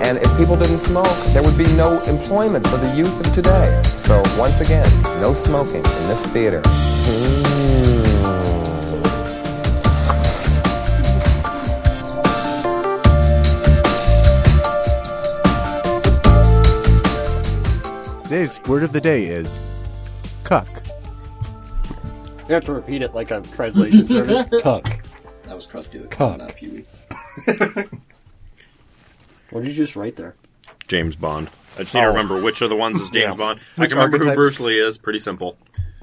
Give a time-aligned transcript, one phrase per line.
[0.00, 3.82] And if people didn't smoke, there would be no employment for the youth of today.
[3.84, 4.90] So once again,
[5.20, 6.62] no smoking in this theater.
[6.62, 8.08] Mm.
[18.28, 19.58] Today's word of the day is
[20.44, 20.68] cuck.
[22.46, 24.44] You have to repeat it like a translation service.
[24.62, 24.84] Cuck.
[25.44, 26.40] That was Krusty the Cuck.
[29.50, 30.34] What did you just write there?
[30.88, 31.48] James Bond.
[31.76, 32.10] I just need to Oh.
[32.10, 33.34] remember which of the ones is James Yeah.
[33.36, 33.60] Bond.
[33.76, 34.36] I Which can remember who archetypes?
[34.36, 34.98] Bruce Lee is.
[34.98, 35.56] Pretty simple.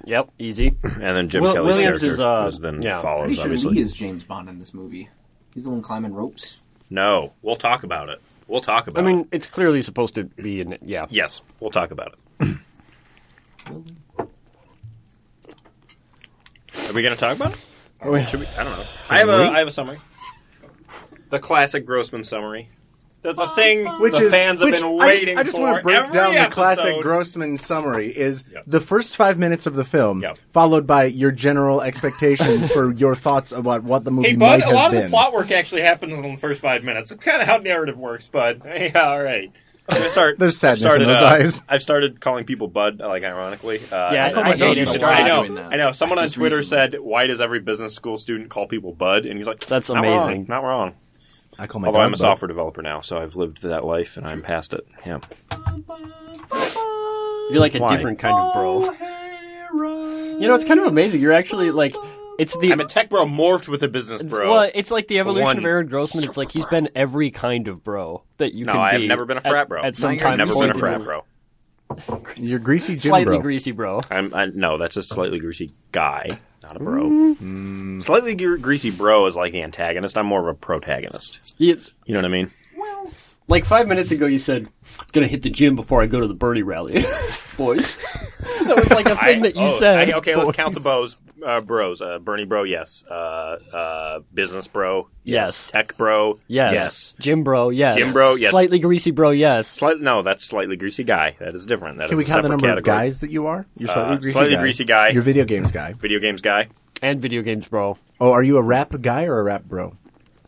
[0.05, 0.75] Yep, easy.
[0.83, 3.01] And then Jim Will- Kelly's Williams character is, uh, is then yeah.
[3.01, 3.73] follows, Pretty sure obviously.
[3.75, 5.09] Lee is James Bond in this movie.
[5.53, 6.61] He's the one climbing ropes.
[6.89, 8.21] No, we'll talk about it.
[8.47, 9.07] We'll talk I about it.
[9.09, 10.81] I mean, it's clearly supposed to be in it.
[10.83, 11.07] Yeah.
[11.09, 12.57] Yes, we'll talk about it.
[16.87, 17.59] Are we going to talk about it?
[18.01, 18.21] Oh.
[18.25, 18.47] Should we?
[18.47, 18.85] I don't know.
[19.09, 19.97] I have a I have a summary.
[21.31, 22.69] The classic Grossman summary.
[23.25, 25.61] The, the thing Which the is fans have which been I just- I just, for.
[25.63, 27.01] want to break every down the classic.
[27.01, 28.07] Grossman summary.
[28.15, 28.63] Is Yep.
[28.67, 30.37] the first five minutes of the film Yep.
[30.53, 34.61] followed by your general expectations for your thoughts about what the movie Hey, might bud,
[34.61, 34.97] a have lot been.
[34.99, 37.11] of the plot work actually happens in the first five minutes.
[37.11, 38.61] It's kind of how narrative works, bud.
[38.65, 39.51] Hey, all right.
[39.87, 40.39] I'm start.
[40.39, 41.63] There's sadness started, in those uh, eyes.
[41.69, 43.77] I've started calling people bud, like ironically.
[43.91, 44.87] Uh, Yeah, I, I, I hate it.
[44.87, 44.97] bud.
[44.97, 45.09] a lot.
[45.09, 45.61] I know.
[45.61, 45.91] I know.
[45.91, 46.91] Someone on Twitter recently.
[46.93, 50.03] said, "Why does every business school student call people bud?" And he's like, That's "Not
[50.03, 50.23] wrong.
[50.27, 50.45] amazing.
[50.49, 50.93] Not wrong."
[51.57, 54.17] I call my Although dog I'm a software developer now, so I've lived that life
[54.17, 54.85] and I'm past it.
[55.05, 55.19] Yeah.
[57.49, 57.95] You're like a Why?
[57.95, 58.89] different kind of bro.
[58.89, 61.21] Oh, you know, it's kind of amazing.
[61.21, 61.95] You're actually like,
[62.37, 64.49] it's the I'm a tech bro morphed with a business bro.
[64.49, 66.23] Well, it's like the evolution one of Aaron Grossman.
[66.23, 69.03] It's like he's been every kind of bro that you no, can be.
[69.03, 69.83] I've never been a frat bro.
[69.83, 71.23] At some you're time, I've never been a frat bro.
[72.35, 73.41] You're greasy Jim Slightly bro.
[73.41, 74.01] greasy bro.
[74.09, 77.09] I'm I, no, that's a slightly greasy guy, not a bro.
[77.09, 78.03] Mm.
[78.03, 80.17] Slightly greasy bro is like the antagonist.
[80.17, 81.39] I'm more of a protagonist.
[81.57, 82.51] You- You know what I mean?
[83.47, 84.63] Like five minutes ago, you said,
[84.99, 87.03] I'm "Gonna hit the gym before I go to the Bernie rally."
[87.57, 87.95] Boys,
[88.65, 90.09] that was like a thing that you oh, said.
[90.09, 91.15] I- okay, let's count the Boys.
[91.15, 91.17] bows.
[91.45, 92.01] Uh, bros.
[92.01, 93.03] Uh, Bernie bro, yes.
[93.09, 95.67] Uh, uh, business bro, Yes.
[95.69, 96.73] Tech bro, Yes.
[96.73, 97.15] yes.
[97.19, 97.69] Jim bro.
[97.69, 97.97] Yes.
[97.97, 98.49] Jim bro, yes.
[98.49, 99.29] Slightly greasy bro.
[99.29, 99.67] Yes.
[99.67, 101.35] Slight, no, that's slightly greasy guy.
[101.39, 101.99] That is different.
[101.99, 103.67] That Can is we a count the separate number of guys that you are?
[103.77, 104.61] You're slightly Uh, greasy slightly guy.
[104.61, 105.09] greasy guy.
[105.09, 105.93] You're video games guy.
[105.93, 106.67] Video games guy.
[107.03, 107.97] And video games bro.
[108.19, 109.95] Oh, are you a rap guy or a rap bro?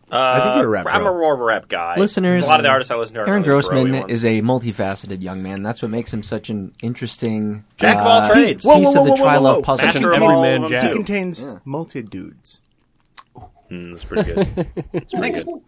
[0.10, 1.14] I think you're a rap I'm bro.
[1.16, 1.96] a more of a rap guy.
[1.98, 4.12] Listeners, a lot of the artists I listen to are Aaron really bro-y Grossman ones.
[4.12, 5.64] is a multifaceted young man.
[5.64, 8.64] That's what makes him such an interesting Jack of all uh, trades.
[8.64, 9.62] piece Whoa, whoa, of whoa, the whoa, whoa, tri-love whoa.
[9.64, 9.86] puzzle.
[9.86, 10.84] Master He of contains- all man jack.
[10.84, 11.60] He contains Yeah.
[11.66, 12.62] multi-dudes.
[13.70, 14.48] Mm, that's pretty good.
[14.94, 15.44] That's pretty Thanks.
[15.44, 15.62] good.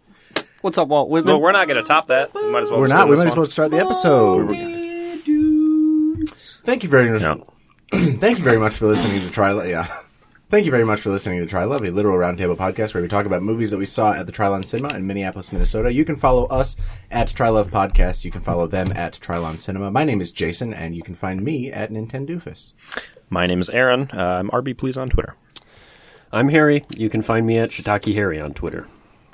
[0.61, 1.33] What's up, Walt Whitman?
[1.33, 2.33] Well, we're not going to top that.
[2.33, 2.79] We might as well.
[2.79, 3.09] We're not.
[3.09, 4.47] We might as well start the episode.
[6.65, 7.21] Thank you very much.
[7.21, 7.45] No.
[7.91, 9.65] Thank you very much for listening to Try.
[9.67, 9.87] Yeah.
[10.49, 13.27] Thank you very much for listening to Trylove, a literal roundtable podcast where we talk
[13.27, 15.93] about movies that we saw at the Trylon Cinema in Minneapolis, Minnesota.
[15.93, 16.75] You can follow us
[17.11, 18.25] at Trylove Podcast.
[18.25, 19.91] You can follow them at Trylon Cinema.
[19.91, 22.73] My name is Jason, and you can find me at Nintendoofus.
[23.29, 24.09] My name is Aaron.
[24.11, 25.35] Uh, I'm RB Please on Twitter.
[26.31, 26.83] I'm Harry.
[26.97, 28.87] You can find me at Shiitake Harry on Twitter.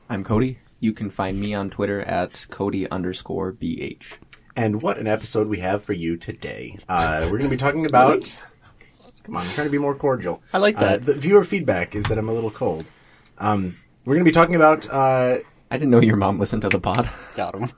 [0.09, 0.59] I'm Cody.
[0.81, 4.17] You can find me on Twitter at Cody underscore BH.
[4.57, 6.77] And what an episode we have for you today.
[6.89, 8.37] Uh, we're going to be talking about.
[9.25, 10.41] Come on, I'm trying to be more cordial.
[10.53, 11.05] I like Uh, that.
[11.05, 12.85] the viewer feedback is that I'm a little cold.
[13.39, 13.75] Um,
[14.05, 14.87] we're going to be talking about.
[14.89, 15.37] Uh,
[15.71, 17.09] I didn't know your mom listened to the pod.
[17.35, 17.71] Got him.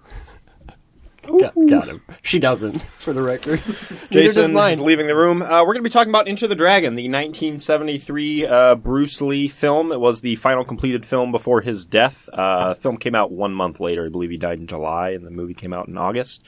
[1.40, 2.02] Got, got him.
[2.22, 3.62] She doesn't, for the record.
[3.68, 5.42] Neither Jason is leaving the room.
[5.42, 9.50] Uh, we're going to be talking about Enter the Dragon, the 1973 uh, Bruce Lee
[9.50, 9.92] film.
[9.92, 12.30] It was the final completed film before his death.
[12.32, 14.06] Uh, film came out one month later.
[14.06, 16.46] I believe he died in July, and the movie came out in August.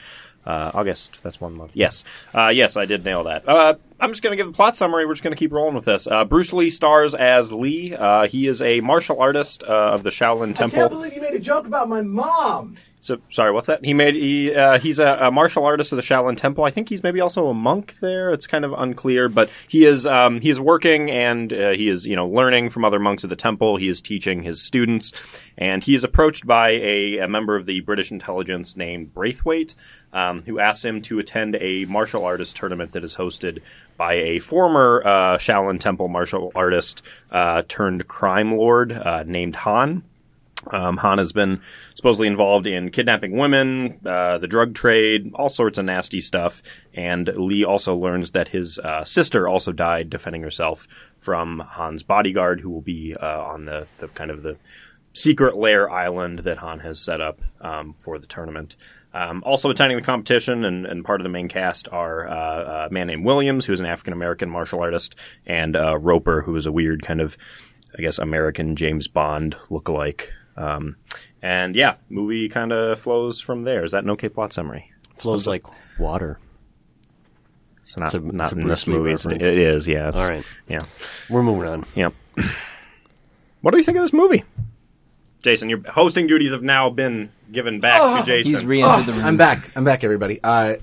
[0.50, 1.76] Uh, August, that's one month.
[1.76, 2.04] Yes.
[2.34, 3.48] Uh, yes, I did nail that.
[3.48, 5.06] Uh, I'm just going to give the plot summary.
[5.06, 6.08] We're just going to keep rolling with this.
[6.08, 7.94] Uh, Bruce Lee stars as Lee.
[7.96, 10.80] Uh, he is a martial artist uh, of the Shaolin Temple.
[10.80, 12.76] I can't believe you made a joke about my mom.
[13.02, 13.84] So sorry, what's that?
[13.84, 16.66] He made he uh, he's a, a martial artist of the Shaolin Temple.
[16.66, 18.32] I think he's maybe also a monk there.
[18.34, 22.06] It's kind of unclear, but he is um, he is working and uh, he is
[22.06, 23.78] you know learning from other monks of the temple.
[23.78, 25.14] He is teaching his students,
[25.58, 29.76] and he is approached by a, a member of the British intelligence named Braithwaite,
[30.12, 33.62] um, who asks him to attend a martial artist tournament that is hosted
[33.96, 37.02] by a former uh, Shaolin Temple martial artist
[37.32, 40.04] uh, turned crime lord uh, named Han.
[40.68, 41.62] Um, Han has been
[41.96, 46.62] supposedly involved in kidnapping women, uh, the drug trade, all sorts of nasty stuff.
[46.94, 52.60] And Lee also learns that his uh, sister also died defending herself from Han's bodyguard,
[52.60, 54.58] who will be uh, on the, the kind of the
[55.14, 58.76] secret lair island that Han has set up um, for the tournament.
[59.14, 62.94] Um, also attending the competition and, and part of the main cast are uh, a
[62.94, 65.16] man named Williams, who's an African American martial artist,
[65.48, 67.38] and uh, Roper, who is a weird kind of,
[67.98, 70.28] I guess, American James Bond lookalike.
[70.60, 70.98] Um,
[71.42, 73.84] and yeah, movie kind of flows from there.
[73.84, 74.92] Is that an okay plot summary?
[75.18, 75.64] Flows like
[76.00, 76.38] water.
[77.86, 79.10] So not, It's a- not it's in Bruce this movie.
[79.12, 79.44] It's- reference.
[79.44, 80.10] It is, yeah.
[80.10, 80.84] it's- All right, Yeah.
[81.30, 81.86] we're moving on.
[81.96, 82.14] Yep.
[83.62, 84.44] what do you think of this movie?
[85.42, 88.52] Jason, your hosting duties have now been given back to Jason.
[88.52, 89.26] He's re-entered the room.
[89.26, 89.72] I'm back.
[89.76, 90.40] I'm back, everybody.
[90.44, 90.76] Uh,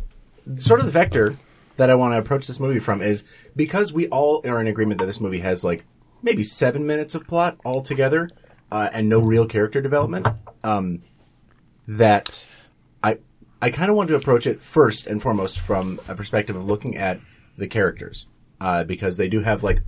[0.56, 1.36] sort of the vector
[1.76, 3.24] that I want to approach this movie from is
[3.54, 5.84] because we all are in agreement that this movie has like
[6.22, 8.30] maybe seven minutes of plot altogether
[8.70, 10.26] uh, and no real character development.
[10.64, 11.02] Um,
[11.88, 12.44] that
[13.02, 13.18] I
[13.62, 16.96] I kind of want to approach it first and foremost from a perspective of looking
[16.96, 17.20] at
[17.56, 18.26] the characters
[18.60, 19.80] uh, because they do have like.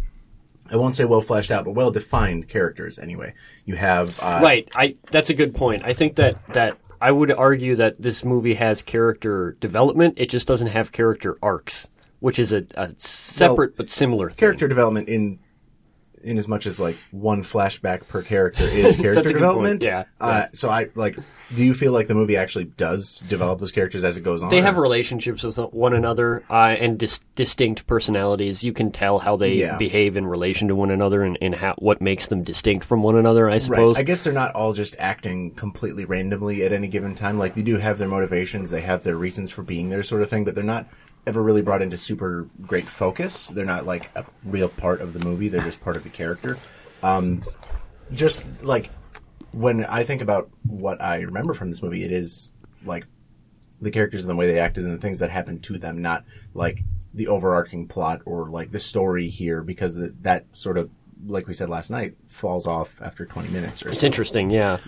[0.70, 2.98] I won't say well fleshed out, but well defined characters.
[2.98, 3.32] Anyway,
[3.64, 4.68] you have uh, Right.
[4.74, 5.82] I that's a good point.
[5.84, 10.14] I think that that I would argue that this movie has character development.
[10.18, 11.88] It just doesn't have character arcs,
[12.20, 14.36] which is a, a separate but similar thing.
[14.36, 15.38] character development in
[16.22, 19.84] in as much as like one flashback per character is character That's a good development.
[19.84, 20.04] yeah.
[20.20, 21.18] Uh, so I like.
[21.54, 24.50] Do you feel like the movie actually does develop those characters as it goes on?
[24.50, 28.62] They have or- relationships with one another uh, and dis- distinct personalities.
[28.62, 29.78] You can tell how they Yeah.
[29.78, 33.16] behave in relation to one another and, and how, what makes them distinct from one
[33.16, 33.48] another.
[33.48, 33.94] I suppose.
[33.94, 34.00] Right.
[34.00, 37.38] I guess they're not all just acting completely randomly at any given time.
[37.38, 40.28] Like they do have their motivations, they have their reasons for being there, sort of
[40.28, 40.44] thing.
[40.44, 40.86] But they're not
[41.26, 43.48] ever really brought into super great focus.
[43.48, 45.48] They're not like a real part of the movie.
[45.48, 46.58] They're just part of the character.
[47.02, 47.42] Um,
[48.12, 48.90] just like
[49.52, 52.52] when I think about what I remember from this movie, it is
[52.84, 53.06] like
[53.80, 56.24] the characters and the way they acted and the things that happened to them, not
[56.54, 56.82] like
[57.14, 60.90] the overarching plot or like the story here, because the, that sort of,
[61.26, 64.06] like we said last night, falls off after 20 minutes or it's so.
[64.06, 64.50] interesting.
[64.50, 64.78] Yeah.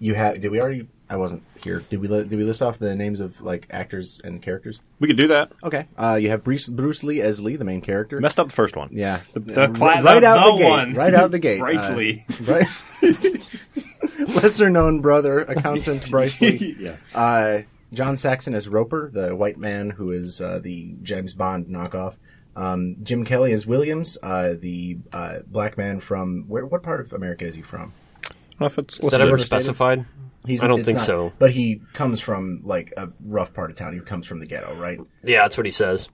[0.00, 0.40] You have?
[0.40, 1.84] did we already, I wasn't here.
[1.90, 4.80] Did we, li- did we list off the names of like actors and characters?
[5.00, 5.52] we could do that.
[5.62, 5.86] Okay.
[5.98, 8.18] Uh, you have Bruce, Bruce Lee as Lee, the main character.
[8.20, 8.88] Messed up the first one.
[8.92, 9.20] Yeah.
[9.32, 10.70] The, the, right, cla- the- out the the gate.
[10.70, 10.94] one.
[10.94, 11.58] Right out the gate.
[11.60, 12.24] Bryce Uh, Lee.
[12.42, 12.66] Right.
[14.28, 16.76] Lesser known brother, accountant Bryce Lee.
[16.78, 16.96] Yeah.
[17.14, 17.62] Uh,
[17.92, 22.14] John Saxon as Roper, the white man who is uh, the James Bond knockoff.
[22.56, 26.64] Um, Jim Kelly as Williams, uh, the uh, black man from where?
[26.64, 27.92] What part of America is he from?
[28.24, 30.06] I don't know if it's Is that ever specified?
[30.46, 31.32] He's, I don't think not- so.
[31.38, 33.94] But he comes from like a rough part of town.
[33.94, 34.98] He comes from the ghetto, right?
[35.22, 36.08] Yeah, that's what he says.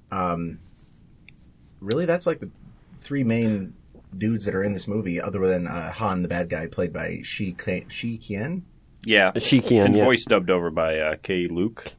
[1.81, 2.50] Really, that's like the
[2.99, 3.75] three main
[4.17, 7.21] dudes that are in this movie, other than uh, Han, the bad guy, played by
[7.23, 8.65] Shi Ki- Shih Kien.
[9.05, 9.32] Yeah.
[9.38, 10.05] Shih Kien, and yeah.
[10.05, 11.94] voice dubbed over by uh, Keye Luke.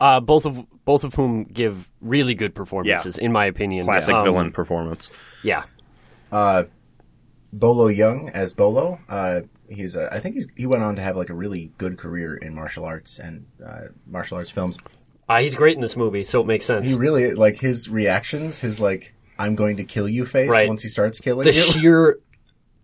[0.00, 3.84] Uh, both of both of whom give really good performances, in my opinion.
[3.86, 5.10] Classic Um, villain performance.
[5.42, 5.64] Yeah.
[7.58, 8.98] Bolo Yeung as Bolo.
[9.08, 11.96] Uh, he's a, I think he's he went on to have like a really good
[11.98, 14.76] career in martial arts and uh, martial arts films.
[15.28, 16.86] Uh, he's great in this movie, so it makes sense.
[16.86, 20.68] He really like his reactions, his like "I'm going to kill you" face Right.
[20.68, 21.62] once he starts killing the you.
[21.72, 22.18] sheer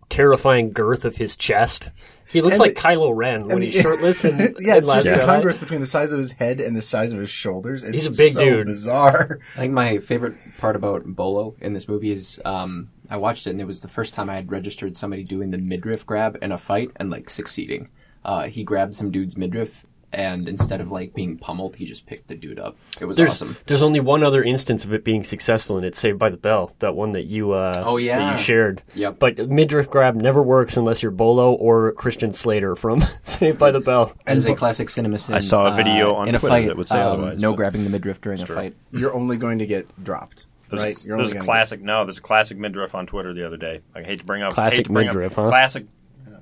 [0.09, 1.91] terrifying girth of his chest.
[2.29, 5.03] He looks And like the- Kylo Ren when and he's shirtless and yeah, it's Last
[5.03, 5.19] just Jedi.
[5.21, 7.83] incongruous between the size of his head and the size of his shoulders.
[7.83, 8.67] It's He's a big so dude.
[8.67, 9.39] Bizarre.
[9.55, 13.51] I think my favorite part about Bolo in this movie is um, I watched it
[13.51, 16.51] and it was the first time I had registered somebody doing the midriff grab in
[16.51, 17.89] a fight and like succeeding.
[18.25, 22.27] Uh, he grabbed some dude's midriff and instead of like being pummeled, he just picked
[22.27, 22.75] the dude up.
[22.99, 23.55] It was There's awesome.
[23.65, 26.75] there's only one other instance of it being successful, and it's Saved by the Bell,
[26.79, 28.19] that one that you uh, Oh, yeah.
[28.19, 28.83] that you shared.
[28.95, 29.19] Yep.
[29.19, 33.79] But midriff grab never works unless you're Bolo or Christian Slater from Saved by the
[33.79, 34.13] Bell.
[34.27, 36.67] As a classic cinema sin, I saw a video uh, on in a Twitter fight,
[36.67, 38.75] that would say um, otherwise, No grabbing the midriff during a fight.
[38.91, 41.05] You're only going to get dropped, There's, right?
[41.05, 41.81] a, there's a classic.
[41.81, 43.81] No, there's a classic midriff on Twitter the other day.
[43.95, 45.47] I hate to bring up Classic to bring up- midriff, huh?
[45.47, 45.85] Classic.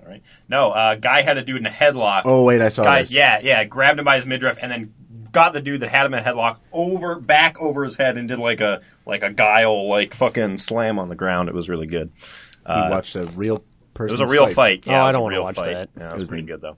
[0.08, 0.22] right.
[0.48, 2.22] No, uh, guy had a dude in a headlock.
[2.26, 3.12] Oh wait, I saw guy, this.
[3.12, 4.94] yeah, yeah, grabbed him by his midriff and then
[5.32, 8.28] got the dude that had him in a headlock over back over his head and
[8.28, 11.50] did like a like a guile like fucking slam on the ground.
[11.50, 12.12] It was really good.
[12.66, 14.10] He watched a real person.
[14.16, 14.86] It was a real fight.
[14.86, 15.66] Yeah, Oh, I don't wanna watch fight.
[15.74, 15.90] that.
[15.98, 16.78] Yeah, it was pretty good though.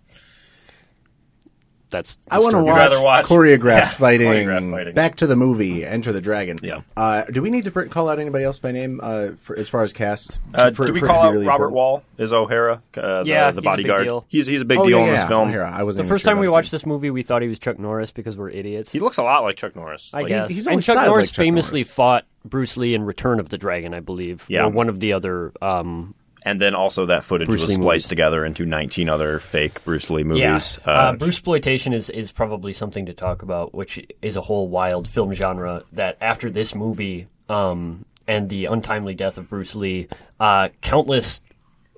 [1.92, 4.94] That's I want to watch, rather watch- choreographed, Yeah, fighting, choreographed fighting.
[4.96, 6.58] Back to the movie, Enter the Dragon.
[6.64, 6.82] Yeah.
[6.98, 9.84] Uh, do we need to call out anybody else by name uh, for, as far
[9.84, 10.40] as cast?
[10.54, 11.76] Uh, For- do we for call out really Robert important?
[11.76, 12.82] Wall as O'Hara?
[12.96, 14.04] Uh, the, Yeah, the he's a big bodyguard.
[14.04, 14.26] deal.
[14.30, 15.28] He's he's a big Oh, deal yeah, in this yeah.
[15.28, 15.50] film.
[15.50, 15.72] O'Hara.
[15.72, 17.78] I wasn't The first sure time we watched this movie, we thought he was Chuck
[17.78, 18.92] Norris because we're idiots.
[18.92, 20.12] He looks a lot like Chuck Norris.
[20.14, 20.50] I Like, guess.
[20.50, 21.94] he's and Chuck Norris like Chuck famously Norris.
[21.94, 24.46] fought Bruce Lee in Return of the Dragon, I believe.
[24.48, 24.64] Yeah.
[24.66, 28.06] Or one of the other um, and then also that footage Bruce was Lee spliced
[28.06, 28.06] movies.
[28.08, 30.80] together into 19 other fake Bruce Lee movies.
[30.86, 34.68] Yeah, uh, Bruce exploitation is is probably something to talk about, which is a whole
[34.68, 35.84] wild film genre.
[35.92, 40.08] That after this movie um, and the untimely death of Bruce Lee,
[40.40, 41.42] uh, countless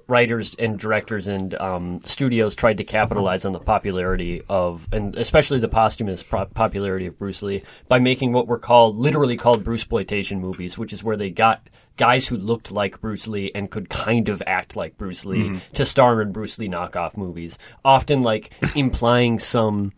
[0.08, 5.60] writers and directors and um, studios tried to capitalize on the popularity of, and especially
[5.60, 9.82] the posthumous pro- popularity of Bruce Lee by making what were called, literally called Bruce
[9.82, 13.90] exploitation movies, which is where they got guys who looked like Bruce Lee and could
[13.90, 15.74] kind of act like Bruce Lee mm-hmm.
[15.74, 19.94] to star in Bruce Lee knockoff movies, often like implying some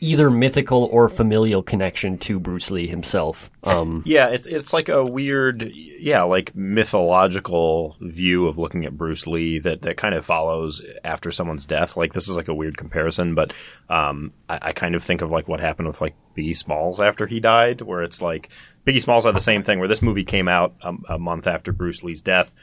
[0.00, 3.50] either mythical or familial connection to Bruce Lee himself.
[3.64, 9.26] Um, Yeah, it's it's like a weird, yeah, like mythological view of looking at Bruce
[9.26, 11.96] Lee that, that kind of follows after someone's death.
[11.96, 13.52] Like this is like a weird comparison, but
[13.88, 17.26] um, I, I kind of think of like what happened with like Biggie Smalls after
[17.26, 18.50] he died, where it's like
[18.86, 19.78] Biggie Smalls had the same thing.
[19.78, 22.54] Where this movie came out a, a month after Bruce Lee's death.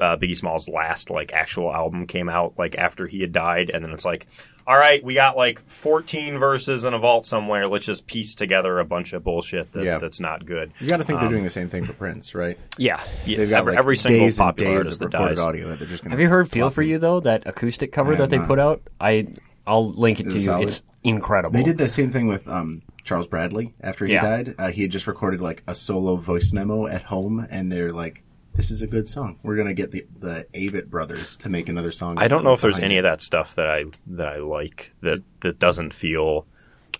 [0.00, 3.84] Uh, Biggie Smalls' last like actual album came out like after he had died, and
[3.84, 4.26] then it's like,
[4.66, 7.68] all right, we got like 14 verses in a vault somewhere.
[7.68, 9.98] Let's just piece together a bunch of bullshit that, Yeah.
[9.98, 10.72] that's not good.
[10.80, 12.58] You got to think they're doing the same thing for Prince, right?
[12.78, 13.00] yeah.
[13.24, 15.36] Yeah, They've got every, like, every single days and popular days artist of that recorded
[15.36, 15.44] dies.
[15.44, 17.20] audio that they're just going Have you heard "Feel for You" though?
[17.20, 18.48] That acoustic cover that they not.
[18.48, 18.82] put out.
[19.00, 19.28] I
[19.66, 20.46] I'll link it Is to it you.
[20.46, 20.62] solid?
[20.68, 21.52] It's incredible.
[21.56, 24.22] They did the same thing with um, Charles Bradley after he Yeah.
[24.22, 24.54] died.
[24.58, 28.22] Uh, he had just recorded like a solo voice memo at home, and they're like,
[28.56, 29.38] "This is a good song.
[29.42, 32.60] We're gonna get the the Avett brothers to make another song." I don't know if
[32.60, 35.92] there's behind any it." of that stuff that I that I like that that doesn't
[35.92, 36.46] feel.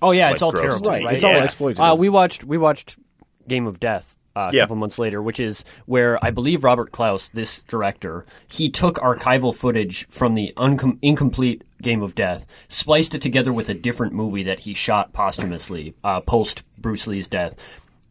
[0.03, 0.85] Oh yeah, like, it's all gross terrible.
[0.85, 1.15] to Right, me.
[1.15, 1.93] it's all exploitative.
[1.93, 2.99] Uh, we watched we watched
[3.49, 4.63] Game of Death uh, a Yeah.
[4.65, 9.55] couple months later, which is where I believe Robert Clouse, this director, he took archival
[9.55, 14.43] footage from the uncom- incomplete Game of Death, spliced it together with a different movie
[14.43, 17.55] that he shot posthumously uh, post Bruce Lee's death.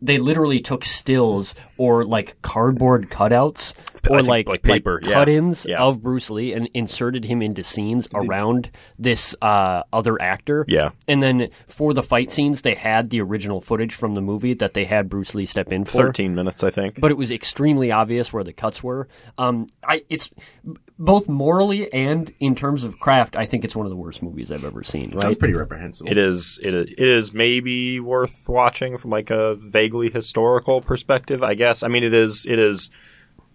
[0.01, 3.73] They literally took stills or like cardboard cutouts
[4.07, 5.13] or think, like like paper, yeah.
[5.13, 5.81] cut-ins Yeah.
[5.81, 10.63] of Bruce Lee and inserted him into scenes around this uh, other actor.
[10.67, 10.91] Yeah.
[11.07, 14.75] And then for the fight scenes, they had the original footage from the movie that
[14.75, 16.03] they had Bruce Lee step in for.
[16.03, 16.99] 13 minutes, I think.
[17.01, 19.07] But it was extremely obvious where the cuts were.
[19.39, 20.29] Um, I it's
[20.97, 23.35] both morally and in terms of craft.
[23.35, 25.11] I think it's one of the worst movies I've ever seen.
[25.11, 25.37] Sounds Right?
[25.39, 26.09] pretty reprehensible.
[26.09, 31.43] It is it is, it is maybe worth watching from like a vaguely historical perspective,
[31.43, 31.83] I guess.
[31.83, 32.91] I mean, it is it is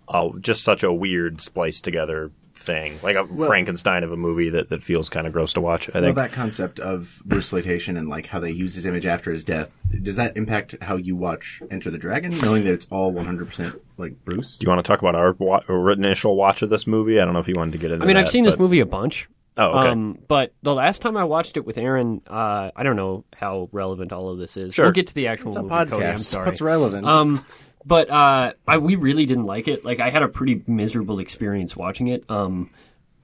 [0.08, 2.30] uh, just such a weird spliced together
[2.60, 5.88] thing, like a Frankenstein of a movie that, that feels kind of gross to watch.
[5.88, 6.16] I Well, think.
[6.16, 9.70] that concept of Bruce exploitation and like how they use his image after his death
[10.02, 13.80] does that impact how you watch Enter the Dragon, knowing that it's all 100 percent
[13.96, 14.56] like Bruce?
[14.56, 17.18] Do you want to talk about our, wa- our initial watch of this movie?
[17.20, 18.04] I don't know if you wanted to get into.
[18.04, 19.28] I mean, I've that, seen this movie a bunch.
[19.56, 19.88] Oh, okay.
[19.88, 23.68] Um, but the last time I watched it with Aaron, uh, I don't know how
[23.72, 24.74] relevant all of this is.
[24.74, 24.86] Sure.
[24.86, 25.90] We'll get to the actual It's a movie.
[25.90, 26.20] Cody, I'm podcast.
[26.20, 26.46] sorry.
[26.46, 27.06] What's relevant?
[27.06, 27.44] Um,
[27.84, 29.84] but uh, I, we really didn't like it.
[29.84, 32.24] Like, I had a pretty miserable experience watching it.
[32.28, 32.70] Um,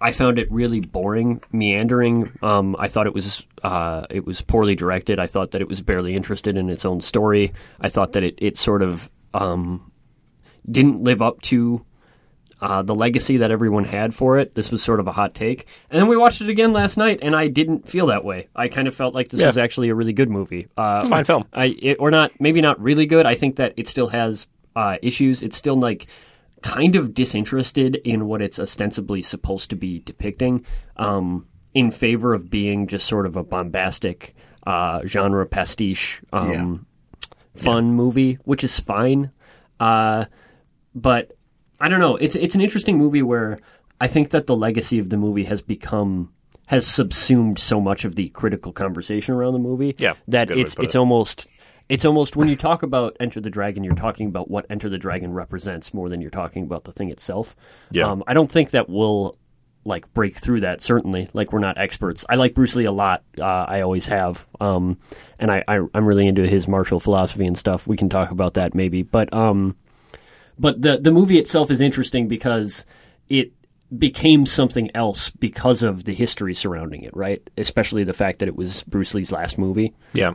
[0.00, 2.32] I found it really boring, meandering.
[2.42, 5.18] Um, I thought it was uh, it was poorly directed.
[5.18, 7.54] I thought that it was barely interested in its own story.
[7.80, 9.90] I thought that it it sort of um,
[10.70, 11.84] didn't live up to
[12.60, 14.54] uh, the legacy that everyone had for it.
[14.54, 15.66] This was sort of a hot take.
[15.90, 18.48] And then we watched it again last night, and I didn't feel that way.
[18.56, 19.48] I kind of felt like this Yeah.
[19.48, 20.66] was actually a really good movie.
[20.76, 21.44] Uh, It's a fine film.
[21.52, 23.26] I it, or not maybe not really good.
[23.26, 25.42] I think that it still has uh, issues.
[25.42, 26.06] It's still like
[26.62, 30.64] kind of disinterested in what it's ostensibly supposed to be depicting,
[30.96, 34.34] um, in favor of being just sort of a bombastic
[34.66, 36.86] uh, genre pastiche um,
[37.54, 39.30] fun movie, which is fine.
[39.78, 40.24] Uh,
[40.94, 41.35] but
[41.80, 42.16] I don't know.
[42.16, 43.60] It's it's an interesting movie where
[44.00, 46.32] I think that the legacy of the movie has become
[46.66, 50.62] has subsumed so much of the critical conversation around the movie Yeah, that good way
[50.62, 50.98] to it's it's it.
[50.98, 51.46] almost
[51.88, 54.98] it's almost when you talk about Enter the Dragon, you're talking about what Enter the
[54.98, 57.54] Dragon represents more than you're talking about the thing itself.
[57.92, 58.10] Yeah.
[58.10, 59.36] Um, I don't think that we'll
[59.84, 60.80] like break through that.
[60.80, 62.24] Certainly, like we're not experts.
[62.28, 63.22] I like Bruce Lee a lot.
[63.38, 64.98] Uh, I always have, um,
[65.38, 67.86] and I, I I'm really into his martial philosophy and stuff.
[67.86, 69.76] We can talk about that maybe, but um,
[70.58, 72.86] but the the movie itself is interesting because
[73.28, 73.52] it
[73.96, 77.48] became something else because of the history surrounding it, right?
[77.56, 80.34] Especially the fact that it was Bruce Lee's last movie Yeah,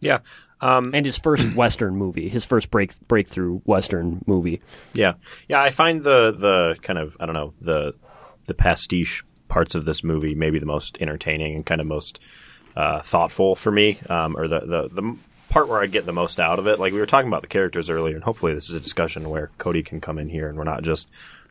[0.00, 0.18] yeah,
[0.60, 4.60] um, and his first Western movie, his first break breakthrough Western movie.
[4.92, 5.14] yeah,
[5.48, 5.60] yeah.
[5.60, 7.94] I find the the kind of I don't know the
[8.46, 12.18] the pastiche parts of this movie maybe the most entertaining and kind of most
[12.76, 15.16] uh, thoughtful for me, um, or the, the the
[15.56, 16.78] part where I get the most out of it.
[16.78, 19.50] Like we were talking about the characters earlier, and hopefully this is a discussion where
[19.56, 21.08] Cody can come in here and we're not just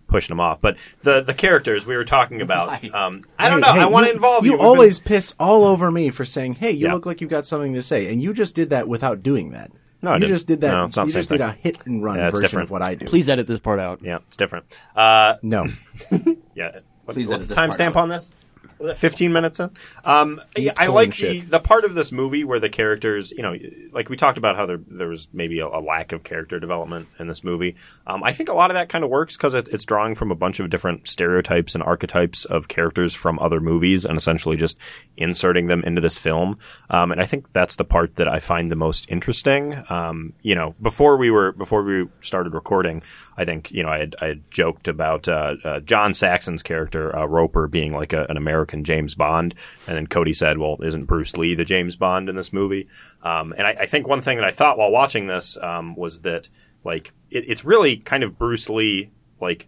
[0.07, 0.61] pushing them off.
[0.61, 3.73] But the the characters we were talking about, um, I don't Hey, know.
[3.73, 4.51] hey, I want to involve you.
[4.51, 6.93] You We've been- always piss all over me for saying, "Hey, you Yeah.
[6.93, 9.71] look like you've got something to say," and you just did that without doing that.
[10.03, 10.35] No, I you didn't.
[10.35, 10.75] just did that.
[10.75, 12.43] No, it's not you the just same did a hit and run Yeah, it's version
[12.43, 12.67] different.
[12.67, 13.05] of what I do.
[13.07, 14.01] Please edit this part out.
[14.03, 14.65] Yeah, it's different.
[14.95, 15.65] Uh, No.
[16.53, 16.79] yeah.
[17.05, 18.29] What, Please what's edit the timestamp on this?
[18.77, 19.71] Was it 15 minutes in.
[20.03, 21.49] Um, yeah, I like the, shit.
[21.49, 23.55] the part of this movie where the characters, you know,
[23.93, 27.07] like we talked about how there there was maybe a, a lack of character development
[27.19, 27.75] in this movie.
[28.05, 30.31] Um, I think a lot of that kind of works because it's, it's drawing from
[30.31, 34.77] a bunch of different stereotypes and archetypes of characters from other movies and essentially just
[35.15, 36.57] inserting them into this film.
[36.89, 39.83] Um, and I think that's the part that I find the most interesting.
[39.89, 43.03] Um, you know, before we were before we started recording,
[43.37, 47.15] I think you know I had, I had joked about uh, uh, John Saxon's character
[47.15, 49.55] uh, Roper being like a, an American James Bond,
[49.87, 52.87] and then Cody said, "Well, isn't Bruce Lee the James Bond in this movie?"
[53.23, 56.21] Um, and I, I think one thing that I thought while watching this um, was
[56.21, 56.49] that
[56.83, 59.11] like it, it's really kind of Bruce Lee
[59.41, 59.67] like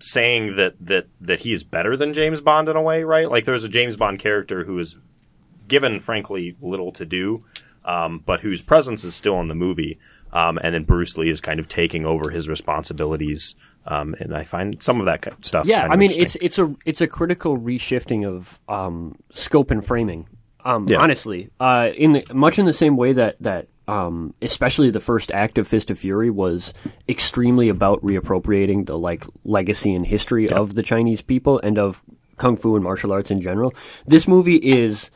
[0.00, 3.30] saying that that that he is better than James Bond in a way, right?
[3.30, 4.96] Like there's a James Bond character who is
[5.68, 7.44] given, frankly, little to do,
[7.84, 9.98] um, but whose presence is still in the movie.
[10.32, 13.54] Um, and then Bruce Lee is kind of taking over his responsibilities.
[13.86, 15.66] Um, and I find some of that stuff.
[15.66, 19.70] Yeah, kind of I mean it's it's a it's a critical reshifting of um, scope
[19.70, 20.28] and framing.
[20.64, 20.98] Um, Yeah.
[20.98, 25.32] Honestly, uh, in the, much in the same way that that um, especially the first
[25.32, 26.72] act of Fist of Fury was
[27.08, 32.00] extremely about reappropriating the like legacy and history of the Chinese people and of
[32.36, 33.74] kung fu and martial arts in general.
[34.06, 35.10] This movie is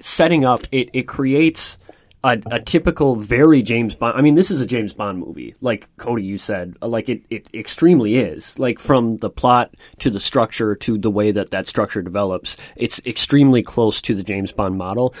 [0.00, 0.62] setting up.
[0.70, 1.76] It it creates.
[2.22, 4.18] A, a typical, very James Bond.
[4.18, 6.76] I mean, this is a James Bond movie, like Cody, you said.
[6.82, 8.58] Like it, it extremely is.
[8.58, 13.00] Like from the plot to the structure to the way that that structure develops, it's
[13.06, 15.14] extremely close to the James Bond model.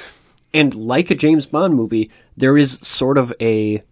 [0.52, 3.82] And like a James Bond movie, there is sort of a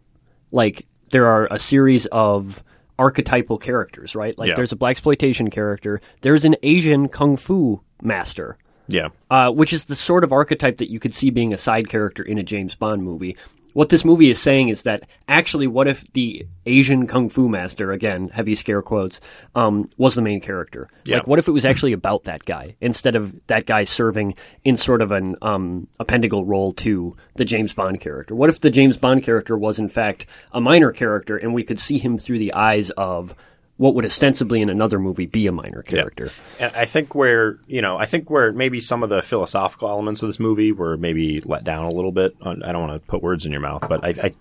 [0.53, 2.63] like there are a series of
[2.99, 4.37] archetypal characters, right?
[4.37, 4.57] Like Yeah.
[4.57, 9.09] there's a black exploitation character, there's an Asian kung fu master, yeah.
[9.31, 12.23] uh, which is the sort of archetype that you could see being a side character
[12.23, 13.37] in a James Bond movie.
[13.75, 17.93] What this movie is saying is that actually, what if the Asian kung fu master,
[17.93, 19.21] again, heavy scare quotes,
[19.55, 20.89] um, was the main character?
[21.05, 21.19] Yeah.
[21.19, 24.77] Like, what if it was actually about that guy instead of that guy serving in
[24.77, 28.35] sort of an um, appendical role to the James Bond character?
[28.35, 31.79] What if the James Bond character was, in fact, a minor character and we could
[31.79, 33.35] see him through the eyes of
[33.79, 36.31] what would ostensibly in another movie be a minor character?
[36.59, 40.23] And I think where you know, I think where maybe some of the philosophical elements
[40.23, 42.37] of this movie were maybe let down a little bit.
[42.43, 44.35] I don't want to put words in your mouth, but I, I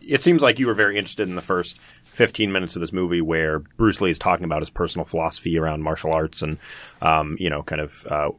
[0.00, 3.20] it seems like you were very interested in the first 15 minutes of this movie
[3.20, 6.58] where Bruce Lee is talking about his personal philosophy around martial arts and,
[7.00, 8.30] um, you know, kind of uh,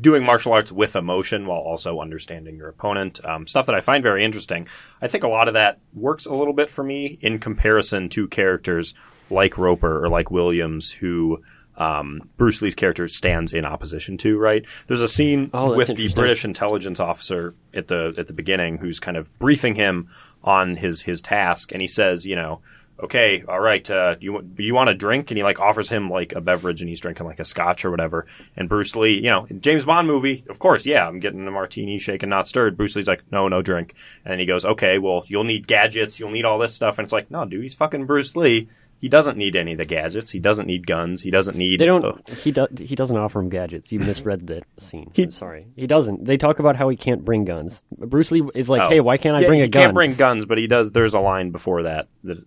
[0.00, 3.24] doing martial arts with emotion while also understanding your opponent.
[3.24, 4.66] Um, stuff that I find very interesting.
[5.00, 8.28] I think a lot of that works a little bit for me in comparison to
[8.28, 8.94] characters
[9.30, 11.42] like Roper or like Williams who.
[11.78, 14.64] Um, Bruce Lee's character stands in opposition to, right?
[14.86, 16.08] There's a scene Oh, with the.
[16.14, 20.08] British intelligence officer at the at the beginning who's kind of briefing him
[20.42, 22.62] on his his task, and he says, you know,
[23.04, 26.08] okay, all right, uh, you want- you want a drink, and he like offers him
[26.08, 28.24] like a beverage, and he's drinking like a scotch or whatever.
[28.56, 31.98] And Bruce Lee, you know, James Bond movie, of course, yeah, I'm getting a martini,
[31.98, 32.78] shaken not stirred.
[32.78, 36.18] Bruce Lee's like, no, no drink, and then he goes, okay, well, you'll need gadgets,
[36.18, 38.70] you'll need all this stuff, and it's like, no, dude, he's fucking Bruce Lee.
[39.00, 40.30] He doesn't need any of the gadgets.
[40.30, 41.20] He doesn't need guns.
[41.22, 41.78] He doesn't need.
[41.80, 42.24] They don't.
[42.26, 42.68] the- He does.
[42.78, 43.92] He doesn't offer him gadgets.
[43.92, 45.12] You misread the scene.
[45.18, 45.66] I'm sorry.
[45.76, 46.24] He doesn't.
[46.24, 47.82] They talk about how he can't bring guns.
[47.96, 48.88] Bruce Lee is like, Oh.
[48.88, 50.92] "Hey, why can't I Yeah, bring he a gun?" can't bring guns, but he does.
[50.92, 52.08] There's a line before that.
[52.24, 52.38] That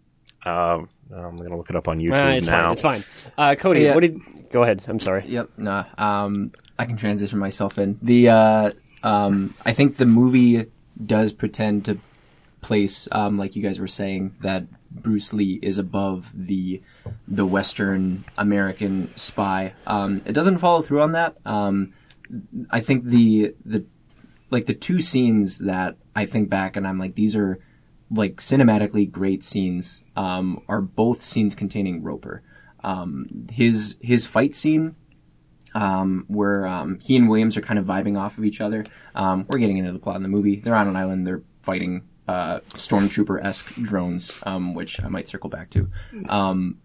[0.45, 0.79] uh,
[1.15, 2.63] I'm going to look it up on YouTube Uh, it's now.
[2.63, 2.71] fine.
[2.73, 3.31] It's fine.
[3.37, 3.93] Uh, Cody, Yeah.
[3.93, 4.19] what did?
[4.51, 4.81] Go ahead.
[4.87, 5.25] I'm sorry.
[5.27, 5.49] Yep.
[5.57, 5.83] Nah.
[5.97, 7.99] Um, I can transition myself in.
[8.01, 8.71] The uh,
[9.03, 10.65] um, I think the movie
[11.05, 11.97] does pretend to
[12.61, 16.81] place, um, like you guys were saying, that Bruce Lee is above the
[17.27, 19.73] the Western American spy.
[19.85, 21.37] Um, it doesn't follow through on that.
[21.45, 21.93] Um,
[22.69, 23.85] I think the the
[24.49, 27.59] like the two scenes that I think back and I'm like these are
[28.11, 32.41] like cinematically great scenes um, are both scenes containing Roper.
[32.83, 34.95] Um, his his fight scene
[35.75, 38.83] um, where um, he and Williams are kind of vibing off of each other.
[39.15, 40.59] Um, we're getting into the plot in the movie.
[40.59, 41.27] They're on an island.
[41.27, 45.81] They're fighting uh, stormtrooper esque drones, um, which I might circle back to.
[46.27, 46.77] Um,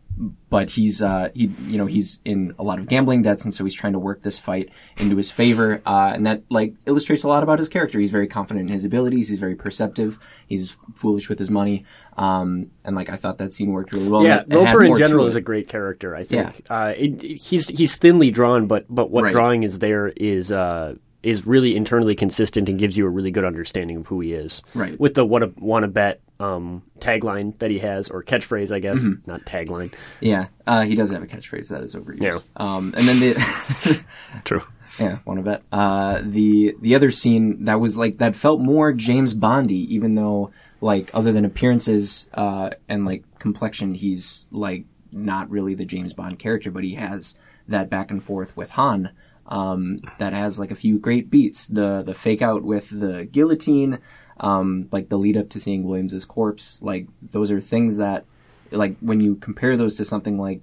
[0.48, 3.64] but he's uh, he you know he's in a lot of gambling debts, and so
[3.64, 7.28] he's trying to work this fight into his favor, uh, and that like illustrates a
[7.28, 7.98] lot about his character.
[7.98, 9.28] He's very confident in his abilities.
[9.28, 10.16] He's very perceptive.
[10.46, 11.85] He's foolish with his money,
[12.16, 14.22] um, and like I thought that scene worked really well.
[14.22, 16.14] Yeah, and it- it Roper in general is a great character.
[16.14, 16.62] I think.
[16.70, 19.33] Uh, it, he's he's thinly drawn, but but what Right.
[19.33, 23.44] drawing is there is uh, is really internally consistent and gives you a really good
[23.44, 24.62] understanding of who he is.
[24.74, 24.98] Right.
[25.00, 28.78] With the what a want to bet um, tagline that he has or catchphrase, I
[28.80, 29.30] guess, Mm-hmm.
[29.30, 29.94] not tagline.
[30.20, 32.20] Yeah, uh, he does have a catchphrase that is overused.
[32.22, 32.38] Yeah.
[32.56, 34.04] Um, and then the
[34.44, 34.62] True.
[35.00, 35.62] Yeah, want to bet.
[35.72, 40.52] Uh, the the other scene that was like that felt more James Bondy, even though
[40.80, 46.38] like other than appearances uh, and like complexion, he's like not really the James Bond
[46.38, 47.37] character, but he has
[47.68, 49.10] that back and forth with Han.
[49.46, 51.66] Um, that has like a few great beats.
[51.66, 53.98] The the fake out with the guillotine,
[54.40, 56.78] um, like the lead up to seeing Williams's corpse.
[56.80, 58.24] Like those are things that,
[58.70, 60.61] like when you compare those to something like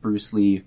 [0.00, 0.64] Bruce Lee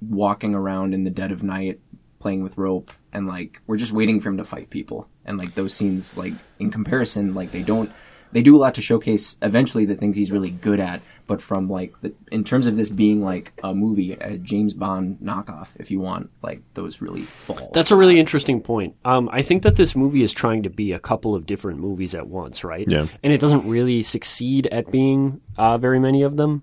[0.00, 1.80] walking around in the dead of night
[2.18, 5.54] playing with rope and like we're just waiting for him to fight people and like
[5.54, 7.92] those scenes like in comparison like they don't
[8.32, 11.68] they do a lot to showcase eventually the things he's really good at but from
[11.68, 15.90] like the, in terms of this being like a movie a james bond knockoff if
[15.90, 18.96] you want like those really fall That's a really interesting point.
[19.04, 22.14] Um, I think that this movie is trying to be a couple of different movies
[22.14, 22.86] at once, right?
[22.88, 23.06] Yeah.
[23.22, 26.62] And it doesn't really succeed at being uh, very many of them.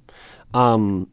[0.54, 1.08] Um,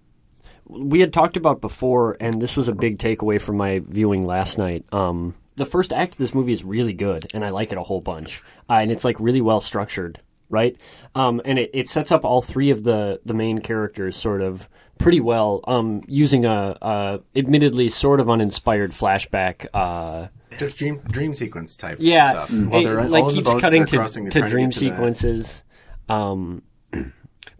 [0.66, 4.58] we had talked about before, and this was a big takeaway from my viewing last
[4.58, 4.84] night.
[4.92, 7.82] Um, the first act of this movie is really good, and I like it a
[7.82, 8.42] whole bunch.
[8.68, 10.76] Uh, and it's like really well structured, right?
[11.14, 14.68] Um, and it, it sets up all three of the the main characters sort of
[14.98, 19.66] pretty well, um, using a, a admittedly sort of uninspired flashback.
[19.72, 22.50] Uh, Just dream dream sequence type yeah, stuff.
[22.50, 25.64] While it, they're like all the keeps boats, cutting to, crossing, to dream to sequences.
[26.08, 26.62] Um,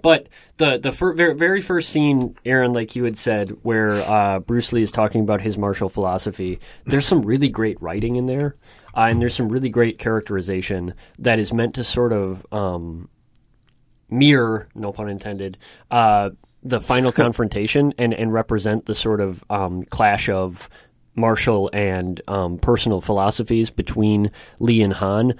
[0.00, 4.72] but the the fir- very, first scene, Aaron, like you had said, where uh, Bruce
[4.72, 8.56] Lee is talking about his martial philosophy, there's some really great writing in there,
[8.96, 13.08] uh, and there's some really great characterization that is meant to sort of um,
[14.10, 15.58] mirror, no pun intended,
[15.90, 16.30] uh,
[16.62, 20.68] the final confrontation and, and represent the sort of um, clash of
[21.14, 24.30] martial and um, personal philosophies between
[24.60, 25.34] Lee and Han.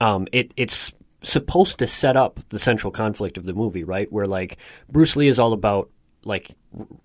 [0.00, 4.10] Um, it, it's supposed to set up the central conflict of the movie, right?
[4.12, 4.56] Where like
[4.88, 5.90] Bruce Lee is all about
[6.24, 6.50] like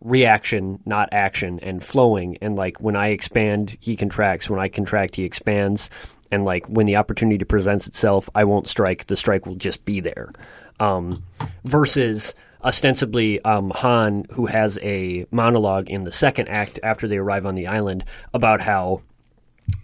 [0.02, 2.38] reaction, not action, and flowing.
[2.42, 4.50] And like when I expand, he contracts.
[4.50, 5.90] When I contract, he expands.
[6.32, 9.08] And like when the opportunity presents itself, I won't strike.
[9.08, 10.32] The strike will just be there.
[10.80, 11.24] Um,
[11.64, 17.46] versus ostensibly um, Han, who has a monologue in the second act after they arrive
[17.46, 19.02] on the island about how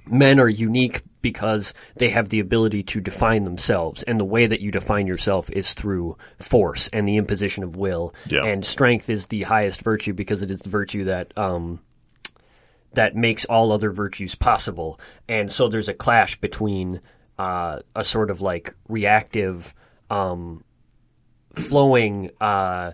[0.08, 4.04] men are unique because they have the ability to define themselves.
[4.04, 8.14] And the way that you define yourself is through force and the imposition of will.
[8.28, 8.46] Yeah.
[8.46, 11.82] and strength is the highest virtue because it is the virtue that um,
[12.94, 15.00] that makes all other virtues possible.
[15.28, 17.02] And so there's a clash between
[17.38, 19.74] uh, a sort of like reactive
[20.10, 20.64] um,
[21.56, 22.94] flowing uh,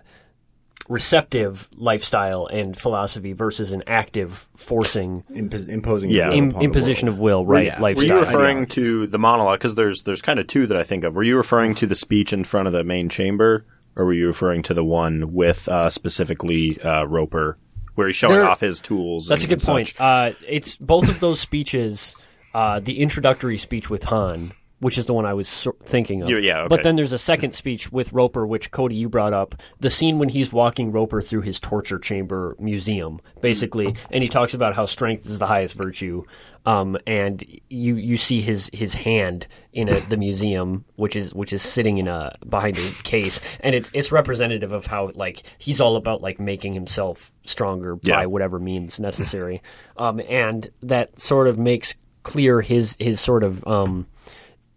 [0.88, 6.28] receptive lifestyle and philosophy versus an active forcing Impos- imposing Yeah.
[6.28, 7.14] will Im- upon the imposition world.
[7.16, 7.66] of will, right?
[7.66, 7.76] Yeah.
[7.76, 8.06] Were Lifestyle.
[8.06, 9.58] you referring to the monologue?
[9.58, 11.14] Because there's there's kind of two that I think of.
[11.14, 13.64] Were you referring to the speech in front of the main chamber,
[13.96, 17.58] or were you referring to the one with uh, specifically uh, Roper,
[17.94, 19.26] where he's showing There- off his tools?
[19.28, 19.66] That's a good such?
[19.96, 20.00] point.
[20.00, 22.14] Uh, it's both of those speeches.
[22.54, 26.28] Uh, the introductory speech with Han, which is the one I was so- thinking of.
[26.30, 26.68] Yeah, yeah, okay.
[26.68, 29.54] But then there's a second speech with Roper, which Cody you brought up.
[29.80, 34.52] The scene when he's walking Roper through his torture chamber museum, basically, and he talks
[34.54, 36.24] about how strength is the highest virtue.
[36.66, 41.52] Um, and you you see his his hand in a, the museum, which is which
[41.52, 45.80] is sitting in a behind a case, and it's it's representative of how like he's
[45.80, 48.16] all about like making himself stronger Yeah.
[48.16, 49.62] by whatever means necessary,
[49.96, 54.08] um, and that sort of makes clear his his sort of um,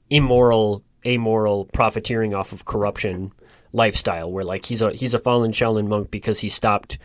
[0.09, 3.31] immoral, amoral, profiteering off of corruption
[3.73, 6.97] lifestyle, where like he's a he's a fallen Shaolin monk because he stopped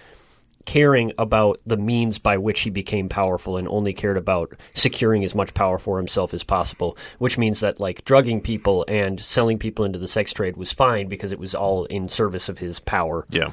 [0.65, 5.35] caring about the means by which he became powerful and only cared about securing as
[5.35, 9.85] much power for himself as possible, which means that like drugging people and selling people
[9.85, 13.27] into the sex trade was fine because it was all in service of his power.
[13.31, 13.51] Yeah.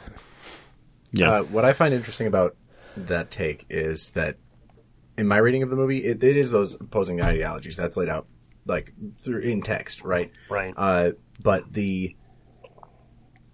[1.11, 1.31] Yeah.
[1.31, 2.55] Uh, what I find interesting about
[2.95, 4.37] that take is that
[5.17, 8.27] in my reading of the movie, it, it is those opposing ideologies that's laid out
[8.65, 8.93] like
[9.23, 10.31] through in text, right?
[10.49, 10.73] Right.
[10.75, 12.15] Uh, but the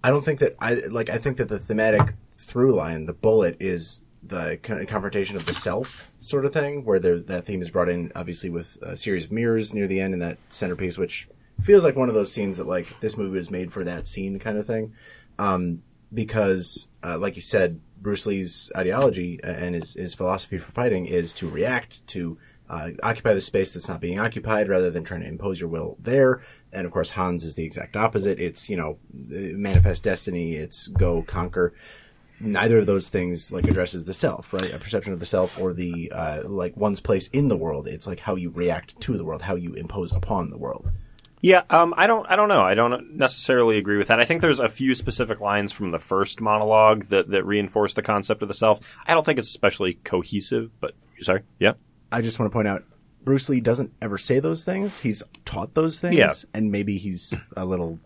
[0.02, 1.10] I don't think that I like.
[1.10, 6.10] I think that the thematic through line, the bullet, is the confrontation of the self
[6.20, 9.32] sort of thing, where there, that theme is brought in, obviously with a series of
[9.32, 11.28] mirrors near the end and that centerpiece, which
[11.62, 14.38] feels like one of those scenes that like this movie was made for that scene
[14.38, 14.94] kind of thing.
[15.38, 21.06] Um, because, uh, like you said, Bruce Lee's ideology and his, his philosophy for fighting
[21.06, 25.20] is to react to uh, occupy the space that's not being occupied rather than trying
[25.20, 26.42] to impose your will there.
[26.72, 28.38] And of course, Hans is the exact opposite.
[28.38, 30.54] It's, you know, manifest destiny.
[30.54, 31.72] It's go conquer.
[32.40, 34.72] Neither of those things like addresses the self, right?
[34.72, 37.88] A perception of the self or the, uh, like one's place in the world.
[37.88, 40.90] It's like how you react to the world, how you impose upon the world.
[41.40, 42.62] Yeah, um, I don't, I don't know.
[42.62, 44.20] I don't necessarily agree with that.
[44.20, 48.02] I think there's a few specific lines from the first monologue that, that reinforce the
[48.02, 48.80] concept of the self.
[49.06, 51.42] I don't think it's especially cohesive, but sorry.
[51.58, 51.74] Yeah.
[52.10, 52.84] I just want to point out
[53.24, 54.98] Bruce Lee doesn't ever say those things.
[54.98, 56.32] He's taught those things, Yeah.
[56.54, 57.98] and maybe he's a little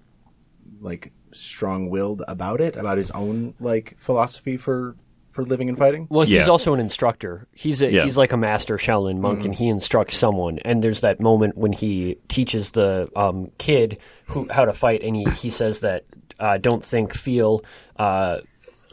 [0.81, 4.97] like strong-willed about it, about his own like philosophy for
[5.31, 6.07] for living and fighting.
[6.11, 6.47] Well, he's Yeah.
[6.49, 7.47] also an instructor.
[7.55, 8.05] He's a, Yeah.
[8.05, 10.59] he's like a master Shaolin monk, and he instructs someone.
[10.59, 15.17] And there's that moment when he teaches the um, kid who how to fight, and
[15.17, 16.05] he he says that
[16.39, 17.65] uh, don't think, feel.
[17.97, 18.39] Uh,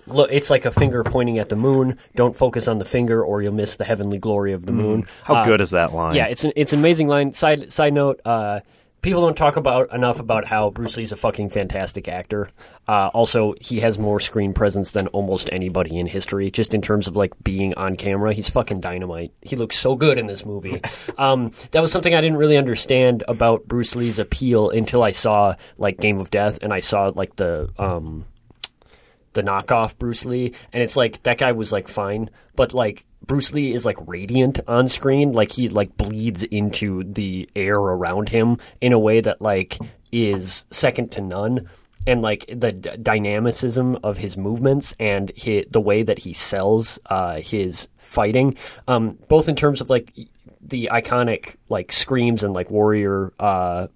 [0.10, 1.98] look, it's like a finger pointing at the moon.
[2.15, 5.08] Don't focus on the finger, or you'll miss the heavenly glory of the moon.
[5.24, 6.15] How Uh, good is that line?
[6.15, 7.34] Yeah, it's an it's an amazing line.
[7.34, 8.60] Side side note, uh,
[9.02, 12.50] people don't talk about enough about how Bruce Lee's a fucking fantastic actor.
[12.88, 16.50] Uh, also, he has more screen presence than almost anybody in history.
[16.52, 19.32] Just in terms of like being on camera, he's fucking dynamite.
[19.41, 20.82] He looks so good in this movie.
[21.17, 25.56] um, that was something I didn't really understand about Bruce Lee's appeal until I saw
[25.78, 28.26] like Game of Death and I saw like the um,
[29.34, 33.54] the knockoff Bruce Lee, and it's like that guy was like fine, but like Bruce
[33.54, 38.58] Lee is like radiant on screen, like he like bleeds into the air around him
[38.82, 39.78] in a way that like
[40.12, 41.70] is second to none.
[42.08, 46.98] And like the d- dynamicism of his movements and hi the way that he sells
[47.06, 50.13] uh, his fighting, um, both in terms of like
[50.62, 53.88] the iconic like screams and like warrior uh,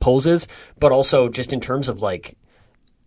[0.00, 0.48] poses,
[0.80, 2.36] but also just in terms of like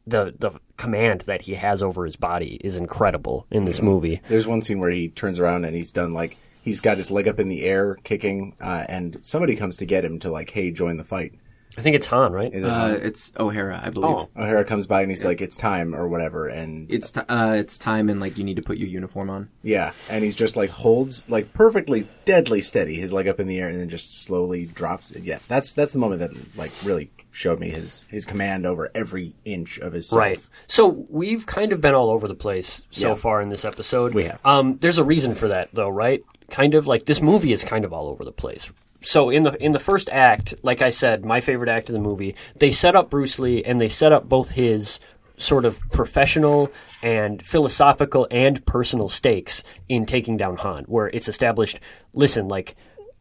[0.06, 4.22] the the command that he has over his body is incredible in this movie.
[4.28, 7.28] There's one scene where he turns around and he's done like he's got his leg
[7.28, 10.72] up in the air kicking, uh, and somebody comes to get him to like, hey,
[10.72, 11.34] join the fight.
[11.76, 12.54] I think it's Han, right?
[12.54, 14.12] Is it Uh, it's O'Hara, I believe.
[14.12, 14.30] Oh.
[14.38, 17.80] O'Hara comes by and he's like, it's time or whatever, and It's t- uh, it's
[17.80, 19.50] time, and like you need to put your uniform on.
[19.64, 23.60] yeah, and he's just like holds like perfectly deadly steady, his leg up in the
[23.60, 25.24] air, and then just slowly drops it.
[25.24, 29.34] Yeah, that's that's the moment that like really showed me his his command over every
[29.44, 30.20] inch of his self.
[30.20, 30.40] Right.
[30.68, 33.16] So we've kind of been all over the place so Yeah.
[33.16, 34.14] far in this episode.
[34.14, 34.40] We have.
[34.46, 36.24] Um, there's a reason for that, though, right?
[36.50, 38.72] Kind of like this movie is kind of all over the place.
[39.02, 42.00] So in the in the first act, like I said, my favorite act of the
[42.00, 45.00] movie, they set up Bruce Lee and they set up both his
[45.38, 51.80] sort of professional and philosophical and personal stakes in taking down Han, where it's established,
[52.14, 52.76] listen, like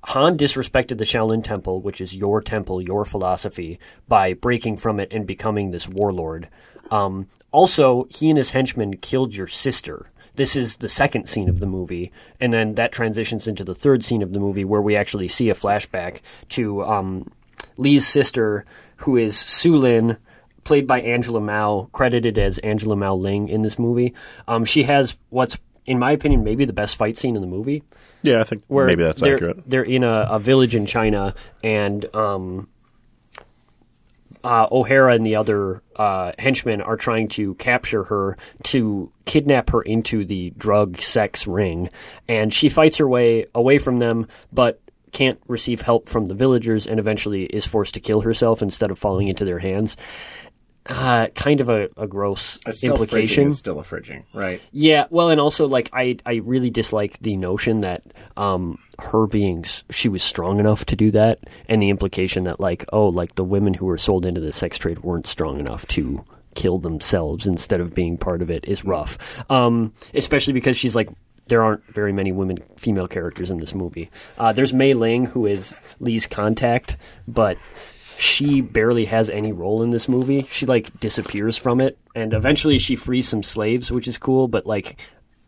[0.07, 5.13] Han disrespected the Shaolin Temple, which is your temple, your philosophy, by breaking from it
[5.13, 6.49] and becoming this warlord.
[6.91, 10.11] Um, also, he and his henchmen killed your sister.
[10.35, 12.11] This is the second scene of the movie,
[12.41, 15.51] and then that transitions into the third scene of the movie, where we actually see
[15.51, 17.31] a flashback to um,
[17.77, 18.65] Lee's sister,
[18.97, 20.17] who is Su Lin,
[20.65, 24.15] played by Angela Mao, credited as Angela Mao Ying in this movie.
[24.49, 27.83] Um, she has what's, in my opinion, maybe the best fight scene in the movie
[28.23, 29.63] Yeah, I think where maybe that's they're, accurate.
[29.69, 32.69] They're in a, a village in China, and um,
[34.45, 39.83] uh, O'Hara and the other uh, henchmen are trying to capture her to kidnap her
[39.83, 41.91] into the drug sex ring,
[42.29, 44.81] and she fights her way away from them, but
[45.13, 48.99] can't receive help from the villagers, and eventually is forced to kill herself instead of
[48.99, 49.97] falling into their hands.
[50.87, 53.47] Uh, kind of a, a gross A implication.
[53.47, 54.61] is still a fridging, right?
[54.73, 58.03] Yeah, well, and also like I I really dislike the notion that
[58.37, 62.85] um her being she was strong enough to do that, and the implication that like
[62.93, 66.25] oh like the women who were sold into the sex trade weren't strong enough to
[66.57, 69.17] kill themselves instead of being part of it is rough.
[69.49, 71.11] Um, especially because she's like.
[71.49, 74.11] There aren't very many women, female characters in this movie.
[74.39, 77.59] Uh, there's Mei Ling, who is Lee's contact, but
[78.19, 80.47] she barely has any role in this movie.
[80.51, 84.49] She like disappears from it, and eventually she frees some slaves, which is cool.
[84.49, 85.01] But like,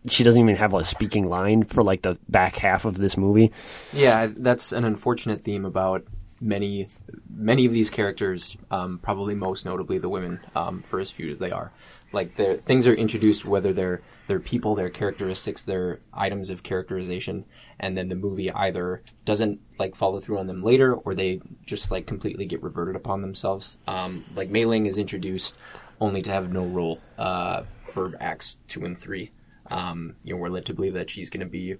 [0.08, 3.52] she doesn't even have a speaking line for like the back half of this movie.
[3.92, 6.04] Yeah, that's an unfortunate theme about
[6.40, 6.88] many
[7.28, 8.56] many of these characters.
[8.70, 11.72] Um, probably most notably the women, um, for as few as they are.
[12.12, 17.44] Like their things are introduced, whether they're they're people, their characteristics, their items of characterization,
[17.80, 21.90] and then the movie either doesn't like follow through on them later, or they just
[21.90, 23.78] like completely get reverted upon themselves.
[23.86, 25.58] Um, like Mei Ling is introduced
[26.00, 29.30] only to have no role uh, for acts two and three.
[29.70, 31.76] Um, you know, we're led to believe that she's going to be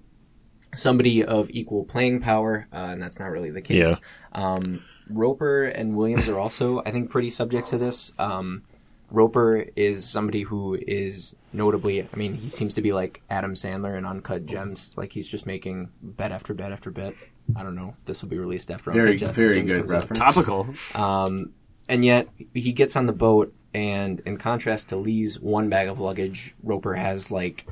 [0.75, 3.85] somebody of equal playing power, uh, and that's not really the case.
[3.85, 3.95] Yeah.
[4.33, 8.13] Um, Roper and Williams are also, I think, pretty subject to this.
[8.17, 8.63] Um,
[9.11, 13.97] Roper is somebody who is notably, I mean, he seems to be like Adam Sandler
[13.97, 14.93] in Uncut Gems.
[14.95, 17.13] Like he's just making bet after bet after bet.
[17.55, 17.93] I don't know.
[18.05, 20.01] This will be released after Very, Uncut Gems- very Gems good comes out.
[20.01, 20.19] reference.
[20.19, 20.67] Topical.
[20.95, 21.51] Um,
[21.87, 25.99] and yet he gets on the boat, and in contrast to Lee's one bag of
[25.99, 27.67] luggage, Roper has like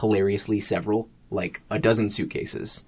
[0.00, 2.84] hilariously several, like a dozen suitcases.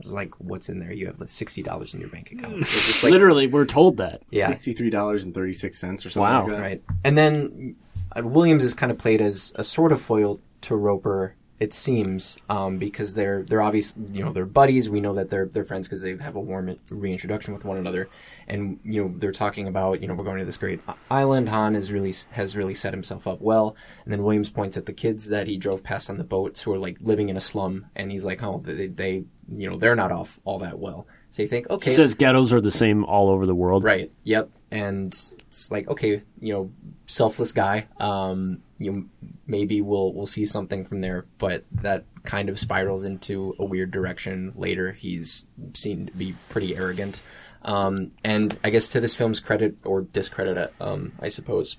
[0.00, 0.92] It's like, what's in there?
[0.92, 2.64] You have like sixty dollars in your bank account.
[2.66, 4.22] Just like, Literally, we're told that.
[4.30, 6.42] yeah, Sixty-three dollars and thirty-six cents or something Wow.
[6.46, 6.60] like that.
[6.60, 6.82] right.
[7.04, 7.76] And then
[8.16, 12.36] uh, Williams is kind of played as a sort of foil to Roper, It seems
[12.50, 14.90] um, because they're they're obvious, you know, they're buddies.
[14.90, 18.08] We know that they're they're friends because they have a warm reintroduction with one another,
[18.48, 20.80] and you know they're talking about you know we're going to this great
[21.10, 21.48] island.
[21.48, 24.92] Han has really has really set himself up well, and then Williams points at the
[24.92, 27.86] kids that he drove past on the boats who are like living in a slum,
[27.94, 31.06] and he's like, oh, they, they you know they're not off all that well.
[31.30, 33.82] So you think, okay, Says ghettos are the same all over the world.
[33.82, 34.12] Right.
[34.22, 34.50] Yep.
[34.70, 35.12] And
[35.48, 36.70] it's like, okay, you know,
[37.06, 37.88] selfless guy.
[37.98, 39.04] Um, you know,
[39.46, 43.90] maybe we'll we'll see something from there, but that kind of spirals into a weird
[43.90, 44.92] direction later.
[44.92, 47.20] He's seen to be pretty arrogant.
[47.62, 51.78] Um, and I guess to this film's credit or discredit, um, I suppose.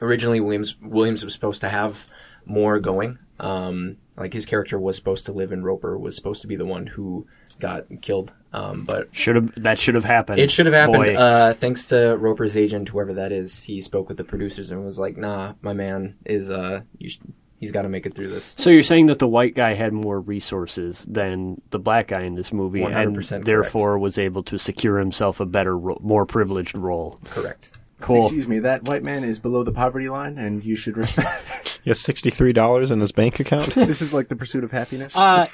[0.00, 2.10] Originally, Williams Williams was supposed to have
[2.44, 3.18] more going.
[3.38, 6.64] Um, like his character was supposed to live in Roper was supposed to be the
[6.66, 7.26] one who
[7.60, 8.32] got killed.
[8.52, 10.38] Um, but Should have that should have happened.
[10.38, 11.16] it should have happened.
[11.16, 13.58] Uh, thanks to Roper's agent, whoever that is.
[13.62, 17.18] He spoke with the producers and was like, "Nah, my man is uh, you sh-
[17.58, 19.92] he's got to make it through this." So you're saying that the white guy had
[19.94, 23.44] more resources than the black guy in this movie, 100% and correct.
[23.46, 27.18] therefore was able to secure himself a better, ro- more privileged role.
[27.24, 27.78] Correct.
[28.02, 28.24] Cool.
[28.24, 31.68] Excuse me, that white man is below the poverty line, and you should respect.
[31.82, 33.66] He has sixty three dollars in his bank account.
[33.74, 35.16] this is like the pursuit of happiness.
[35.16, 35.48] Uh,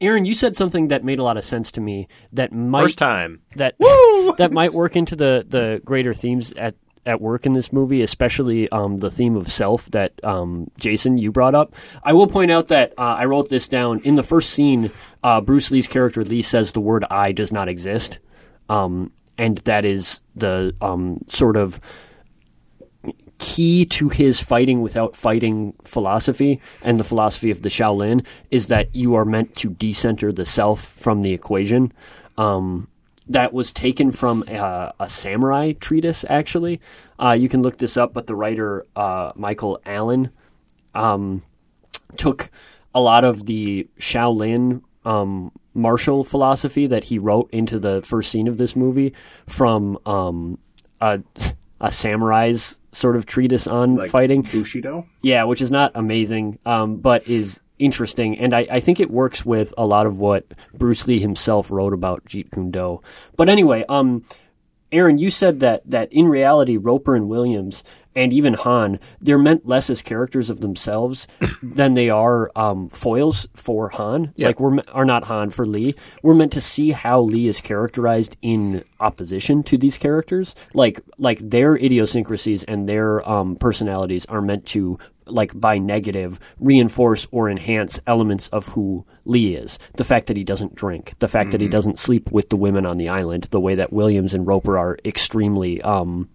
[0.00, 2.08] Aaron, you said something that made a lot of sense to me.
[2.32, 3.40] That might First time.
[3.54, 3.76] that
[4.38, 6.74] that might work into the the greater themes at
[7.06, 11.30] at work in this movie, especially um, the theme of self that um, Jason you
[11.30, 11.74] brought up.
[12.02, 14.90] I will point out that uh, I wrote this down in the first scene.
[15.22, 18.18] Uh, Bruce Lee's character Lee says the word "I" does not exist,
[18.68, 21.80] um, and that is the um, sort of
[23.38, 28.94] key to his fighting without fighting philosophy and the philosophy of the Shaolin is that
[28.94, 31.90] you are meant to decenter the self from the equation.
[32.36, 32.88] Um,
[33.28, 36.78] that was taken from a, a samurai treatise, actually.
[37.18, 40.30] Uh, you can look this up, but the writer uh, Michael Allen
[40.94, 41.42] um,
[42.18, 42.50] took
[42.94, 48.48] a lot of the Shaolin um, martial philosophy that he wrote into the first scene
[48.48, 49.12] of this movie
[49.46, 50.58] from um,
[51.00, 51.20] a,
[51.80, 54.42] a samurai's sort of treatise on like fighting.
[54.42, 55.06] Bushido.
[55.22, 59.44] Yeah, which is not amazing, um, but is interesting, and I, I think it works
[59.44, 63.00] with a lot of what Bruce Lee himself wrote about Jeet Kune Do.
[63.36, 64.24] But anyway, um,
[64.92, 69.66] Aaron, you said that that in reality, Roper and Williams and even Han, they're meant
[69.66, 71.28] less as characters of themselves
[71.62, 74.32] than they are um, foils for Han.
[74.48, 75.94] Like we're are not Han for Lee.
[76.22, 80.54] We're meant to see how Lee is characterized in opposition to these characters.
[80.74, 87.26] Like like their idiosyncrasies and their um, personalities are meant to like by negative reinforce
[87.30, 89.78] or enhance elements of who Lee is.
[89.96, 92.84] The fact that he doesn't drink, the fact that he doesn't sleep with the women
[92.84, 96.28] on the island, the way that Williams and Roper are extremely um,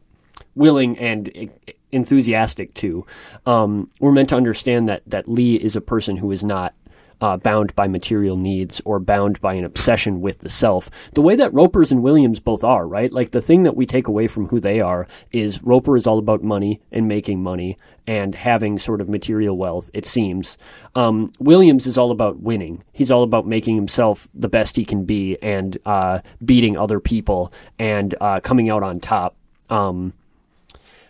[0.56, 1.52] willing and
[1.92, 3.06] enthusiastic to.
[3.46, 6.74] Um, we're meant to understand that that Lee is a person who is not
[7.22, 11.36] uh, bound by material needs or bound by an obsession with the self, the way
[11.36, 13.12] that Roper's and Williams both are, right?
[13.12, 16.20] Like the thing that we take away from who they are is Roper is all
[16.20, 20.58] about money and making money and having sort of material wealth, it seems.
[20.94, 22.84] Um, Williams is all about winning.
[22.92, 27.52] He's all about making himself the best he can be and uh, beating other people
[27.80, 29.36] and uh, coming out on top.
[29.70, 30.14] Um,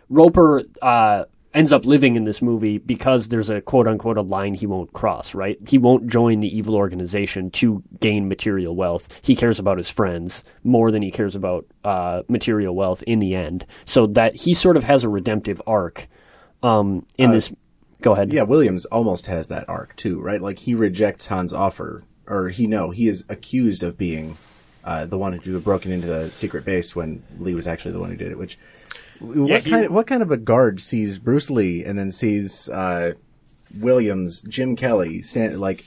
[0.10, 4.54] Roper uh, ends up living in this movie because there's a quote unquote a line
[4.54, 5.58] he won't cross, right?
[5.68, 9.08] He won't join the evil organization to gain material wealth.
[9.22, 13.36] He cares about his friends more than he cares about uh, material wealth in the
[13.36, 13.66] end.
[13.86, 16.08] So that he sort of has a redemptive arc
[16.62, 17.54] um, in this.
[18.02, 18.34] Go ahead.
[18.34, 20.42] Yeah, Williams almost has that arc too, right?
[20.42, 24.38] Like he rejects Han's offer, or he no, he is accused of being
[24.84, 28.00] uh, the one who had broken into the secret base when Lee was actually the
[28.00, 28.38] one who did it.
[28.38, 28.60] Which
[29.20, 29.90] what he- kind?
[29.90, 33.14] what kind of a guard sees Bruce Lee and then sees uh,
[33.80, 35.84] Williams, Jim Kelly, stand like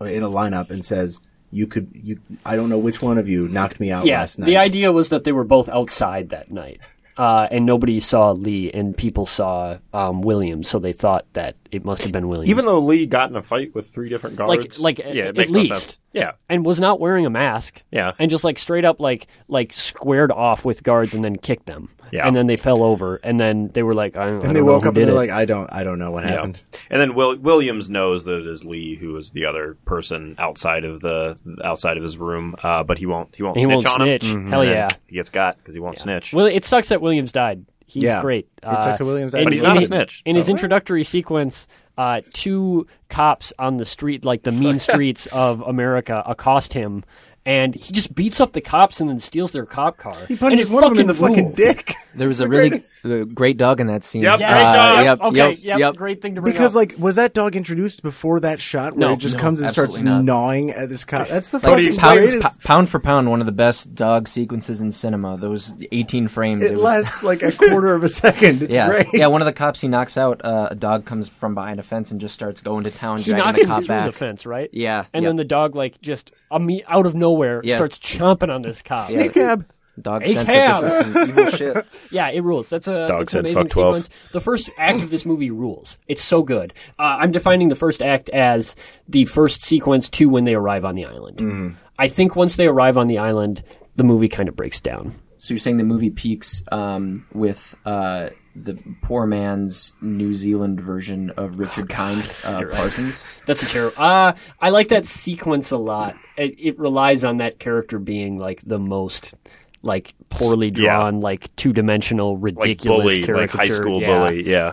[0.00, 1.18] in a lineup and says,
[1.50, 4.38] "You could, you, I don't know which one of you knocked me out Yeah, last
[4.38, 6.80] night." the idea was that they were both outside that night,
[7.16, 11.84] uh, and nobody saw Lee, and people saw um, Williams, so they thought that it
[11.84, 12.48] must have been Williams.
[12.50, 15.36] Even though Lee got in a fight with three different guards, like, yeah, at it
[15.36, 15.70] makes least.
[15.70, 15.98] no sense.
[16.12, 17.82] Yeah, and was not wearing a mask.
[17.90, 18.12] Yeah.
[18.18, 21.90] and just like straight up like like squared off with guards and then kicked them.
[22.12, 22.28] Yeah.
[22.28, 24.60] and then they fell over, and then they were like, I, don't- I and they
[24.60, 25.18] don't know woke who up and they're it.
[25.18, 26.32] like, "I don't, I don't know what yeah.
[26.32, 30.36] happened." And then Will, Williams knows that it is Lee who is the other person
[30.38, 33.34] outside of the outside of his room, uh, but he won't.
[33.34, 33.56] He won't.
[33.56, 34.26] he snitch won't on snitch.
[34.26, 34.48] him.
[34.48, 34.88] Hell And then yeah.
[35.08, 36.32] he gets got because he won't snitch.
[36.32, 37.64] Well, it sucks that Williams died.
[37.86, 38.20] He's Yeah.
[38.20, 38.48] great.
[38.62, 39.40] It sucks that Williams died.
[39.40, 41.66] in- But he's not a his- snitch, In his introductory sequence,
[41.98, 47.04] uh, two cops on the street, like the mean streets of America, accost him
[47.46, 50.16] and he just beats up the cops and then steals their cop car.
[50.28, 51.56] He punches and it one of them in the fucking rules.
[51.56, 51.94] dick.
[52.16, 54.22] There was a really uh, great dog in that scene.
[54.22, 54.86] Yep, Yeah, Great great dog.
[54.86, 55.04] dog.
[55.04, 55.96] Yep, okay, yep, yep, yep.
[55.96, 56.80] great thing to bring Because up.
[56.80, 59.68] like was that dog introduced before that shot where No, it just no, comes and
[59.70, 60.22] starts not.
[60.24, 61.26] gnawing at this cop?
[61.28, 62.60] That's the Like fucking pounds, greatest.
[62.60, 65.36] p- pound for pound, one of the best dog sequences in cinema.
[65.36, 66.64] Those 18 frames.
[66.64, 68.62] it was- lasts like a quarter of a second.
[68.62, 69.06] It's yeah, great.
[69.12, 69.26] yeah.
[69.26, 70.40] One of the cops he knocks out.
[70.44, 73.24] Uh, a dog comes from behind a fence and just starts going to town, he
[73.24, 74.06] dragging knocks the him cop through back.
[74.06, 74.70] the fence, right?
[74.72, 75.30] Yeah, And yeah.
[75.30, 77.33] then the dog, like, just a me out of nowhere,
[77.64, 77.76] Yeah.
[77.76, 79.10] starts chomping on this cop.
[79.10, 79.28] Yeah.
[79.28, 79.66] cab.
[80.00, 80.72] Dog Hey, sense Cam!
[80.72, 81.86] that this is some evil shit.
[82.10, 82.68] Yeah, it rules.
[82.68, 84.10] That's a Dog that's an amazing "Fuck 12." sequence.
[84.32, 85.98] The first act of this movie rules.
[86.08, 86.74] It's so good.
[86.98, 88.74] Uh, I'm defining the first act as
[89.08, 91.38] the first sequence to when they arrive on the island.
[91.38, 91.68] Mm-hmm.
[91.96, 93.62] I think once they arrive on the island,
[93.94, 95.14] the movie kind of breaks down.
[95.44, 101.28] So you're saying the movie peaks um, with uh, the poor man's New Zealand version
[101.36, 103.26] of Richard Kind uh, Parsons?
[103.46, 104.02] That's a terrible.
[104.02, 106.16] Uh, I like that sequence a lot.
[106.38, 109.34] It, it relies on that character being like the most
[109.82, 110.72] like poorly Yeah.
[110.96, 114.18] drawn, like two dimensional, Like ridiculous bully, like high school Yeah.
[114.20, 114.44] bully.
[114.44, 114.72] Yeah.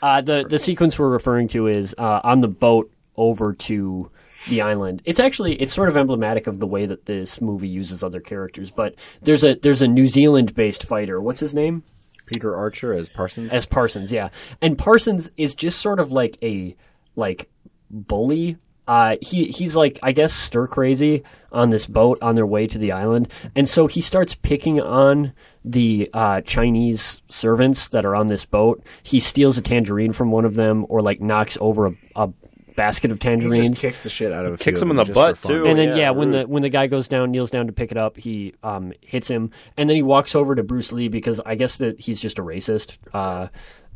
[0.00, 4.12] Uh, the the sequence we're referring to is uh, on the boat over to
[4.48, 5.02] the island.
[5.04, 8.70] It's actually it's sort of emblematic of the way that this movie uses other characters.
[8.70, 11.20] But there's a there's a New Zealand based fighter.
[11.20, 11.82] What's his name?
[12.26, 13.52] Peter Archer as Parsons.
[13.52, 14.30] As Parsons, yeah.
[14.62, 16.76] And Parsons is just sort of like a
[17.16, 17.48] like
[17.90, 18.58] bully.
[18.86, 22.78] Uh, he he's like I guess stir crazy on this boat on their way to
[22.78, 25.32] the island, and so he starts picking on
[25.64, 28.82] the uh, Chinese servants that are on this boat.
[29.02, 32.32] He steals a tangerine from one of them, or like knocks over a, a
[32.76, 33.80] basket of he just tangerines.
[33.80, 35.66] kicks the shit out of a Kicks few him of in the butt, too.
[35.66, 37.90] and then yeah, yeah, when the when the guy goes down, kneels down to pick
[37.90, 41.40] it up, he um, hits him, and then he walks over to Bruce Lee because
[41.44, 42.98] I guess that he's just a racist.
[43.12, 43.48] Uh,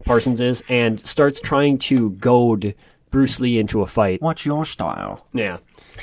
[0.05, 2.75] Parsons is, and starts trying to goad
[3.11, 4.23] Bruce Lee into a fight.
[4.23, 5.27] What's your style?
[5.33, 5.59] Yeah,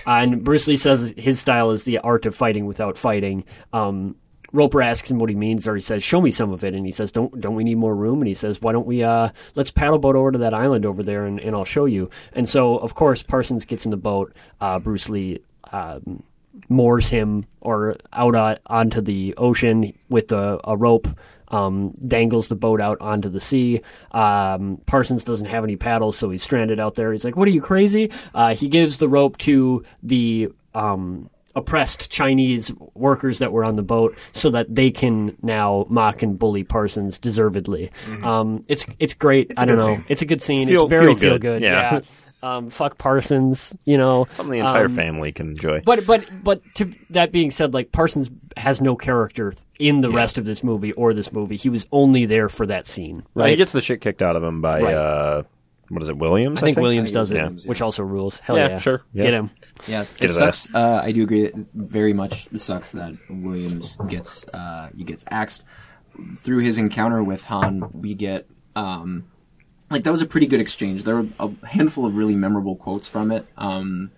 [0.05, 3.45] uh, and Bruce Lee says his style is the art of fighting without fighting.
[3.73, 4.15] Um,
[4.51, 6.85] Roper asks him what he means, or he says, "Show me some of it." And
[6.85, 9.29] he says, "Don't don't we need more room?" And he says, "Why don't we uh
[9.55, 12.47] let's paddle boat over to that island over there, and, and I'll show you." And
[12.47, 14.33] so, of course, Parsons gets in the boat.
[14.61, 15.39] Uh, Bruce Lee
[15.71, 16.23] um,
[16.69, 21.07] moors him or out uh, onto the ocean with a, a rope.
[21.49, 23.81] Um, dangles the boat out onto the sea.
[24.11, 27.11] Um, Parsons doesn't have any paddles, so he's stranded out there.
[27.11, 32.09] He's like, "What are you crazy?" Uh, he gives the rope to the um, oppressed
[32.09, 36.63] Chinese workers that were on the boat, so that they can now mock and bully
[36.63, 37.91] Parsons deservedly.
[38.23, 39.51] Um, it's it's great.
[39.57, 39.83] I a don't know.
[39.85, 40.05] scene.
[40.09, 40.67] It's a good scene.
[40.67, 41.41] Feel- it's very feel feel good.
[41.41, 41.61] good.
[41.63, 42.01] Yeah.
[42.43, 43.75] Um, fuck Parsons.
[43.85, 44.27] You know.
[44.33, 45.81] Something the entire Um, family can enjoy.
[45.83, 50.37] But but but to that being said, like Parsons has no character in the rest
[50.37, 51.55] of this movie or this movie.
[51.55, 53.23] He was only there for that scene.
[53.33, 53.49] Right.
[53.51, 54.93] he gets the shit kicked out of him by Right.
[54.93, 55.43] uh,
[55.89, 56.59] what is it, Williams?
[56.61, 57.49] I think Williams does it, Yeah.
[57.65, 58.39] which also rules.
[58.39, 59.03] Hell Yeah, yeah, sure.
[59.13, 59.23] Yeah.
[59.23, 59.49] Get him.
[59.88, 60.73] Yeah, Get it sucks.
[60.73, 61.45] Uh, I do agree.
[61.45, 65.63] It very much It sucks that Williams gets uh, he gets axed
[66.38, 67.89] through his encounter with Han.
[67.93, 69.25] We get um,
[69.95, 71.03] like that was a pretty good exchange.
[71.03, 73.45] There were a handful of really memorable quotes from it.
[73.57, 74.11] Um,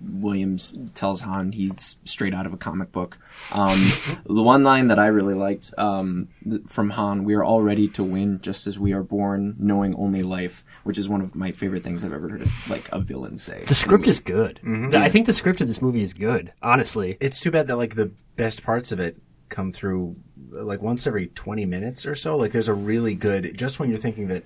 [0.00, 3.16] Williams tells Han he's straight out of a comic book.
[3.52, 3.90] Um,
[4.26, 7.88] the one line that I really liked um, th- from Han: "We are all ready
[7.88, 11.52] to win, just as we are born, knowing only life." Which is one of my
[11.52, 13.62] favorite things I've ever heard like a villain say.
[13.68, 14.58] The script is good.
[14.64, 16.52] The- I think the script of this movie is good.
[16.60, 19.16] Honestly, It's too bad that like the best parts of it
[19.48, 20.16] come through
[20.50, 22.36] like once every 20 minutes or so.
[22.36, 24.42] Like there's a really good just when you're thinking that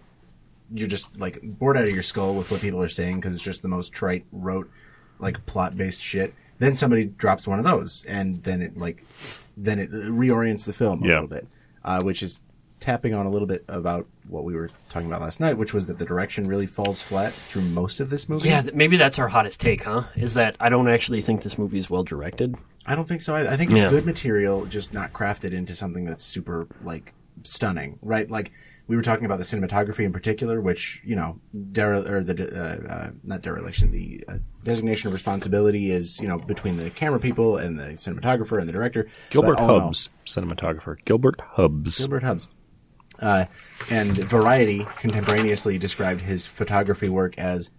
[0.74, 3.42] you're just like bored out of your skull with what people are saying because it's
[3.44, 4.70] just the most trite, rote,
[5.18, 6.34] like plot based shit.
[6.58, 9.04] Then somebody drops one of those, and then it like
[9.56, 11.12] then it reorients the film a Yeah.
[11.14, 11.46] little bit,
[11.84, 12.40] uh, which is
[12.80, 15.86] tapping on a little bit about what we were talking about last night, which was
[15.86, 18.48] that the direction really falls flat through most of this movie.
[18.48, 20.04] yeah, th- maybe that's our hottest take, huh?
[20.14, 22.54] Is that I don't actually think this movie is well directed.
[22.84, 23.34] I don't think so.
[23.34, 23.90] I, I think it's Yeah.
[23.90, 27.12] good material, just not crafted into something that's super like
[27.44, 28.30] stunning, right?
[28.30, 28.52] Like
[28.88, 31.40] we were talking about the cinematography in particular, which you know,
[31.72, 36.38] dere- or the uh, uh, not dereliction, the uh, designation of responsibility is you know
[36.38, 39.08] between the camera people and the cinematographer and the director.
[39.30, 40.96] Gilbert But all Hubbs, cinematographer.
[41.04, 41.98] Gilbert Hubbs.
[41.98, 42.48] Gilbert Hubbs.
[43.18, 43.46] Uh,
[43.90, 47.70] and Variety contemporaneously described his photography work as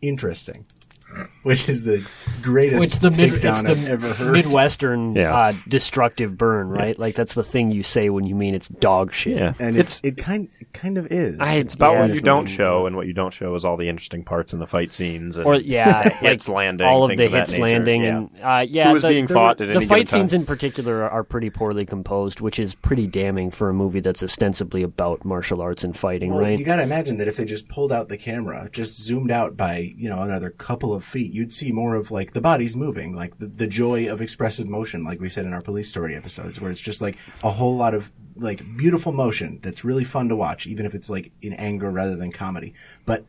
[0.00, 0.66] interesting,
[1.42, 2.04] which is the
[2.42, 4.32] greatest It's the mid, it's the I've ever heard.
[4.32, 5.34] midwestern Yeah.
[5.34, 6.98] uh, destructive burn, right?
[6.98, 9.38] Like that's the thing you say when you mean it's dog shit.
[9.38, 11.38] Yeah, and it's it's it kind it kind of is.
[11.40, 13.64] I- it's about yeah, what it's you don't show, and what you don't show is
[13.64, 15.36] all the interesting parts in the fight scenes.
[15.36, 18.16] And Or yeah, like hits landing, all of the of hits nature, landing, yeah.
[18.16, 20.20] and uh, yeah, Who is the, being the, fought at the any fight given time.
[20.20, 24.22] scenes in particular are pretty poorly composed, which is pretty damning for a movie that's
[24.22, 26.58] ostensibly about martial arts and fighting, Well, right?
[26.58, 29.56] you got to imagine that if they just pulled out the camera, just zoomed out
[29.56, 31.32] by you know another couple of of feet.
[31.32, 35.04] You'd see more of like the bodies moving, like the, the joy of expressive motion,
[35.04, 37.94] like we said in our police story episodes, where it's just like a whole lot
[37.94, 41.90] of like beautiful motion that's really fun to watch, even if it's like in anger
[41.90, 42.74] rather than comedy.
[43.04, 43.24] But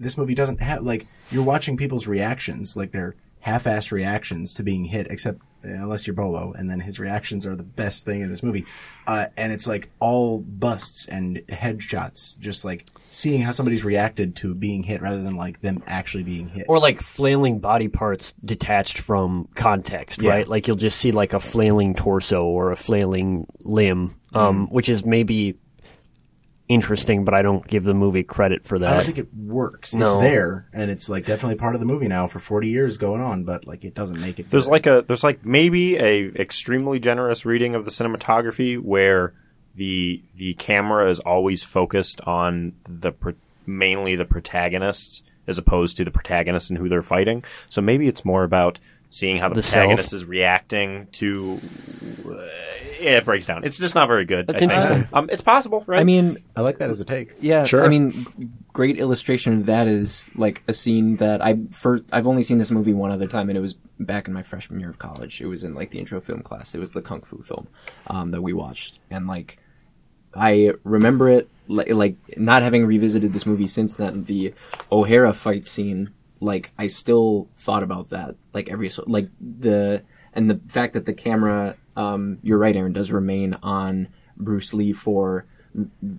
[0.00, 3.14] this movie doesn't have like you're watching people's reactions, like their
[3.44, 7.54] half-assed reactions to being hit, except uh, unless you're Bolo, and then his reactions are
[7.54, 8.64] the best thing in this movie.
[9.06, 14.54] Uh, and it's like all busts and headshots, just like seeing how somebody's reacted to
[14.54, 16.64] being hit rather than like them actually being hit.
[16.70, 20.30] or like flailing body parts detached from context, Yeah.
[20.30, 20.48] right?
[20.48, 24.74] Like you'll just see like a flailing torso or a flailing limb, um, Mm-hmm.
[24.74, 25.58] which is maybe
[26.74, 28.92] interesting, but I don't give the movie credit for that.
[28.92, 29.94] I don't think it works.
[29.94, 33.20] It's there, and it's like definitely part of the movie now for 40 years going
[33.20, 34.50] on, but like it doesn't make it.
[34.50, 34.72] There's good.
[34.72, 39.34] like a there's like maybe a extremely generous reading of the cinematography where
[39.74, 43.34] the the camera is always focused on the pro-
[43.66, 47.44] mainly the protagonists as opposed to the protagonist and who they're fighting.
[47.68, 48.78] So maybe it's more about
[49.14, 50.22] seeing how the, The protagonist self.
[50.22, 51.60] is reacting to.
[52.28, 52.38] Uh,
[53.00, 53.64] it breaks down.
[53.64, 54.46] It's just not very good.
[54.46, 54.72] That's I think.
[54.72, 55.08] interesting.
[55.12, 56.00] Um, it's possible, right?
[56.00, 57.32] I mean, I like that as a take.
[57.40, 57.84] Yeah, Sure.
[57.84, 62.42] I mean, great illustration of that is like a scene that I first I've only
[62.42, 64.98] seen this movie one other time, and it was back in my freshman year of
[64.98, 65.40] college.
[65.40, 66.74] It was in like the intro film class.
[66.74, 67.66] It was the kung fu film
[68.06, 69.58] um, that we watched, and like
[70.34, 74.24] I remember it like, like not having revisited this movie since then.
[74.24, 74.54] The
[74.90, 76.10] O'Hara fight scene,
[76.40, 81.06] like I still thought about that like every so like the and the fact that
[81.06, 85.46] the camera, um, you're right, Aaron, does remain on Bruce Lee for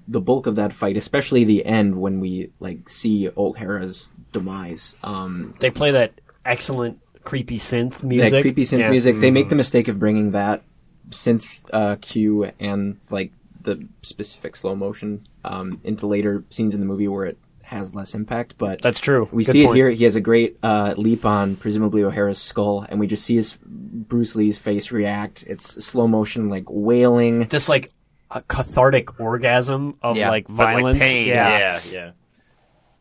[0.07, 4.95] the bulk of that fight, especially the end when we like see O'Hara's demise.
[5.03, 6.13] Um, they play that
[6.45, 8.31] excellent creepy synth music.
[8.31, 8.89] that creepy synth Yeah.
[8.89, 9.19] music.
[9.19, 10.63] They make the mistake of bringing that
[11.09, 16.85] synth uh, cue and like the specific slow motion um, into later scenes in the
[16.85, 18.55] movie where it has less impact.
[18.57, 19.27] But That's true.
[19.31, 19.75] we Good see point.
[19.75, 19.89] it here.
[19.89, 23.57] He has a great uh, leap on presumably O'Hara's skull, and we just see his
[23.63, 25.43] Bruce Lee's face react.
[25.47, 27.47] It's slow motion, like wailing.
[27.47, 27.91] This like
[28.31, 30.29] a cathartic orgasm of Yeah.
[30.29, 31.01] like But, like, violence.
[31.01, 31.27] pain.
[31.27, 31.57] yeah.
[31.57, 32.11] Yeah, yeah.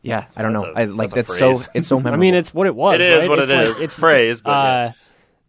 [0.03, 0.73] Yeah, I don't That's know.
[0.73, 2.15] a- I like that's a that's, so it's so memorable.
[2.19, 2.97] I mean, it's what it was.
[2.97, 3.29] It is right?
[3.31, 3.81] what it's it like, is.
[3.81, 4.93] It's Phrase, but uh,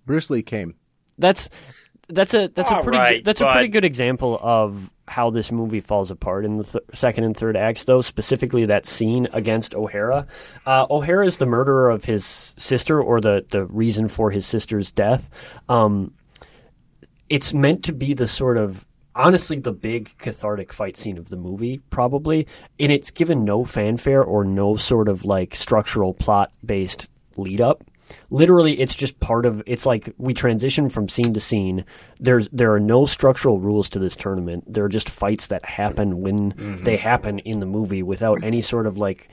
[0.05, 0.75] Bruce Lee came.
[1.17, 1.49] that's
[2.07, 5.51] that's a that's a pretty right, good, that's a pretty good example of how this
[5.51, 8.01] movie falls apart in the th- second and third acts, though.
[8.01, 10.27] Specifically, that scene against O'Hara.
[10.65, 14.91] Uh, O'Hara is the murderer of his sister, or the the reason for his sister's
[14.91, 15.29] death.
[15.69, 16.13] Um,
[17.29, 18.85] it's meant to be the sort of
[19.15, 22.45] honestly the big cathartic fight scene of the movie probably
[22.79, 27.83] and it's given no fanfare or no sort of like structural plot based lead up
[28.29, 31.85] literally it's just part of it's like we transition from scene to scene.
[32.19, 34.71] There's there are no structural rules to this tournament.
[34.71, 36.53] There are just fights that happen when
[36.83, 39.29] they happen in the movie without any sort of like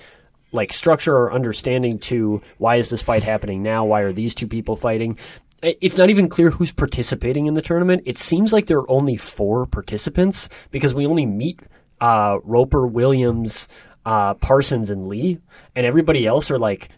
[0.53, 3.85] like structure or understanding to why is this fight happening now?
[3.85, 5.19] Why are these two people fighting?
[5.63, 8.03] It's not even clear who's participating in the tournament.
[8.05, 11.61] It seems like there are only four participants because we only meet
[12.01, 13.69] uh, roper williams
[14.05, 15.39] uh, parsons and lee
[15.77, 16.89] and everybody else are like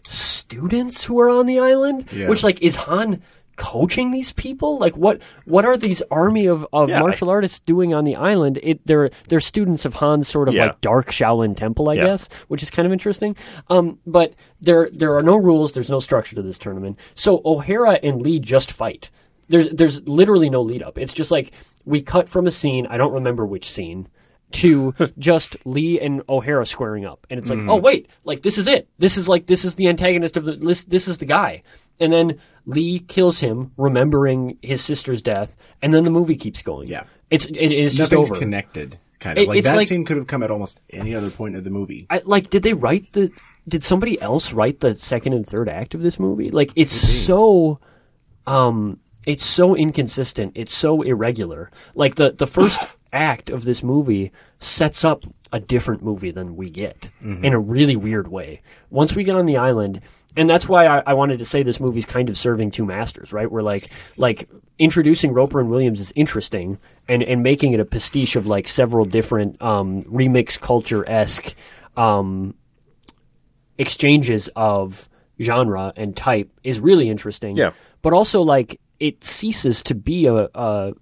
[0.49, 2.27] students who are on the island Yeah.
[2.29, 3.21] which like is han
[3.57, 7.59] coaching these people like what what are these army of, of Yeah, I- martial artists
[7.61, 10.65] doing on the island it they're they're students of han's sort of Yeah.
[10.67, 12.05] like dark shaolin temple i Yeah.
[12.05, 13.35] guess which is kind of interesting.
[13.69, 15.71] Um, but there there are no rules.
[15.71, 16.99] There's no structure to this tournament.
[17.13, 19.09] So O'Hara and Lee just fight.
[19.47, 20.97] There's there's literally no lead up.
[20.97, 21.51] It's just like
[21.85, 22.85] we cut from a scene.
[22.87, 24.07] I don't remember which scene.
[24.55, 28.67] To just Lee and O'Hara squaring up, and it's like, oh wait, like this is
[28.67, 28.87] it.
[28.97, 31.63] This is like this is the antagonist of the this this is the guy,
[31.99, 36.87] and then Lee kills him, remembering his sister's death, and then the movie keeps going.
[36.87, 37.03] Yeah.
[37.29, 38.39] it's it is just Nothing's over.
[38.39, 38.97] connected.
[39.19, 41.55] Kind of It- like that like- scene could have come at almost any other point
[41.55, 42.05] of the movie.
[42.09, 43.31] I, like, did they write the?
[43.67, 46.51] Did somebody else write the second and third act of this movie?
[46.51, 47.79] Like, it's so,
[48.45, 50.51] um, it's so inconsistent.
[50.55, 51.71] It's so irregular.
[51.95, 52.79] Like the the first
[53.15, 57.09] act of this movie sets up a different movie than we get
[57.43, 58.61] in a really weird way.
[58.89, 60.01] Once we get on the island.
[60.37, 63.31] And that's why I, I wanted to say this movie's kind of serving two masters,
[63.31, 63.49] right?
[63.49, 68.35] Where like like introducing Roper and Williams is interesting, and and making it a pastiche
[68.35, 71.55] of like several different um, remix culture esque
[71.95, 72.53] um,
[73.77, 75.07] exchanges of
[75.41, 77.55] genre and type is really interesting.
[77.55, 77.71] Yeah.
[78.01, 80.93] But also, like, it ceases to be a, a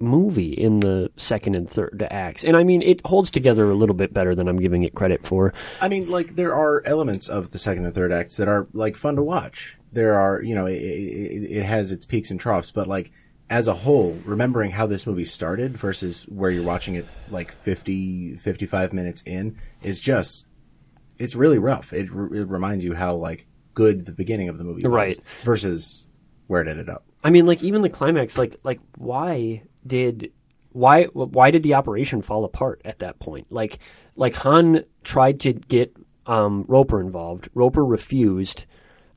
[0.00, 2.44] movie in the second and third acts.
[2.44, 5.26] And I mean, it holds together a little bit better than I'm giving it credit
[5.26, 5.52] for.
[5.80, 8.96] I mean, like there are elements of the second and third acts that are like
[8.96, 9.76] fun to watch.
[9.92, 13.10] There are, you know, it, it, it has its peaks and troughs, but like
[13.50, 18.36] as a whole, remembering how this movie started versus where you're watching it like 50,
[18.36, 20.46] 55 minutes in is just,
[21.18, 21.92] it's really rough.
[21.92, 25.18] It, it reminds you how like good the beginning of the movie was Right.
[25.44, 26.06] versus
[26.46, 27.04] where it ended up.
[27.24, 30.32] I mean, like even the climax, like like why did
[30.72, 33.46] why why did the operation fall apart at that point?
[33.50, 33.78] Like
[34.16, 37.48] like Han tried to get um, Roper involved.
[37.54, 38.66] Roper refused,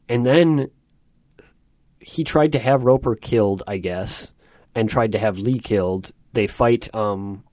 [0.08, 0.70] and then
[2.00, 4.32] he tried to have Roper killed, I guess,
[4.74, 6.12] and tried to have Lee killed.
[6.34, 7.44] They fight um,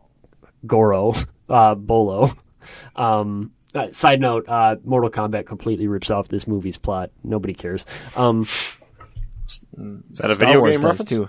[0.67, 1.15] Goro,
[1.49, 2.33] uh, Bolo.
[2.97, 7.11] Um, uh, side note: uh, Mortal Kombat completely rips off this movie's plot.
[7.25, 7.87] Nobody cares.
[8.15, 9.61] Um, Is
[10.19, 11.09] that a Star video Wars game reference?
[11.09, 11.29] too.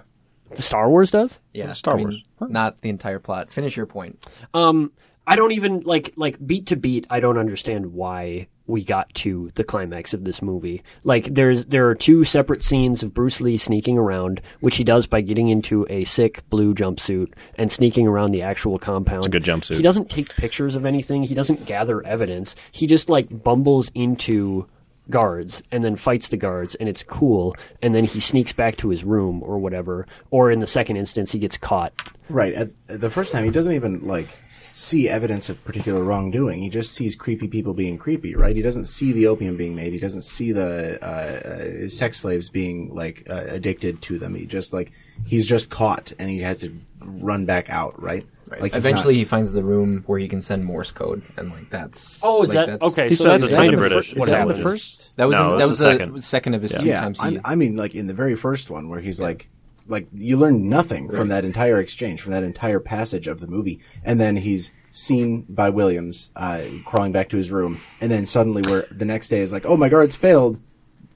[0.57, 1.39] Star Wars does.
[1.53, 2.23] Yeah, Star I mean, Wars.
[2.39, 2.47] Huh.
[2.49, 3.51] Not the entire plot.
[3.51, 4.25] Finish your point.
[4.53, 4.91] Um,
[5.27, 7.05] I don't even like like beat to beat.
[7.09, 10.83] I don't understand why we got to the climax of this movie.
[11.03, 15.07] Like, there's there are two separate scenes of Bruce Lee sneaking around, which he does
[15.07, 19.19] by getting into a sick blue jumpsuit and sneaking around the actual compound.
[19.19, 19.77] It's a good jumpsuit.
[19.77, 21.23] He doesn't take pictures of anything.
[21.23, 22.55] He doesn't gather evidence.
[22.71, 24.67] He just like bumbles into
[25.09, 28.89] guards and then fights the guards and it's cool and then he sneaks back to
[28.89, 31.93] his room or whatever or in the second instance he gets caught
[32.29, 32.53] Right.
[32.53, 34.29] At, at the first time, he doesn't even like
[34.73, 36.61] see evidence of particular wrongdoing.
[36.61, 38.35] He just sees creepy people being creepy.
[38.35, 38.55] Right.
[38.55, 39.93] He doesn't see the opium being made.
[39.93, 44.35] He doesn't see the uh, uh, sex slaves being like uh, addicted to them.
[44.35, 44.91] He just like
[45.25, 48.01] he's just caught and he has to run back out.
[48.01, 48.25] Right.
[48.59, 51.69] Like Eventually, not- he finds the room where he can send Morse code, and like
[51.69, 52.19] that's.
[52.23, 53.09] Oh, is like, that that's- okay?
[53.09, 54.15] He So says that's it's kind in of the British.
[54.15, 54.59] what is that in happened.
[54.59, 55.15] the first?
[55.17, 56.23] That was No, in, that was was the the second.
[56.23, 56.99] second, of his two yeah.
[56.99, 57.19] times.
[57.19, 59.47] I, He, I mean, like in the very first one where he's like,
[59.87, 63.81] like you learn nothing from that entire exchange, from that entire passage of the movie,
[64.03, 68.63] and then he's seen by Williams uh, crawling back to his room, and then suddenly,
[68.63, 70.59] where the next day is like, oh my guards failed,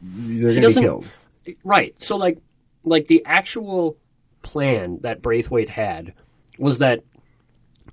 [0.02, 1.08] they're going to be doesn't- killed.
[1.64, 1.94] Right.
[2.02, 2.38] So like
[2.84, 3.98] like the actual
[4.44, 6.14] plan that Braithwaite had
[6.60, 7.04] was that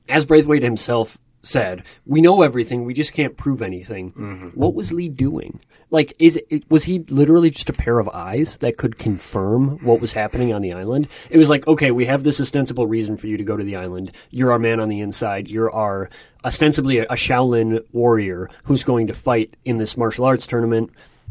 [0.09, 4.13] as Braithwaite himself said, we know everything, we just can't prove anything.
[4.13, 4.49] Mm-hmm.
[4.49, 5.61] What was Lee doing?
[5.93, 10.01] Like is it was he literally just a pair of eyes that could confirm what
[10.01, 11.09] was happening on the island?
[11.31, 13.77] It was like, okay, we have this ostensible reason for you to go to the
[13.77, 14.13] island.
[14.31, 15.49] You're our man on the inside.
[15.49, 16.09] You're our
[16.45, 20.91] ostensibly a, a Shaolin warrior who's going to fight in this martial arts tournament.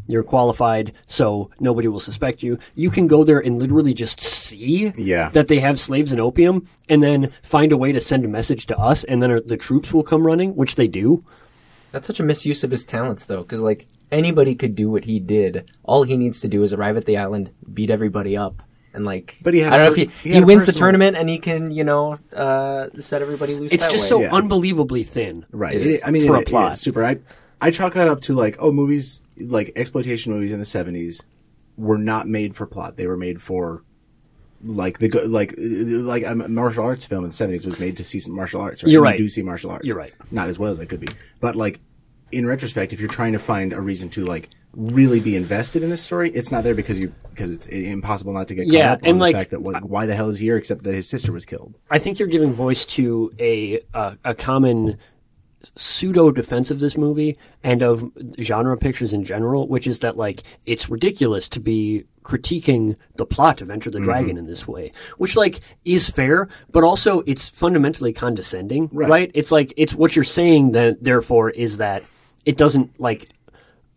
[0.10, 2.58] You're qualified, so nobody will suspect you.
[2.74, 5.30] You can go there and literally just see Yeah.
[5.30, 8.66] that they have slaves and opium, and then find a way to send a message
[8.68, 11.24] to us, and then uh, the troops will come running, which they do.
[11.92, 15.20] that's such a misuse of his talents, though, because like anybody could do what he
[15.20, 15.70] did.
[15.84, 18.56] All he needs to do is arrive at the island, beat everybody up,
[18.96, 19.38] and like.
[19.44, 21.18] But he had I don't a know if he he, he a wins the tournament
[21.18, 23.72] and he can, you know, uh, set everybody loose.
[23.72, 24.10] It's that just way.
[24.10, 24.34] so Yeah.
[24.34, 25.46] unbelievably thin.
[25.52, 25.76] Right.
[25.76, 26.02] It It- is.
[26.04, 26.72] I mean, for it- a plot.
[26.72, 27.04] it is super.
[27.04, 27.18] I
[27.62, 31.22] I chalk that up to like, oh, movies like exploitation movies in the seventies
[31.78, 32.98] were not made for plot.
[32.98, 33.84] They were made for
[34.64, 38.20] like the like like a martial arts film in the seventies was made to see
[38.20, 38.84] some martial arts.
[38.84, 38.92] Right?
[38.92, 39.18] You're right.
[39.20, 39.86] You do see martial arts.
[39.86, 40.14] You're right.
[40.32, 41.08] Not as well as they could be,
[41.40, 41.80] but like
[42.32, 45.90] in retrospect, if you're trying to find a reason to like really be invested in
[45.90, 48.92] this story, it's not there because you because it's impossible not to get caught Yeah,
[48.94, 50.84] up and, on like, the fact that what, why the hell is he here except
[50.84, 51.76] that his sister was killed.
[51.90, 54.98] I think you're giving voice to a uh, a common
[55.76, 60.44] pseudo defense of this movie and of genre pictures in general, which is that like
[60.66, 64.06] it's ridiculous to be critiquing the plot of Enter the mm-hmm.
[64.06, 69.10] Dragon in this way, which like is fair, but also it's fundamentally condescending, Right.
[69.10, 69.32] right?
[69.34, 72.04] It's like it's what you're saying that therefore is that
[72.46, 73.30] it doesn't like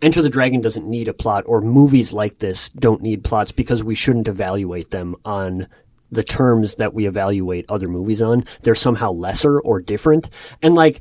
[0.03, 3.85] Enter the Dragon doesn't need a plot, or movies like this don't need plots because
[3.85, 5.69] we shouldn't evaluate them on
[6.11, 8.45] the terms that we evaluate other movies on.
[8.63, 10.29] They're somehow lesser or different.
[10.61, 11.01] And like,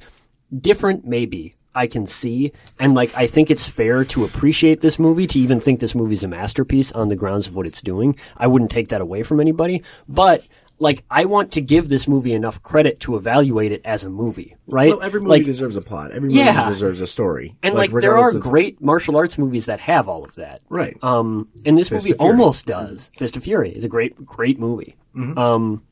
[0.59, 1.55] different maybe.
[1.73, 5.61] I can see, and like I think it's fair to appreciate this movie, to even
[5.61, 8.17] think this movie's a masterpiece on the grounds of what it's doing.
[8.35, 10.43] I wouldn't take that away from anybody, but
[10.79, 14.57] like I want to give this movie enough credit to evaluate it as a movie,
[14.67, 14.89] right?
[14.89, 16.11] Well, every movie like, deserves a plot.
[16.11, 16.67] Every movie Yeah.
[16.67, 17.55] deserves a story.
[17.63, 20.61] and like, there are of- great martial arts movies that have all of that.
[20.67, 20.97] right.
[21.01, 23.11] Um, and this Fist movie almost does.
[23.17, 24.97] Fist of Fury is a great, great movie.
[25.15, 25.37] Mm-hmm.
[25.37, 25.83] Um,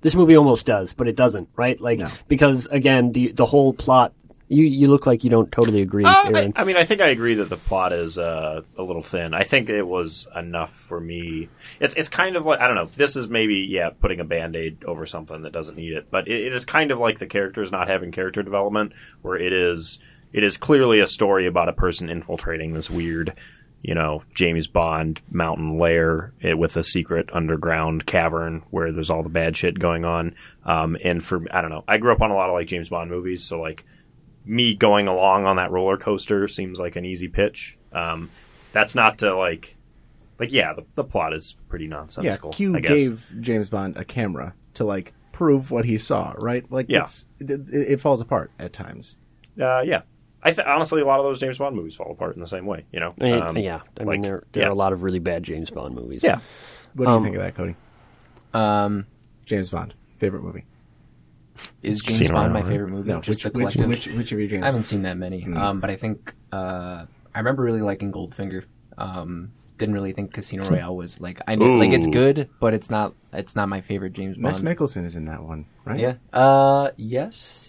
[0.00, 1.80] this movie almost does, but it doesn't, right?
[1.80, 2.10] Like No.
[2.28, 4.12] because again, the the whole plot.
[4.48, 7.08] You you look like you don't totally agree, Uh, I, I mean, I think I
[7.08, 9.34] agree that the plot is uh, a little thin.
[9.34, 11.48] I think it was enough for me.
[11.80, 12.88] It's it's kind of like I don't know.
[12.94, 16.12] This is maybe yeah, putting a band aid over something that doesn't need it.
[16.12, 18.92] But it, it is kind of like the characters not having character development,
[19.22, 19.98] where it is
[20.32, 23.32] it is clearly a story about a person infiltrating this weird,
[23.82, 29.22] you know, James Bond mountain lair eh, with a secret underground cavern where there's all
[29.22, 30.34] the bad shit going on.
[30.64, 32.88] Um, and for I don't know, I grew up on a lot of like James
[32.88, 33.84] Bond movies, so like
[34.44, 37.76] me going along on that roller coaster seems like an easy pitch.
[37.92, 38.30] Um,
[38.72, 39.76] that's not to like,
[40.38, 42.50] like yeah, the, the plot is pretty Yeah, nonsensical.
[42.52, 42.90] Q I guess.
[42.90, 46.64] gave James Bond a camera to like prove what he saw, right?
[46.70, 47.02] Like, Yeah.
[47.02, 49.16] it's, it, it falls apart at times.
[49.60, 50.02] uh, yeah,
[50.46, 52.66] I th- honestly, a lot of those James Bond movies fall apart in the same
[52.66, 52.84] way.
[52.92, 54.68] You know, Um, yeah, I like, mean there there yeah.
[54.68, 56.22] are a lot of really bad James Bond movies.
[56.22, 56.38] Yeah,
[56.94, 57.74] What do you Um, think of that, Cody?
[58.54, 59.06] Um,
[59.44, 60.64] James Bond, favorite movie?
[61.82, 63.08] is James Casino Bond my Royale, favorite movie?
[63.10, 63.88] No, Just which, the which, collective.
[63.88, 64.62] which, which of your James?
[64.62, 65.56] I haven't seen that many, Hmm.
[65.56, 68.64] um, but I think uh, I remember really liking Goldfinger.
[68.98, 72.88] Um, didn't really think Casino Royale was like I knew like it's good, but it's
[72.88, 74.78] not it's not my favorite James Mads Bond.
[74.78, 76.00] Mikkelsen is in that one, right?
[76.00, 76.14] Yeah.
[76.32, 77.65] Uh, yes.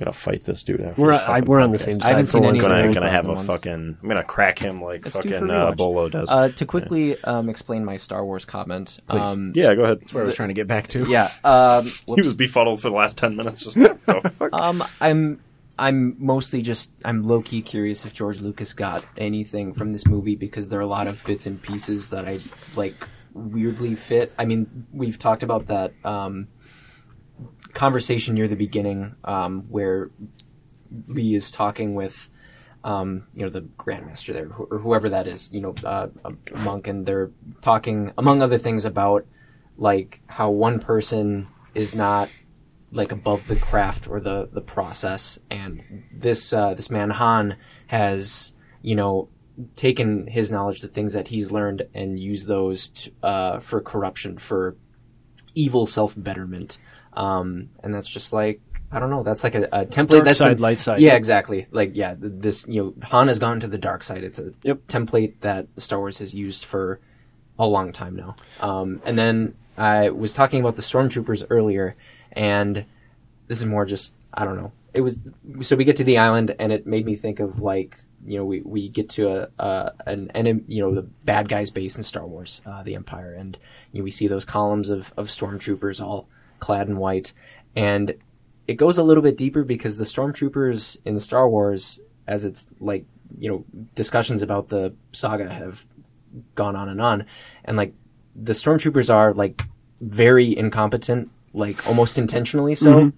[0.00, 0.80] I'm gonna fight this dude.
[0.80, 1.84] After We're this I, we're on the podcast.
[1.84, 2.08] same I side.
[2.08, 3.46] haven't seen any I'm gonna, gonna have a ones.
[3.46, 3.98] fucking.
[4.02, 5.72] I'm gonna crack him like Let's fucking for uh.
[5.72, 6.30] Bolo does.
[6.30, 8.98] Uh, to quickly um, explain my Star Wars comment.
[9.10, 10.00] Um, yeah, go ahead.
[10.00, 11.04] That's where I was trying to get back to.
[11.04, 11.30] yeah.
[11.44, 13.64] Um, He was befuddled for the last ten minutes.
[13.64, 14.52] Just what the fuck?
[14.54, 15.40] Um, I'm
[15.78, 20.36] I'm mostly just I'm low key curious if George Lucas got anything from this movie
[20.36, 22.38] because there are a lot of bits and pieces that I
[22.74, 22.94] like
[23.34, 24.32] weirdly fit.
[24.38, 26.48] I mean, we've talked about that um,
[27.74, 30.10] conversation near the beginning um, where
[31.08, 32.28] Lee is talking with.
[32.82, 36.86] Um, you know the grandmaster there, or whoever that is, you know, uh, a monk,
[36.86, 39.26] and they're talking, among other things, about
[39.76, 42.30] like how one person is not
[42.92, 47.56] like above the craft or the the process and this uh, this man Han
[47.86, 48.52] has
[48.82, 49.28] you know
[49.76, 54.76] taken his knowledge the things that he's learned and used those uh, for corruption for
[55.54, 56.78] evil self betterment
[57.14, 58.60] um, and that's just like
[58.92, 61.00] I don't know that's like a, a template Dark that's side, been- light side.
[61.00, 64.38] yeah exactly like yeah this you know Han has gone to the dark side it's
[64.38, 64.86] a Yep.
[64.88, 67.00] template that Star Wars has used for
[67.58, 68.36] a long time now.
[68.60, 71.94] Um, and then I was talking about the stormtroopers earlier,
[72.32, 72.84] and
[73.48, 74.72] this is more just I don't know.
[74.94, 75.20] It was
[75.60, 78.44] so we get to the island, and it made me think of like you know
[78.44, 82.02] we, we get to a, a an enemy you know the bad guys base in
[82.02, 83.58] Star Wars, uh, the Empire, and
[83.92, 86.28] you know, we see those columns of of stormtroopers all
[86.60, 87.32] clad in white,
[87.74, 88.14] and
[88.68, 93.04] it goes a little bit deeper because the stormtroopers in Star Wars, as it's like
[93.38, 95.84] you know discussions about the saga have
[96.54, 97.26] gone on and on,
[97.64, 97.94] and like
[98.36, 99.62] the stormtroopers are like
[100.00, 103.12] very incompetent, like almost intentionally so.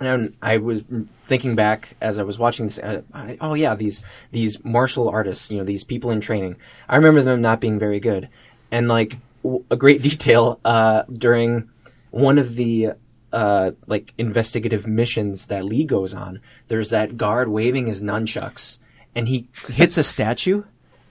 [0.00, 0.82] And I was
[1.24, 2.78] thinking back as I was watching this.
[2.78, 6.56] Uh, I, oh yeah, these these martial artists, you know, these people in training.
[6.88, 8.28] I remember them not being very good,
[8.70, 11.70] and like w- a great detail uh, during
[12.14, 12.92] one of the
[13.32, 16.40] uh, like investigative missions that Lee goes on.
[16.68, 18.78] There's that guard waving his nunchucks,
[19.16, 20.62] and he hits a statue,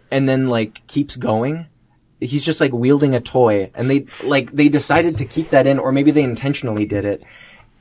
[0.09, 1.67] and then like keeps going.
[2.21, 5.77] He's just like wielding a toy, and they like they decided to keep that in,
[5.77, 7.21] or maybe they intentionally did it.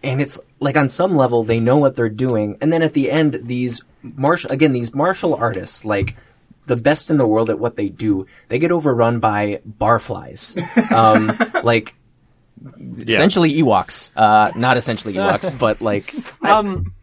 [0.03, 3.09] And it's like on some level they know what they're doing, and then at the
[3.09, 6.17] end these martial again these martial artists like
[6.67, 10.59] the best in the world at what they do, they get overrun by barflies,
[10.93, 11.31] um,
[11.63, 11.95] like
[13.07, 16.95] essentially Ewoks, uh, not essentially Ewoks, but like Um,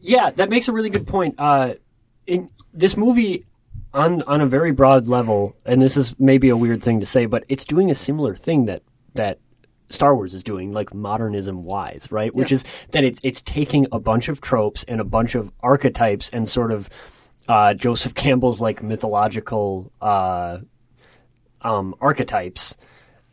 [0.00, 1.34] yeah, that makes a really good point.
[1.38, 1.74] Uh,
[2.26, 3.44] in this movie,
[3.94, 7.26] on on a very broad level, and this is maybe a weird thing to say,
[7.26, 8.82] but it's doing a similar thing that
[9.14, 9.38] that
[9.90, 12.34] Star Wars is doing, like modernism wise, right?
[12.34, 16.28] Which is that it's it's taking a bunch of tropes and a bunch of archetypes
[16.30, 16.88] and sort of
[17.48, 20.58] uh, Joseph Campbell's like mythological uh,
[21.62, 22.76] um, archetypes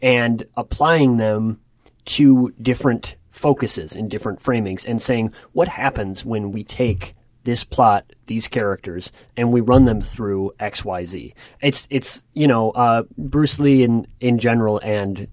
[0.01, 1.59] and applying them
[2.05, 8.11] to different focuses in different framings and saying what happens when we take this plot,
[8.25, 11.33] these characters, and we run them through X, Y, Z.
[11.61, 15.27] It's it's you know uh, Bruce Lee in in general and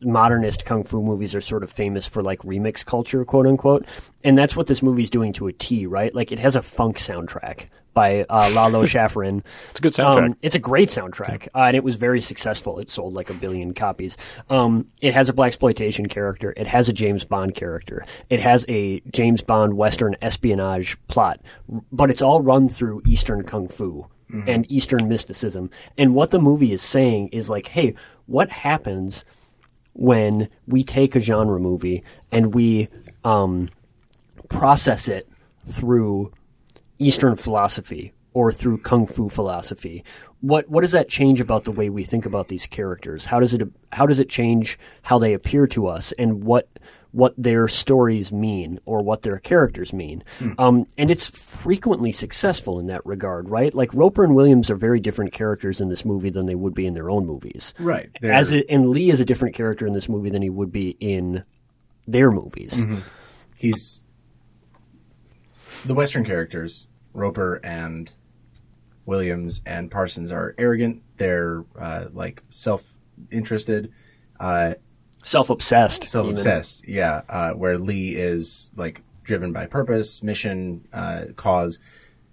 [0.00, 3.84] modernist kung fu movies are sort of famous for like remix culture, quote unquote,
[4.24, 6.14] and that's what this movie's doing to a T, right?
[6.14, 9.42] Like it has a funk soundtrack by uh, Lalo Schifrin.
[9.70, 10.26] It's a good soundtrack.
[10.26, 12.78] Um, it's a great soundtrack, uh, and it was very successful.
[12.78, 14.16] It sold like a billion copies.
[14.50, 16.52] Um, it has a black exploitation character.
[16.56, 18.04] It has a James Bond character.
[18.30, 21.40] It has a James Bond Western espionage plot,
[21.90, 24.06] but it's all run through Eastern kung fu
[24.46, 25.70] and Eastern mysticism.
[25.96, 27.94] And what the movie is saying is like, hey,
[28.26, 29.24] what happens
[29.94, 32.88] when we take a genre movie and we
[33.24, 33.70] um,
[34.48, 35.28] process it
[35.66, 36.32] through
[36.98, 40.04] Eastern philosophy or through kung fu philosophy.
[40.40, 43.26] What what does that change about the way we think about these characters?
[43.26, 46.68] How does it how does it change how they appear to us and what
[47.10, 50.22] what their stories mean or what their characters mean?
[50.58, 53.74] Um, and it's frequently successful in that regard, right?
[53.74, 56.86] Like Roper and Williams are very different characters in this movie than they would be
[56.86, 57.72] in their own movies.
[57.78, 58.10] Right.
[58.22, 60.90] As it, and Lee is a different character in this movie than he would be
[61.00, 61.44] in
[62.06, 62.84] their movies.
[63.56, 64.04] he's
[65.86, 68.12] the Western characters, Roper and
[69.06, 71.02] Williams and Parsons are arrogant.
[71.16, 73.92] They're uh, like self-interested,
[74.38, 74.74] uh,
[75.24, 76.04] Self-obsessed.
[76.04, 76.88] self-obsessed.
[76.88, 81.78] Yeah, uh, where Lee is like driven by purpose, mission, uh, cause.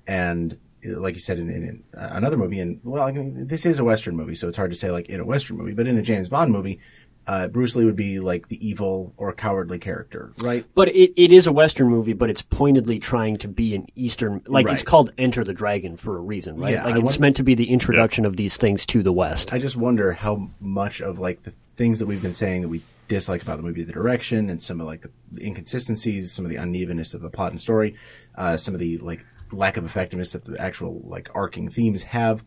[0.08, 0.58] and
[0.88, 3.84] like you said in, in, in another movie, and well, I mean, this is a
[3.84, 6.02] Western movie, so it's hard to say like in a Western movie, but in a
[6.04, 6.80] James Bond movie,
[7.28, 10.66] uh, Bruce Lee would be like the evil or cowardly character, right?
[10.76, 14.42] But it, it is a Western movie, but it's pointedly trying to be an Eastern.
[14.48, 16.74] Like it's called Enter the Dragon for a reason, right?
[16.74, 19.12] Yeah, like I it's want- meant to be the introduction of these things to the
[19.14, 19.54] West.
[19.54, 22.82] I just wonder how much of like the things that we've been saying that we
[23.08, 26.58] dislike about the movie, the direction and some of like the inconsistencies, some of the
[26.58, 27.96] unevenness of the plot and story,
[28.36, 32.44] uh, some of the like lack of effectiveness that the actual like arcing themes have.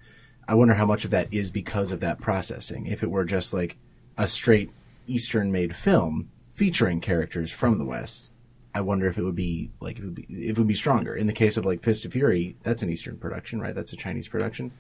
[0.47, 2.87] I wonder how much of that is because of that processing.
[2.87, 3.77] If it were just like
[4.19, 4.71] a straight
[5.07, 8.33] Eastern made film featuring characters from the West,
[8.75, 10.75] I wonder if it would be like if it would be, if it would be
[10.75, 11.15] stronger.
[11.15, 13.75] In the case of like Fist of Fury, that's an Eastern production, right?
[13.75, 14.71] That's a Chinese production.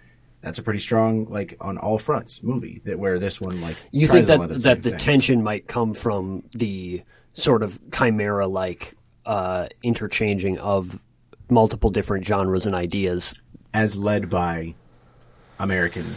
[0.41, 2.83] That's a pretty strong, like on all fronts movie.
[2.85, 5.03] That where this one like you think that that the things.
[5.03, 7.03] tension might come from the
[7.35, 10.99] sort of chimera like uh, interchanging of
[11.49, 13.41] multiple different genres and ideas
[13.73, 14.75] as led by
[15.59, 16.15] American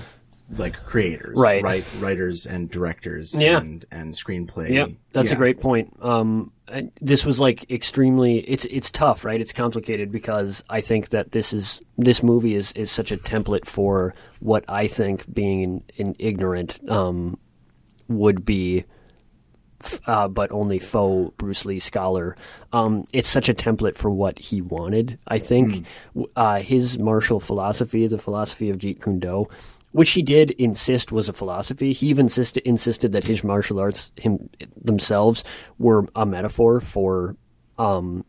[0.57, 1.63] like creators, Right.
[1.63, 3.59] Right, writers and directors, Yeah.
[3.59, 4.69] and and screenplay.
[4.69, 5.35] Yep, that's Yeah.
[5.35, 5.95] a great point.
[6.01, 6.51] Um,
[7.01, 8.39] this was like extremely.
[8.39, 9.39] It's it's tough, right?
[9.41, 13.65] It's complicated because I think that this is this movie is is such a template
[13.65, 17.37] for what I think being an, an ignorant um,
[18.07, 18.85] would be.
[20.05, 22.35] Uh, but only faux Bruce Lee scholar.
[22.73, 25.19] Um, it's such a template for what he wanted.
[25.27, 29.47] I think W- uh, his martial philosophy, the philosophy of Jeet Kune Do,
[29.91, 31.93] which he did insist was a philosophy.
[31.93, 34.49] He even insisted, insisted that his martial arts him,
[34.81, 35.43] themselves
[35.77, 37.35] were a metaphor for
[37.77, 38.23] um,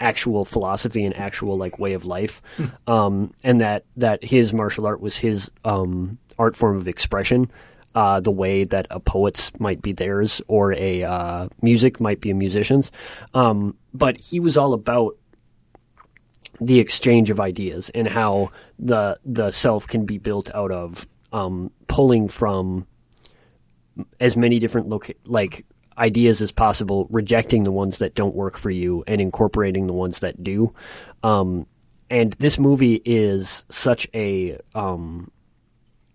[0.00, 2.40] actual philosophy and actual like way of life,
[2.86, 7.50] um, and that that his martial art was his um, art form of expression.
[7.92, 12.30] Uh, the way that a poet's might be theirs, or a uh, music might be
[12.30, 12.92] a musician's,
[13.34, 15.16] um, but he was all about
[16.60, 21.70] the exchange of ideas and how the the self can be built out of um,
[21.88, 22.86] pulling from
[24.20, 25.64] as many different loca- like
[25.98, 30.20] ideas as possible, rejecting the ones that don't work for you and incorporating the ones
[30.20, 30.72] that do.
[31.22, 31.66] Um,
[32.08, 35.30] and this movie is such a um,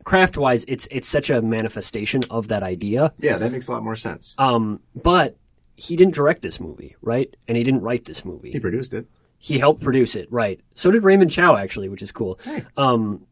[0.06, 3.12] craft wise, it's it's such a manifestation of that idea.
[3.20, 4.34] Yeah, that makes a lot more sense.
[4.38, 5.36] Um, but
[5.76, 7.36] he didn't direct this movie, right?
[7.50, 9.08] And he didn't write this movie he produced it.
[9.38, 10.62] he helped produce it, right?
[10.76, 12.40] So did Raymond Chow, actually, which is cool.
[12.78, 13.26] Um,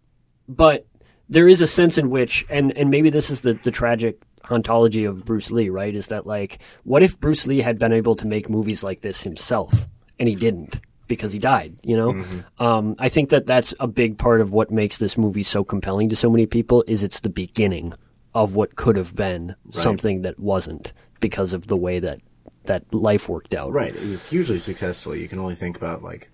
[0.49, 0.85] but
[1.29, 4.21] there is a sense in which, and and maybe this is the the tragic
[4.51, 5.95] ontology of Bruce Lee, right?
[5.95, 9.21] Is that like, what if Bruce Lee had been able to make movies like this
[9.21, 9.87] himself,
[10.19, 10.81] and he didn't
[11.13, 11.79] because he died?
[11.83, 12.25] You know,
[12.59, 16.09] um, I think that that's a big part of what makes this movie so compelling
[16.09, 16.83] to so many people.
[16.87, 17.93] Is it's the beginning
[18.33, 22.19] of what could have been something that wasn't because of the way that
[22.65, 23.71] that life worked out.
[23.71, 23.95] Right.
[23.95, 25.15] It was hugely successful.
[25.15, 26.29] You can only think about like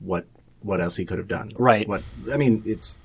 [0.00, 0.26] what
[0.60, 1.52] what else he could have done.
[1.58, 1.86] Right.
[1.86, 3.00] What I mean, it's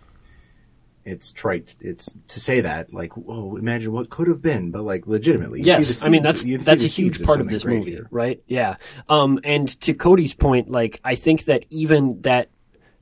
[1.05, 1.75] it's trite.
[1.79, 5.59] It's to say that like, whoa, imagine what could have been, but like legitimately.
[5.59, 8.07] you see Yes, the I mean that's that's a huge part of this movie, here.
[8.11, 8.41] right?
[8.47, 8.75] Yeah.
[9.07, 12.49] Um, and to Cody's point, like I think that even that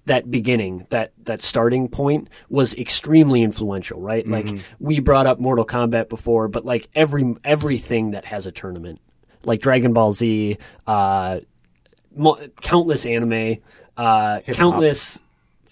[0.06, 4.26] that beginning, that that starting point was extremely influential, right?
[4.26, 4.56] Mm-hmm.
[4.56, 9.02] Like we brought up Mortal Kombat before, but like every everything that has a tournament,
[9.43, 11.39] like Dragon Ball Z, uh,
[12.16, 13.58] mo- countless anime,
[13.98, 15.22] uh, countless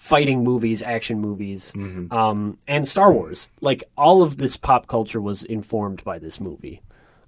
[0.06, 2.12] fighting movies, action movies, Mm-hmm.
[2.12, 3.48] um, and Star Wars.
[3.60, 6.80] Like all of this pop culture was informed by this movie,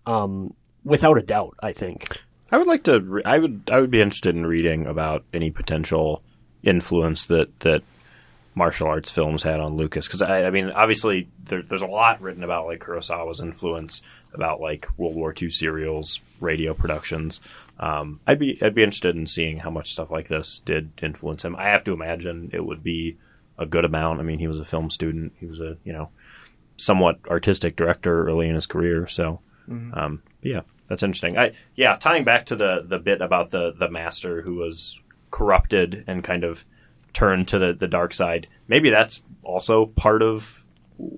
[0.07, 0.55] um,
[0.85, 1.57] without a doubt.
[1.61, 2.23] I think.
[2.53, 3.01] I would like to.
[3.01, 3.63] Re- I would.
[3.71, 6.23] I would be interested in reading about any potential
[6.63, 7.83] influence that that
[8.59, 10.07] martial arts films had on Lucas.
[10.07, 14.03] Because I, I mean, obviously, there, there's a lot written about like Kurosawa's influence
[14.35, 17.41] about like World War II serials, radio productions.
[17.79, 21.45] Um, I'd be I'd be interested in seeing how much stuff like this did influence
[21.45, 21.57] him.
[21.57, 23.17] I have to imagine it would be
[23.57, 24.21] a good amount.
[24.21, 25.33] I mean, he was a film student.
[25.39, 26.11] He was a you know
[26.77, 29.07] somewhat artistic director early in his career.
[29.07, 29.41] So,
[29.71, 31.39] um, but yeah, that's interesting.
[31.39, 34.99] I yeah, tying back to the the bit about the the master who was
[35.31, 36.65] corrupted and kind of
[37.19, 38.47] turned to the the dark side.
[38.69, 40.65] Maybe that's also part of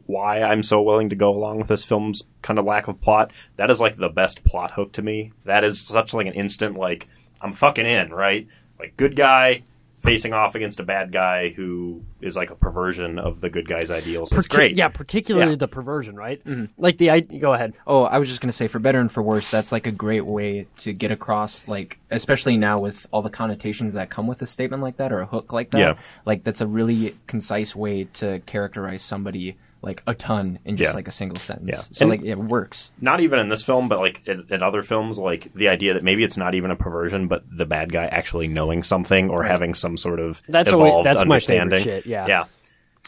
[0.07, 3.33] why I'm so willing to go along with this film's kind of lack of plot.
[3.57, 5.33] That is like the best plot hook to me.
[5.45, 7.07] That is such like an instant like
[7.43, 8.49] I'm fucking in, right?
[8.79, 9.61] Like good guy
[10.01, 13.91] facing off against a bad guy who is like a perversion of the good guy's
[13.91, 14.33] ideals.
[14.33, 14.77] It's Parti- great.
[14.77, 15.57] Yeah, particularly Yeah.
[15.57, 16.43] the perversion, right?
[16.45, 16.65] Mm-hmm.
[16.79, 17.75] Like the I go ahead.
[17.87, 20.25] Oh, I was just gonna say, for better and for worse, that's like a great
[20.27, 24.47] way to get across, like, especially now with all the connotations that come with a
[24.47, 25.79] statement like that or a hook like that.
[25.79, 25.95] Yeah.
[26.25, 30.95] Like, that's a really concise way to characterize somebody like a ton in just Yeah.
[30.97, 31.71] like a single sentence.
[31.73, 31.81] Yeah.
[31.93, 32.91] So And- like it works.
[33.01, 36.03] not even in this film, but like in, in other films, like the idea that
[36.03, 39.75] maybe it's not even a perversion, but the bad guy actually knowing something or having
[39.75, 42.03] some sort of That's always- evolved that's my favorite understanding.
[42.03, 42.27] shit, yeah.
[42.27, 42.45] yeah,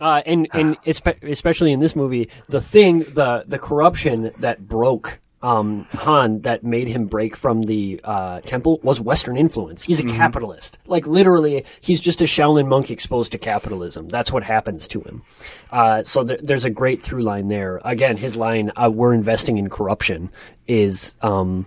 [0.01, 5.21] Uh, and and espe- especially in this movie, the thing, the the corruption that broke
[5.43, 9.83] um, Han, that made him break from the uh, temple, was Western influence.
[9.83, 10.79] He's a capitalist.
[10.87, 14.09] Like literally, he's just a Shaolin monk exposed to capitalism.
[14.09, 15.23] That's what happens to him.
[15.71, 17.81] Uh, so th- there's a great through line there.
[17.85, 20.31] Again, his line, uh, "We're investing in corruption,"
[20.67, 21.67] is um,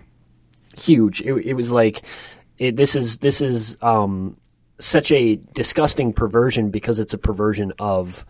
[0.78, 1.20] huge.
[1.20, 2.02] It, it was like
[2.58, 4.36] it, this is this is um,
[4.78, 8.24] such a disgusting perversion because it's a perversion of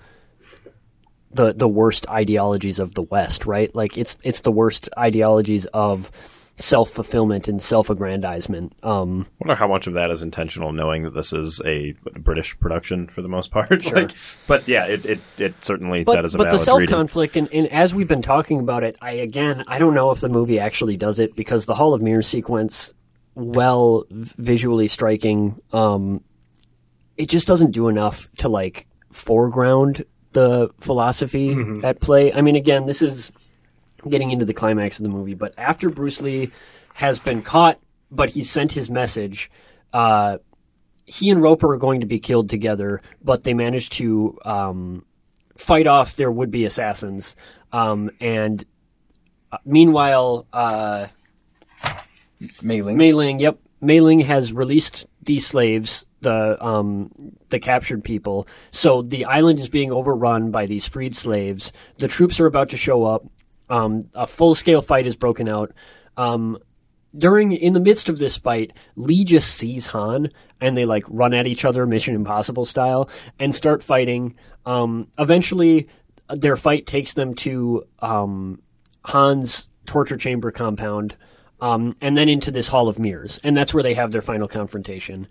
[1.36, 3.74] the the worst ideologies of the West, right?
[3.74, 6.10] Like it's it's the worst ideologies of
[6.56, 8.72] self fulfillment and self aggrandizement.
[8.82, 12.58] Um, I wonder how much of that is intentional, knowing that this is a British
[12.58, 13.92] production for the most part.
[13.92, 14.10] like,
[14.46, 17.52] but yeah, it, it, it certainly but that is a but the self conflict, and,
[17.52, 20.58] and as we've been talking about it, I again I don't know if the movie
[20.58, 22.92] actually does it because the Hall of Mirrors sequence,
[23.34, 26.24] well visually striking, um,
[27.16, 30.04] it just doesn't do enough to like foreground
[30.36, 31.84] the philosophy Mm-hmm.
[31.84, 32.30] at play.
[32.32, 33.32] I mean, again, this is
[34.08, 36.50] getting into the climax of the movie, but after Bruce Lee
[36.94, 37.78] has been caught,
[38.10, 39.50] but he sent his message.
[39.92, 40.38] Uh,
[41.06, 45.04] he and Roper are going to be killed together, but they manage to um,
[45.56, 47.34] fight off their would-be assassins.
[47.72, 48.64] Um, and
[49.52, 51.06] uh, meanwhile, uh,
[52.62, 52.96] Mei Ling.
[52.96, 57.10] Mei Ling, yep, Mei Ling has released these slaves, the um,
[57.50, 58.46] the captured people.
[58.70, 61.72] So the island is being overrun by these freed slaves.
[61.98, 63.24] The troops are about to show up.
[63.68, 65.72] Um, a full scale fight is broken out.
[66.16, 66.58] Um,
[67.16, 70.28] during in the midst of this fight, Lee just sees Han
[70.60, 73.08] and they like run at each other, Mission Impossible style,
[73.38, 74.34] and start fighting.
[74.64, 75.88] Um, eventually,
[76.28, 78.62] their fight takes them to um,
[79.04, 81.16] Han's torture chamber compound,
[81.60, 84.48] um, and then into this Hall of Mirrors, and that's where they have their final
[84.48, 85.28] confrontation.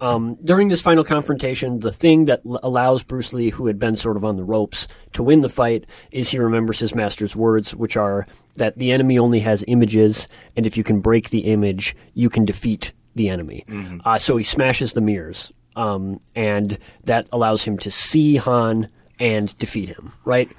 [0.00, 3.96] Um, during this final confrontation, the thing that l- allows Bruce Lee, who had been
[3.96, 7.74] sort of on the ropes, to win the fight is he remembers his master's words,
[7.74, 8.26] which are
[8.56, 12.44] that the enemy only has images, and if you can break the image, you can
[12.44, 13.64] defeat the enemy.
[14.04, 18.88] Uh, so he smashes the mirrors, um, and that allows him to see Han
[19.18, 20.12] and defeat him.
[20.26, 20.50] Right?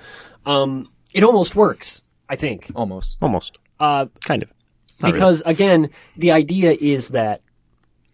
[0.47, 3.17] Um, it almost works, I think, Almost.
[3.21, 4.49] almost, uh, kind of,
[5.01, 5.13] Not really.
[5.13, 7.41] because again, the idea is that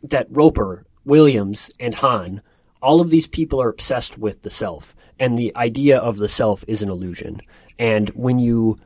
[0.03, 2.41] that Roper, Williams, and Han,
[2.81, 6.63] all of these people are obsessed with the self, and the idea of the self
[6.67, 7.41] is an illusion.
[7.79, 8.77] And when you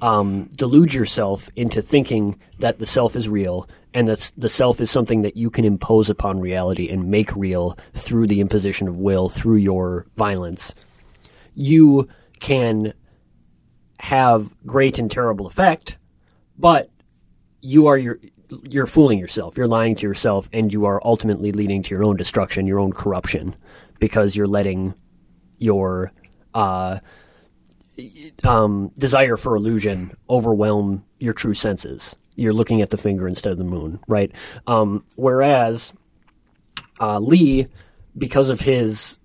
[0.00, 4.90] um, delude yourself into thinking that the self is real and that the self is
[4.90, 9.28] something that you can impose upon reality and make real through the imposition of will,
[9.28, 10.74] through your violence,
[11.54, 12.06] you
[12.40, 12.92] can
[13.98, 15.96] have great and terrible effect,
[16.58, 16.90] but
[17.62, 18.20] you are your
[18.62, 19.56] you're fooling yourself.
[19.56, 22.92] You're lying to yourself, and you are ultimately leading to your own destruction, your own
[22.92, 23.56] corruption,
[23.98, 24.94] because you're letting
[25.58, 26.12] your
[26.54, 26.98] uh,
[28.44, 32.14] um, desire for illusion overwhelm your true senses.
[32.34, 34.30] You're looking at the finger instead of the moon, right?
[34.66, 35.92] Um, whereas
[37.00, 37.68] uh, Lee,
[38.16, 39.18] because of his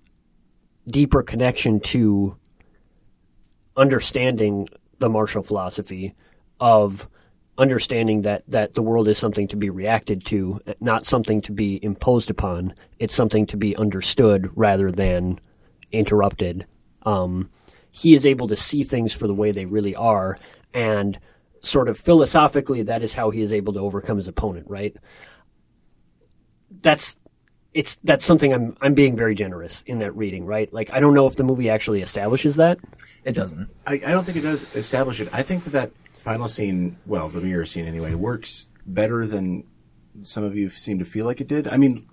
[0.88, 2.36] deeper connection to
[3.76, 4.68] understanding
[4.98, 6.14] the martial philosophy
[6.60, 7.08] of
[7.58, 11.82] understanding that that the world is something to be reacted to, not something to be
[11.84, 12.74] imposed upon.
[12.98, 15.38] It's something to be understood rather than
[15.90, 16.66] interrupted.
[17.02, 17.50] Um,
[17.90, 20.38] he is able to see things for the way they really are,
[20.72, 21.18] and
[21.60, 24.66] sort of philosophically, that is how he is able to overcome his opponent.
[24.68, 24.96] Right?
[26.80, 27.18] That's
[27.74, 30.46] it's that's something I'm I'm being very generous in that reading.
[30.46, 30.72] Right?
[30.72, 32.78] Like I don't know if the movie actually establishes that.
[33.24, 33.68] It doesn't.
[33.86, 35.28] I, I don't think it does establish it.
[35.32, 35.90] I think that that
[36.22, 39.64] final scene, well, the mirror scene anyway, works better than
[40.22, 41.66] some of you seem to feel like it did.
[41.68, 42.08] I mean,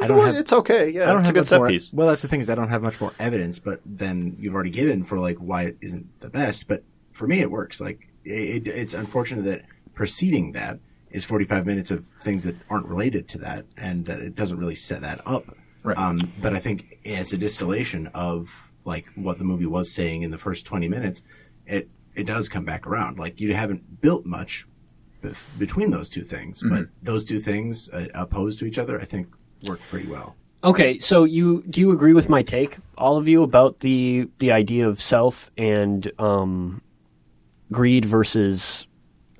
[0.00, 0.36] I don't Well, have.
[0.36, 0.90] it's okay.
[0.90, 1.92] Yeah, I don't it's have a good set more, piece.
[1.92, 4.70] Well, that's the thing is I don't have much more evidence, but then you've already
[4.70, 6.66] given for like why it isn't the best.
[6.68, 7.80] But for me, it works.
[7.80, 9.62] Like it, it's unfortunate that
[9.94, 10.78] preceding that
[11.10, 14.74] is 45 minutes of things that aren't related to that, and that it doesn't really
[14.74, 15.56] set that up.
[15.84, 15.96] Right.
[15.96, 18.48] Um, but I think as a distillation of
[18.84, 21.22] like what the movie was saying in the first 20 minutes,
[21.66, 23.18] it it does come back around.
[23.18, 24.66] Like you haven't built much
[25.22, 29.04] bef- between those two things, but those two things uh, opposed to each other, I
[29.04, 29.28] think
[29.66, 30.36] work pretty well.
[30.62, 34.52] Okay, so you do you agree with my take, all of you, about the the
[34.52, 36.80] idea of self and um,
[37.70, 38.86] greed versus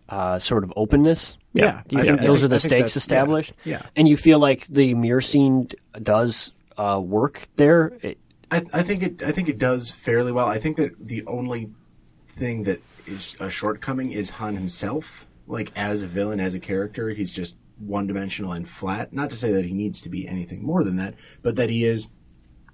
[0.09, 1.37] uh, sort of openness?
[1.55, 3.53] Yeah, Do you I think those are the stakes established?
[3.65, 3.87] yeah, yeah.
[3.95, 5.69] And you feel like the mirror scene
[6.03, 7.93] does uh, work there?
[8.03, 8.19] It,
[8.51, 9.23] I, I think it.
[9.23, 10.47] I think it does fairly well.
[10.47, 11.71] I think that the only
[12.35, 15.27] thing that is a shortcoming is Han himself.
[15.47, 19.13] Like as a villain, as a character, he's just one dimensional and flat.
[19.13, 21.85] Not to say that he needs to be anything more than that, but that he
[21.85, 22.09] is.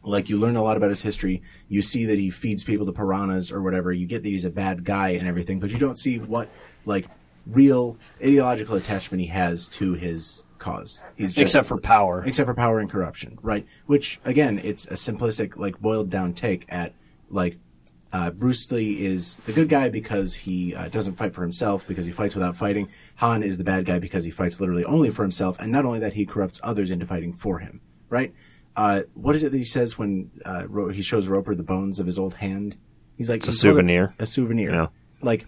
[0.02, 1.42] Like you learn a lot about his history.
[1.68, 3.92] You see that he feeds people to piranhas or whatever.
[3.92, 6.48] You get that he's a bad guy and everything, but you don't see what
[6.86, 7.06] like
[7.46, 11.02] real ideological attachment he has to his cause.
[11.16, 12.24] He's just, Except for power.
[12.24, 13.66] except for power and corruption, right?
[13.86, 16.94] Which again, it's a simplistic, like boiled down take at
[17.28, 17.58] like
[18.12, 22.06] uh, Bruce Lee is the good guy because he uh, doesn't fight for himself because
[22.06, 22.88] he fights without fighting.
[23.16, 25.98] Han is the bad guy because he fights literally only for himself, and not only
[26.00, 28.34] that, he corrupts others into fighting for him, right?
[28.76, 31.98] Uh, what is it that he says when uh, Ro- he shows Roper the bones
[32.00, 32.76] of his old hand?
[33.16, 34.14] He's like It's a he called it souvenir.
[34.18, 34.72] A souvenir.
[34.72, 34.86] Yeah.
[35.22, 35.46] Like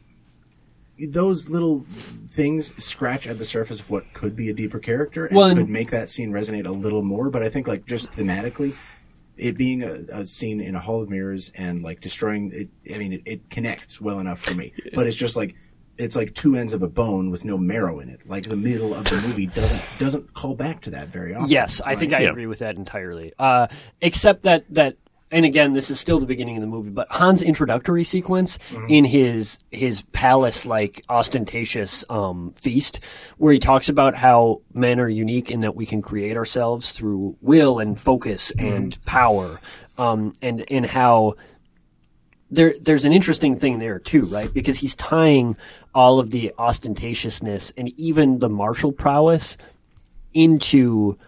[1.09, 1.85] those little
[2.29, 5.59] things scratch at the surface of what could be a deeper character and Well, and-
[5.59, 7.31] could make that scene resonate a little more.
[7.31, 8.75] But I think like just thematically,
[9.43, 12.99] it being a, a scene in a hall of mirrors and like destroying it, I
[12.99, 14.73] mean, it, it connects well enough for me.
[14.95, 15.55] But it's just like
[15.99, 18.21] it's like two ends of a bone with no marrow in it.
[18.27, 21.51] Like the middle of the movie doesn't doesn't call back to that very often.
[21.51, 22.31] Yes, I think I Yeah.
[22.31, 23.33] agree with that entirely.
[23.39, 23.67] Uh,
[24.01, 24.97] except that that,
[25.33, 28.59] and again, this is still the beginning of the movie, but Han's introductory sequence
[28.89, 33.01] in his his palace like ostentatious um, feast,
[33.39, 37.37] where he talks about how men are unique in that we can create ourselves through
[37.41, 39.59] will and focus and power,
[39.97, 41.35] um, and and how
[42.51, 44.53] there there's an interesting thing there too, right?
[44.53, 45.57] Because he's tying
[45.95, 49.57] all of the ostentatiousness and even the martial prowess
[50.35, 51.19] into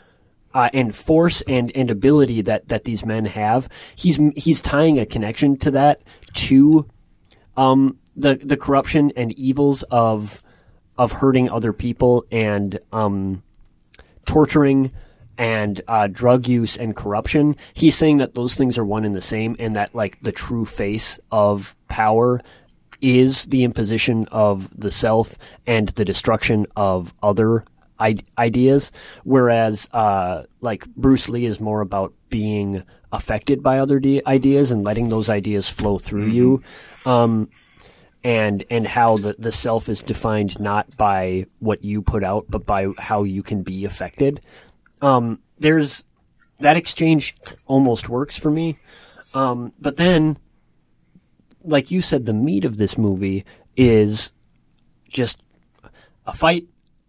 [0.55, 3.69] uh, and force and, and ability that, that these men have.
[3.97, 6.03] He's he's tying a connection to that
[6.35, 6.89] to
[7.57, 10.43] um, the the corruption and evils of
[10.97, 13.43] of hurting other people and um,
[14.27, 14.93] torturing
[15.37, 17.57] and uh, drug use and corruption.
[17.75, 20.65] He's saying that those things are one and the same, and that like the true
[20.65, 22.41] face of power
[23.03, 25.37] is the imposition of the self
[25.67, 27.65] and the destruction of other
[28.39, 28.93] ideas.
[29.25, 32.83] Whereas, uh, like Bruce Lee is more about being
[33.13, 36.63] affected by other de- ideas and letting those ideas flow through you.
[37.07, 37.49] Um,
[38.25, 42.65] and and how the, the self is defined not by what you put out, but
[42.65, 44.41] by how you can be affected.
[45.03, 46.05] Um, there's
[46.61, 47.37] that exchange
[47.67, 48.79] almost works for me,
[49.35, 50.39] um, but then,
[51.63, 53.45] like you said, the meat of this movie
[53.77, 54.33] is
[55.11, 55.43] just
[56.27, 56.67] a fight,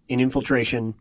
[0.10, 0.94] an infiltration,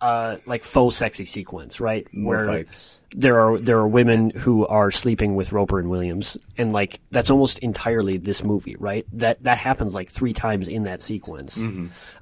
[0.00, 2.06] uh, like faux sexy sequence, right?
[2.12, 2.98] More fights.
[3.14, 7.28] there are there are women who are sleeping with Roper and Williams, and like that's
[7.28, 9.04] almost entirely this movie, right?
[9.12, 11.60] That that happens like three times in that sequence.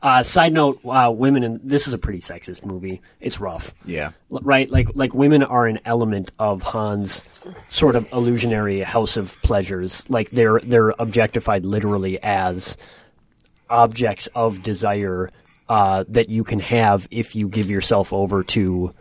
[0.02, 3.00] Uh, side note: uh, women, and this is a pretty sexist movie.
[3.20, 4.10] It's rough, Yeah.
[4.32, 4.68] L- right?
[4.68, 7.22] Like like women are an element of Han's
[7.70, 10.04] sort of illusionary house of pleasures.
[10.10, 12.76] Like they're they're objectified literally as
[13.70, 15.30] objects of desire
[15.68, 18.92] uh, that you can have if you give yourself over to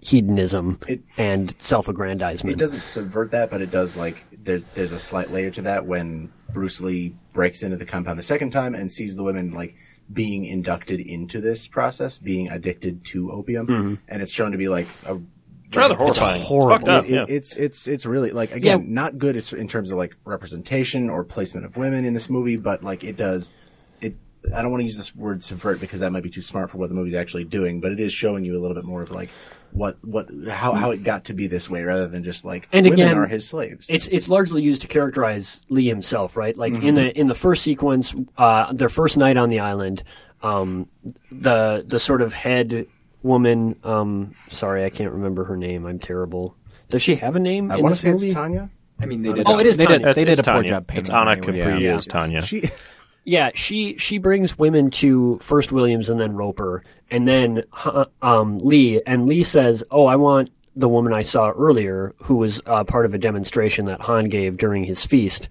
[0.00, 2.54] hedonism It- and self-aggrandizement.
[2.54, 5.86] It doesn't subvert that, but it does like there's there's a slight layer to that
[5.86, 9.74] when Bruce Lee breaks into the compound the second time and sees the women like
[10.12, 14.86] being inducted into this process, being addicted to opium, and it's shown to be like
[15.06, 15.18] a
[15.68, 16.40] It's rather horrifying.
[16.42, 16.76] It's horrible.
[16.86, 17.22] fucked up, yeah.
[17.22, 18.86] it- it's it's it's really like again Yeah.
[18.88, 22.84] not good in terms of like representation or placement of women in this movie, but
[22.84, 23.54] like it does it.
[24.54, 26.78] I don't want to use this word subvert because that might be too smart for
[26.78, 29.10] what the movie's actually doing, but it is showing you a little bit more of
[29.10, 29.30] like
[29.72, 32.84] what what how how it got to be this way rather than just like And
[32.86, 33.88] women again, are his slaves.
[33.88, 36.56] it's it's largely used to characterize Lee himself, right?
[36.56, 40.02] Like in the in the first sequence, uh, their first night on the island,
[40.42, 40.88] um,
[41.32, 42.86] the the sort of head
[43.22, 43.76] woman.
[43.82, 45.86] Um, sorry, I can't remember her name.
[45.86, 46.54] I'm terrible.
[46.90, 48.26] Does she have a name I in want this to say movie?
[48.26, 48.70] it's Tanya.
[49.00, 49.44] I mean, they did.
[49.48, 50.02] Oh, a- it is They did.
[50.02, 50.14] Tanya.
[50.14, 50.68] They did a it's poor Tanya.
[50.68, 51.00] job painting.
[51.06, 51.58] It's Ahna anyway.
[51.62, 51.96] Capri Yeah.
[51.96, 52.42] is Tanya.
[52.42, 52.70] She
[53.24, 58.58] Yeah, she she brings women to first Williams and then Roper, and then uh, um,
[58.58, 59.00] Lee.
[59.06, 63.06] And Lee says, "Oh, I want the woman I saw earlier, who was uh, part
[63.06, 65.48] of a demonstration that Han gave during his feast,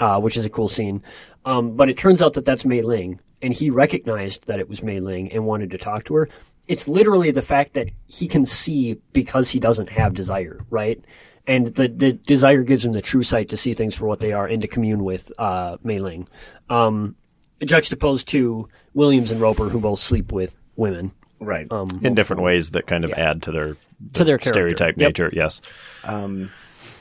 [0.00, 1.02] uh, which is a cool scene."
[1.46, 4.82] Um, but it turns out that that's Mei Ling, and he recognized that it was
[4.82, 6.28] Mei Ling and wanted to talk to her.
[6.66, 11.02] It's literally the fact that he can see because he doesn't have desire, right?
[11.48, 14.32] And the, the desire gives him the true sight to see things for what they
[14.32, 16.28] are and to commune with uh, Mei Ling.
[16.68, 17.16] Um,
[17.64, 21.10] juxtaposed to Williams and Roper, who both sleep with women.
[21.40, 21.66] right.
[21.72, 23.76] Um, in different ways that kind of add to their
[24.12, 24.48] To their character.
[24.50, 25.08] stereotype Yep.
[25.08, 25.30] nature.
[25.32, 25.60] Yes.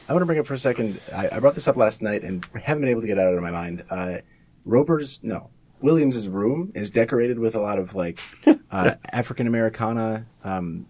[0.09, 1.01] I want to bring up for a second.
[1.13, 3.41] I, I brought this up last night and haven't been able to get out of
[3.43, 3.83] my mind.
[3.89, 4.19] Uh,
[4.63, 5.49] Roper's no
[5.81, 8.19] Williams's room is decorated with a lot of like
[8.71, 10.85] uh, African Americana, um,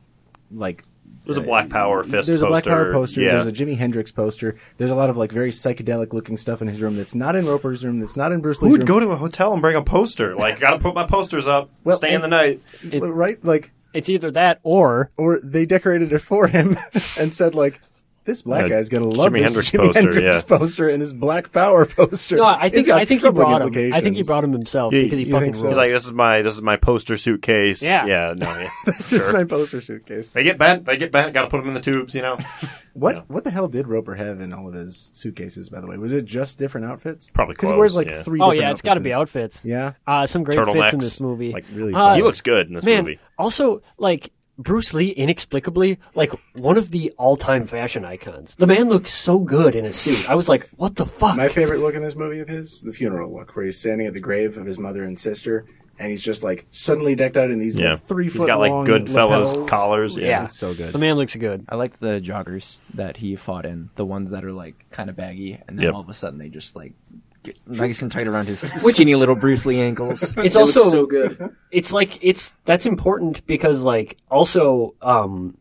[0.52, 0.84] like
[1.28, 2.28] There's a uh, Black Power fist.
[2.28, 2.70] There's a Black poster.
[2.86, 3.22] Power poster.
[3.22, 3.32] Yeah.
[3.34, 4.56] There's a Jimi Hendrix poster.
[4.78, 7.46] There's a lot of like very psychedelic looking stuff in his room that's not in
[7.46, 8.00] Roper's room.
[8.00, 9.00] That's not in Bruce Who Lee's would room.
[9.00, 10.36] go to a hotel and bring a poster?
[10.36, 11.70] Like, gotta put my posters up.
[11.84, 12.62] Well, stay in the night.
[12.92, 13.44] right?
[13.44, 16.78] Like, It's either that or or they decorated it for him
[17.20, 17.82] and said like,
[18.28, 20.58] this black Uh, guy's gonna love Jimi this Hendrix Jimi poster, Hendrix yeah.
[20.58, 22.36] poster and this Black Power poster.
[22.38, 22.46] no.
[22.46, 23.94] I think I think he brought him.
[23.94, 25.70] I think he brought him himself Yeah, because he fucking so?
[25.70, 27.82] He's like, this is my this is my poster suitcase.
[27.82, 28.06] Yeah.
[28.06, 28.70] yeah, no, yeah.
[28.86, 30.28] This is my poster suitcase.
[30.28, 30.86] They get bent.
[30.86, 31.34] They get bent.
[31.34, 32.14] Got to put them in the tubes.
[32.14, 32.38] You know,
[32.94, 33.22] What Yeah.
[33.28, 35.70] what the hell did Roper have in all of his suitcases?
[35.70, 37.30] By the way, was it just different outfits?
[37.30, 38.24] Probably because he wears like yeah.
[38.24, 38.40] three.
[38.42, 39.64] Oh different yeah, it's got to be outfits.
[39.64, 40.82] Yeah, Uh, some great turtlenecks.
[40.84, 41.52] fits in this movie.
[41.52, 41.94] like really.
[41.94, 43.20] Uh, he looks good in this Man, movie.
[43.38, 48.56] also like Bruce Lee, inexplicably, like one of the all-time fashion icons.
[48.56, 50.30] The man looks so good in a suit.
[50.30, 51.36] I was like, what the fuck?
[51.38, 54.14] My favorite look in this movie of his, the funeral look, where he's standing at
[54.14, 55.66] the grave of his mother and sister,
[56.00, 58.60] and he's just like suddenly decked out in these Yeah, like, three he's foot got
[58.60, 59.70] like long Goodfellas lapels.
[59.70, 60.18] collars.
[60.18, 60.28] Yeah.
[60.28, 60.92] yeah, It's so good.
[60.94, 61.66] The man looks good.
[61.70, 65.16] I like the joggers that he fought in, the ones that are like kind of
[65.16, 65.94] baggy, and then Yep.
[65.94, 67.27] all of a sudden they just like get
[67.66, 70.24] nice and tight around his skinny little Bruce Lee ankles.
[70.38, 71.56] It's It also- so good.
[71.72, 75.58] it's like it's that's important because like also um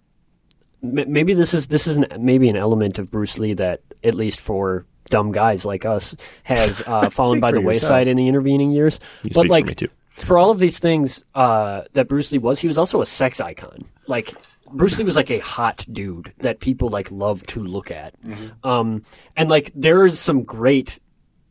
[0.83, 4.15] m- maybe this is this is an, maybe an element of Bruce Lee that at
[4.15, 7.83] least for dumb guys like us has uh, fallen by the yourself.
[7.83, 8.99] wayside in the intervening years.
[9.23, 9.89] He but like for me too.
[10.15, 13.41] for all of these things uh, that Bruce Lee was, he was also a sex
[13.41, 13.85] icon.
[14.09, 14.35] Like
[14.73, 18.15] Bruce Lee was like a hot dude that people like love to look at.
[18.65, 19.05] Um,
[19.37, 20.99] and like there is some great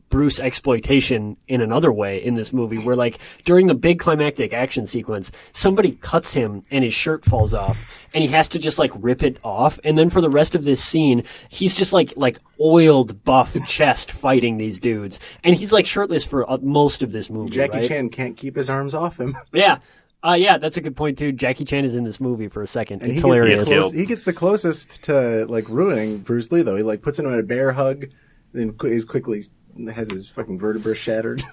[0.08, 4.86] Bruce exploitation in another way in this movie where like during the big climactic action
[4.86, 7.84] sequence somebody cuts him and his shirt falls off
[8.14, 9.80] and he has to just like rip it off.
[9.82, 14.12] And then for the rest of this scene he's just like like oiled buff chest
[14.12, 15.18] fighting these dudes.
[15.42, 17.88] And he's like shirtless for uh, most of this movie Jackie right?
[17.88, 19.78] Chan can't keep his arms off him, yeah.
[20.24, 21.32] Uh, yeah that's a good point too.
[21.32, 23.02] Jackie Chan is in this movie for a second.
[23.02, 23.64] And it's he hilarious.
[23.64, 26.76] close, he gets the closest to like ruining Bruce Lee though.
[26.76, 28.06] He like puts him in a bear hug,
[28.52, 29.44] then qu- he's quickly
[29.94, 31.42] has his fucking vertebrae shattered.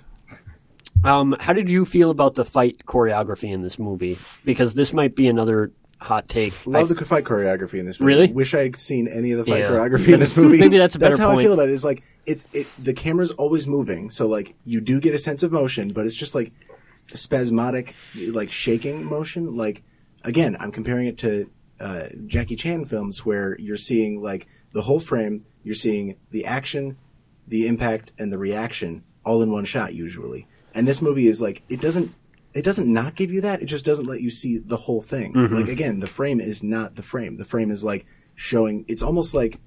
[1.04, 4.18] Um, how did you feel about the fight choreography in this movie?
[4.46, 6.54] Because this might be another hot take.
[6.66, 8.14] Love I- the fight choreography in this movie.
[8.14, 8.32] Really?
[8.32, 9.70] Wish I'd seen any of the fight Yeah.
[9.72, 10.58] choreography in this movie.
[10.62, 11.72] Maybe that's a better how I feel about it.
[11.72, 11.74] it.
[11.74, 12.68] Is like it's it.
[12.82, 16.16] The camera's always moving, so like you do get a sense of motion, but it's
[16.16, 16.54] just like
[17.08, 19.56] spasmodic, like shaking motion.
[19.58, 19.84] Like
[20.24, 21.50] again, I'm comparing it to
[21.82, 25.46] uh, Jackie Chan films where you're seeing like the whole frame.
[25.64, 26.98] You're seeing the action,
[27.48, 30.48] the impact, and the reaction all in one shot usually.
[30.74, 32.14] And this movie is like it doesn't
[32.54, 33.62] it doesn't not give you that.
[33.62, 35.34] It just doesn't let you see the whole thing.
[35.34, 35.56] Mm-hmm.
[35.56, 37.38] Like again, the frame is not the frame.
[37.38, 38.06] The frame is like
[38.36, 38.86] showing.
[38.88, 39.60] It's almost like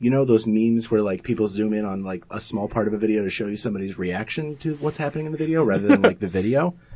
[0.00, 2.94] you know those memes where like people zoom in on like a small part of
[2.94, 6.02] a video to show you somebody's reaction to what's happening in the video rather than
[6.02, 6.74] like the video.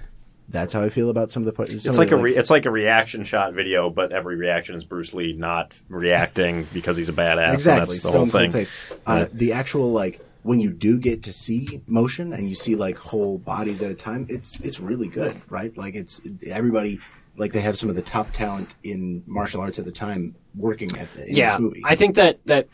[0.48, 1.66] That's how I feel about some of the.
[1.66, 4.36] Some It's of like the, a re- it's like a reaction shot video, but every
[4.36, 7.44] reaction is Bruce Lee not reacting because he's a badass.
[7.44, 8.52] and exactly that's the whole thing.
[8.52, 8.72] face.
[9.06, 12.98] Uh, the actual like when you do get to see motion and you see like
[12.98, 15.76] whole bodies at a time, it's it's really good, right?
[15.78, 17.00] Like it's everybody
[17.36, 20.94] like they have some of the top talent in martial arts at the time working
[20.98, 21.82] at in yeah, this movie.
[21.84, 22.68] I think that that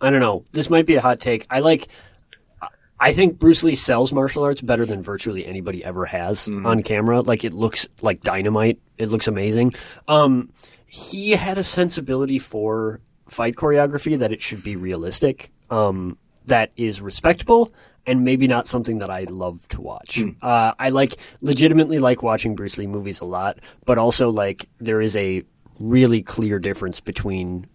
[0.00, 0.44] I don't know.
[0.52, 1.46] This might be a hot take.
[1.48, 1.88] I like.
[2.98, 6.66] I think Bruce Lee sells martial arts better than virtually anybody ever has Mm-hmm.
[6.66, 7.20] on camera.
[7.20, 8.80] Like it looks like dynamite.
[8.98, 9.74] It looks amazing.
[10.08, 10.50] Um,
[10.86, 15.50] he had a sensibility for fight choreography that it should be realistic.
[15.70, 16.16] Um,
[16.46, 17.72] that is respectable
[18.06, 20.14] and maybe not something that I love to watch.
[20.16, 20.30] Hmm.
[20.40, 25.00] Uh, I like legitimately like watching Bruce Lee movies a lot, but also like there
[25.00, 25.42] is a
[25.80, 27.66] really clear difference between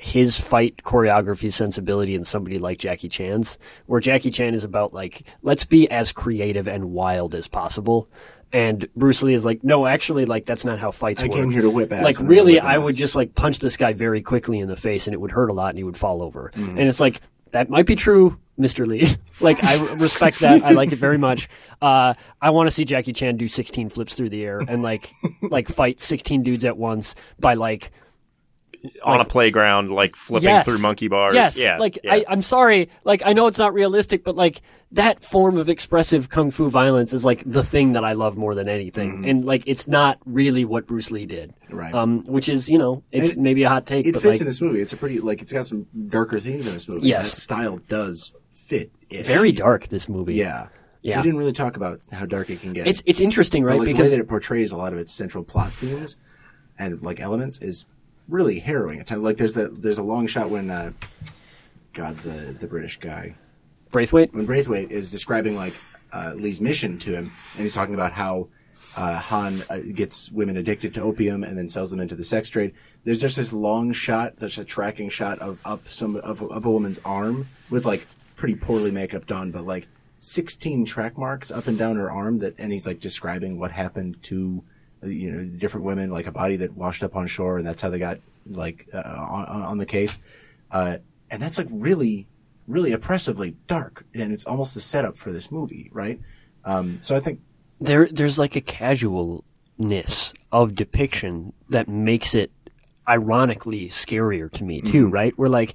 [0.00, 5.22] his fight choreography sensibility and somebody like Jackie Chan's, where Jackie Chan is about like,
[5.42, 8.08] let's be as creative and wild as possible.
[8.52, 11.36] And Bruce Lee is like, no, actually, like that's not how fights I work.
[11.36, 12.84] came here to whip ass Like really, I ass.
[12.84, 15.50] would just like punch this guy very quickly in the face, and it would hurt
[15.50, 16.50] a lot, and he would fall over.
[16.54, 16.78] Mm-hmm.
[16.78, 17.20] And it's like
[17.52, 19.06] that might be true, Mister Lee.
[19.40, 20.64] like I respect that.
[20.64, 21.48] I like it very much.
[21.80, 25.12] Uh, I want to see Jackie Chan do 16 flips through the air and like
[25.42, 27.92] like fight 16 dudes at once by like
[29.04, 30.64] On a playground, like flipping Yes.
[30.64, 31.34] through monkey bars.
[31.34, 32.14] Yes, yeah, like yeah.
[32.14, 34.62] I, I'm sorry, like I know it's not realistic, but like
[34.92, 38.54] that form of expressive kung fu violence is like the thing that I love more
[38.54, 41.76] than anything, and like it's not really what Bruce Lee did, Mm-hmm.
[41.76, 41.94] Right.
[41.94, 44.40] Um, which is you know it's it- maybe a hot take, it but fits like
[44.40, 44.80] in this movie.
[44.80, 47.06] It's a pretty like it's got some darker themes in this movie.
[47.06, 47.30] Yes.
[47.34, 48.90] that style does fit.
[49.10, 49.26] it.
[49.26, 49.88] very dark.
[49.88, 50.68] This movie, Yeah,
[51.02, 51.18] Yeah.
[51.18, 52.86] We didn't really talk about how dark it can get.
[52.86, 53.78] It's it's interesting, But, right?
[53.80, 56.16] like the way because that it portrays a lot of its central plot themes
[56.78, 57.84] and like elements is
[58.30, 59.22] really harrowing at times.
[59.22, 60.92] Like there's that there's a long shot when uh,
[61.92, 63.34] God the the British guy
[63.90, 65.74] Braithwaite, when Braithwaite is describing like
[66.12, 68.48] uh, Lee's mission to him, and he's talking about how
[68.96, 72.48] uh, Han uh, gets women addicted to opium and then sells them into the sex
[72.48, 72.72] trade.
[73.04, 76.70] There's just this long shot, there's a tracking shot of up some of, of a
[76.70, 79.88] woman's arm with like pretty poorly makeup done, but like
[80.18, 84.22] 16 track marks up and down her arm that, and he's like describing what happened
[84.24, 84.62] to
[85.02, 87.90] you know different women, like a body that washed up on shore, and that's how
[87.90, 90.18] they got like uh, on, on the case.
[90.70, 90.98] Uh,
[91.30, 92.26] and that's like really,
[92.66, 96.20] really oppressively dark, and it's almost the setup for this movie, right?
[96.64, 97.40] Um, so I think
[97.80, 102.50] there there's like a casualness of depiction that makes it
[103.08, 105.36] ironically scarier to me too, right?
[105.38, 105.74] We're like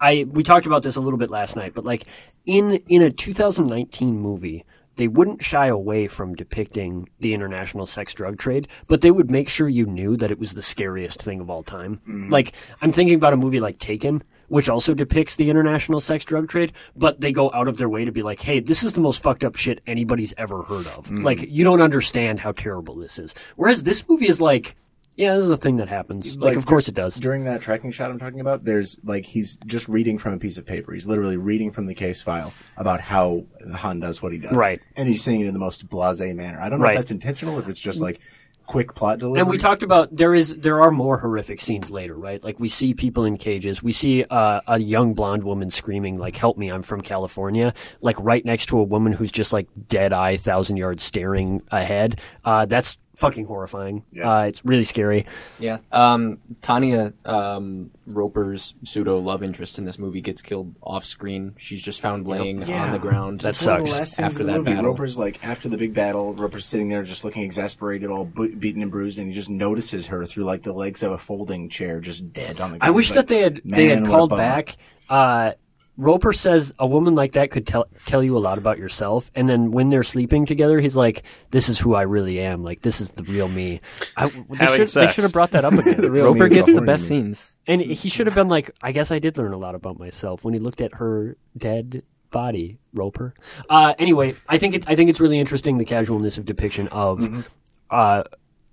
[0.00, 2.04] I we talked about this a little bit last night, but like
[2.46, 4.64] in in a 2019 movie,
[5.00, 9.48] they wouldn't shy away from depicting the international sex drug trade, but they would make
[9.48, 11.96] sure you knew that it was the scariest thing of all time.
[12.06, 12.30] Mm-hmm.
[12.30, 12.52] Like
[12.82, 16.74] I'm thinking about a movie like Taken, which also depicts the international sex drug trade,
[16.94, 19.22] but they go out of their way to be like, "Hey, this is the most
[19.22, 21.24] fucked up shit anybody's ever heard of." Mm.
[21.24, 23.34] Like you don't understand how terrible this is.
[23.56, 24.76] Whereas this movie is like,
[25.16, 26.36] yeah, this is a thing that happens.
[26.36, 27.16] Like, of course it does.
[27.16, 30.56] during that tracking shot I'm talking about, there's like he's just reading from a piece
[30.56, 30.92] of paper.
[30.92, 34.52] He's literally reading from the case file about how Han does what he does.
[34.52, 34.80] Right.
[34.96, 36.60] And he's saying it in the most blasé manner.
[36.60, 36.94] I don't know Right.
[36.94, 38.20] if that's intentional or if it's just like
[38.66, 39.40] quick plot delivery.
[39.40, 42.42] And we talked about there is there are more horrific scenes later, right?
[42.42, 43.82] Like we see people in cages.
[43.82, 46.68] We see uh, a young blonde woman screaming like "Help me!
[46.70, 50.76] I'm from California!" Like right next to a woman who's just like dead eye, thousand
[50.76, 52.20] yards staring ahead.
[52.44, 54.02] Uh, that's fucking horrifying.
[54.22, 55.26] Uh, it's really scary.
[55.58, 55.78] Yeah.
[55.92, 61.54] Um, Tanya um, Roper's pseudo love interest in this movie gets killed off screen.
[61.58, 62.84] She's just found laying Yeah.
[62.84, 63.40] on the ground.
[63.40, 63.92] That's- One of sucks.
[63.92, 64.90] the last After of the that movie, battle.
[64.92, 66.32] Roper's like after the big battle.
[66.34, 70.06] Roper's sitting there just looking exasperated, all bo- beaten and bruised, and he just notices
[70.06, 72.82] her through like the legs of a folding chair, just dead on the ground.
[72.82, 74.76] I wish He's that they had they had called back.
[75.08, 75.52] Uh,
[76.00, 79.46] Roper says a woman like that could tell tell you a lot about yourself, and
[79.46, 82.64] then when they're sleeping together, he's like, "This is who I really am.
[82.64, 83.82] Like this is the real me."
[84.16, 85.96] I, they, Having should, they should have brought that up again.
[86.00, 87.08] The real Roper me gets the best me.
[87.08, 87.54] scenes.
[87.66, 90.42] And he should have been like, I guess I did learn a lot about myself
[90.42, 93.34] when he looked at her dead body, Roper.
[93.68, 97.44] Uh, anyway, I think it, I think it's really interesting the casualness of depiction of
[97.90, 98.22] uh,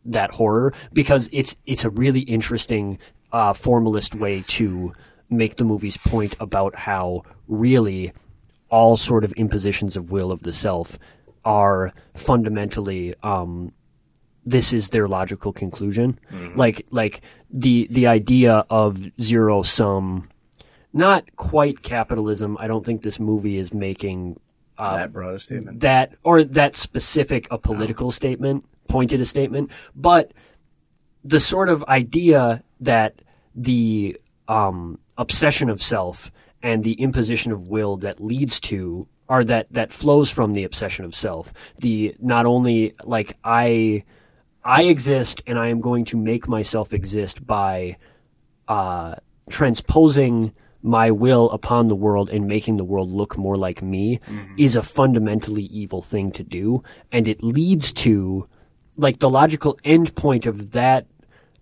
[0.06, 2.99] that horror because it's it's a really interesting
[3.34, 4.94] uh, formalist way to
[5.30, 8.14] make the movie's point about how really
[8.70, 10.98] all sort of impositions of will of the self
[11.45, 13.72] are fundamentally um,
[14.45, 16.18] this is their logical conclusion.
[16.56, 17.22] Like like
[17.52, 20.30] the the idea of zero sum,
[20.94, 22.58] not quite capitalism.
[22.60, 24.40] I don't think this movie is making
[24.78, 25.82] that broad a statement.
[25.82, 30.32] that or that specific a political statement, pointed a statement, but
[31.24, 33.22] the sort of idea that
[33.54, 34.18] the
[34.48, 36.31] um, obsession of self
[36.64, 41.06] and the imposition of will that leads to or that that flows from the obsession
[41.06, 41.53] of self.
[41.80, 44.03] The not only like i
[44.64, 47.98] i exist and i am going to make myself exist by
[48.68, 49.15] uh,
[49.49, 50.53] transposing
[50.84, 54.19] my will upon the world and making the world look more like me
[54.57, 56.84] is a fundamentally evil thing to do.
[57.11, 58.48] And it leads to
[58.95, 61.06] like the logical end point of that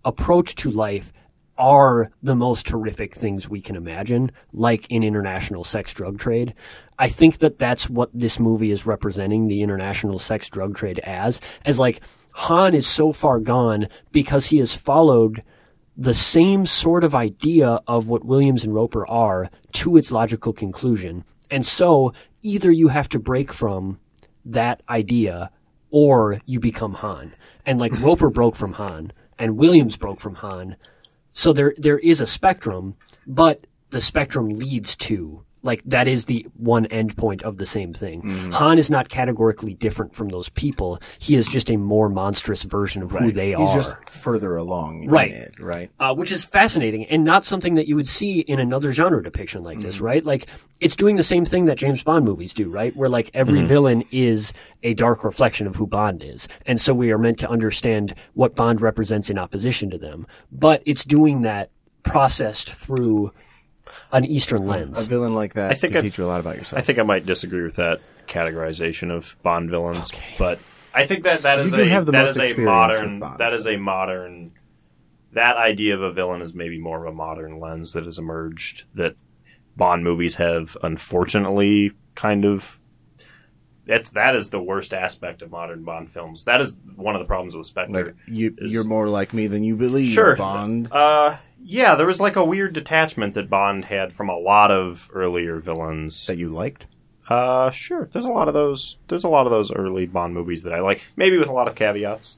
[0.04, 1.12] approach to life
[1.58, 6.54] are the most horrific things we can imagine, like in international sex drug trade.
[7.00, 11.42] I think that that's what this movie is representing the international sex drug trade as,
[11.66, 12.02] as like
[12.34, 15.42] Han is so far gone because he has followed
[15.98, 21.24] the same sort of idea of what Williams and Roper are to its logical conclusion.
[21.50, 24.00] And so either you have to break from
[24.44, 25.50] that idea
[25.92, 27.34] or you become Han.
[27.66, 30.76] And like Roper broke from Han and Williams broke from Han.
[31.36, 32.96] So there there is a spectrum,
[33.28, 37.92] but the spectrum leads to like that is the one end point of the same
[37.94, 38.22] thing.
[38.22, 38.52] Mm-hmm.
[38.52, 41.02] Han is not categorically different from those people.
[41.18, 43.66] He is just a more monstrous version of who they He's are.
[43.66, 45.32] He's just further along, Right.
[45.32, 45.92] In it, right?
[46.00, 49.64] uh, which is fascinating and not something that you would see in another genre depiction
[49.64, 50.06] like this, mm-hmm.
[50.06, 50.26] right?
[50.26, 50.48] Like
[50.80, 52.96] it's doing the same thing that James Bond movies do, right?
[52.96, 53.68] Where like every mm-hmm.
[53.68, 57.50] villain is a dark reflection of who Bond is, and so we are meant to
[57.50, 60.28] understand what Bond represents in opposition to them.
[60.52, 61.72] But it's doing that
[62.04, 63.32] processed through
[64.12, 65.06] an Eastern lens.
[65.06, 66.80] A villain like that I think can I- teach you a lot about yourself.
[66.80, 70.60] I think I might disagree with that categorization of Bond villains, but
[70.94, 73.20] I think that that is You do a have the that most is a modern
[73.38, 74.52] that is a modern
[75.34, 78.84] that idea of a villain is maybe more of a modern lens that has emerged
[78.96, 79.16] that
[79.76, 82.80] Bond movies have unfortunately kind of
[83.86, 86.46] that's that is the worst aspect of modern Bond films.
[86.46, 88.06] That is one of the problems with Spectre.
[88.06, 90.36] like you, is- you're more like me than you believe, Sure.
[90.36, 90.88] Bond.
[90.92, 95.10] Uh, yeah, there was like a weird detachment that Bond had from a lot of
[95.14, 96.28] earlier villains.
[96.28, 96.86] that you liked.
[97.28, 98.08] Uh, sure.
[98.14, 98.98] There's a lot of those.
[99.08, 101.02] There's a lot of those early Bond movies that I like.
[101.16, 102.38] Maybe with a lot of caveats,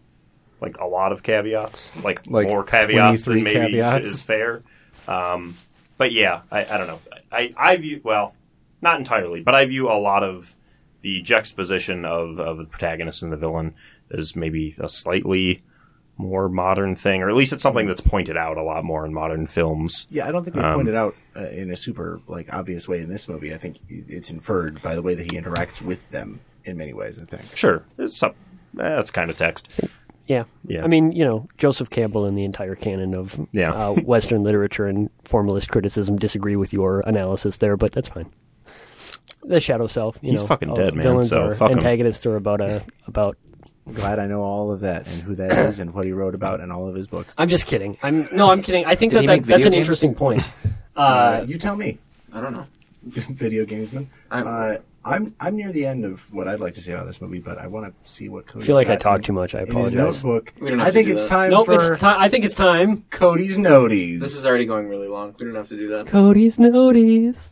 [0.62, 4.08] like a lot of caveats, like, Like more caveats than 23 maybe caveats?
[4.08, 4.64] is fair.
[5.08, 5.56] Um,
[5.98, 7.00] but yeah, I, I don't know.
[7.32, 8.34] I, I view well,
[8.82, 10.56] not entirely, but I view a lot of
[11.02, 13.76] the juxtaposition of of the protagonist and the villain
[14.10, 15.62] as maybe a slightly
[16.18, 19.14] more modern thing, or at least it's something that's pointed out a lot more in
[19.14, 20.08] modern films.
[20.10, 23.00] Yeah, I don't think they Um, pointed out uh, in a super like obvious way
[23.02, 23.54] in this movie.
[23.54, 27.22] I think it's inferred by the way that he interacts with them in many ways.
[27.22, 27.56] I think.
[27.56, 28.34] Sure, it's some,
[28.74, 29.70] that's kind of text.
[30.26, 30.44] Yeah.
[30.68, 30.84] Yeah.
[30.84, 33.72] I mean, you know, Joseph Campbell and the entire canon of Yeah.
[33.72, 38.30] uh, Western literature and formalist criticism disagree with your analysis there, but that's fine.
[39.44, 40.20] The shadow self.
[40.22, 41.78] You He's know, fucking dead, man, Villains so are fuck him.
[41.78, 43.38] antagonists are about a about.
[43.94, 46.60] Glad I know all of that and who that is and what he wrote about
[46.60, 47.34] and all of his books.
[47.38, 47.98] I'm just kidding.
[48.04, 48.86] I'm no, I'm kidding.
[48.86, 49.82] I think Did that, that that's video an games?
[49.82, 50.44] interesting point.
[50.98, 52.00] Uh, Uh, you tell me,
[52.34, 52.66] I don't know.
[53.06, 54.08] video gamesman.
[54.32, 57.22] I'm- Uh, I'm I'm near the end of what I'd like to say about this
[57.22, 58.64] movie, but I want to see what Cody.
[58.64, 59.56] I feel like I talk too much.
[59.56, 60.24] I in his apologize.
[60.24, 60.54] notebook.
[60.60, 61.30] We don't have I think it's that.
[61.30, 62.20] time Nope, for it's time.
[62.20, 63.06] I think it's time.
[63.10, 64.20] Cody's noties.
[64.20, 65.34] This is already going really long.
[65.40, 66.08] We don't have to do that.
[66.08, 67.48] Cody's noties.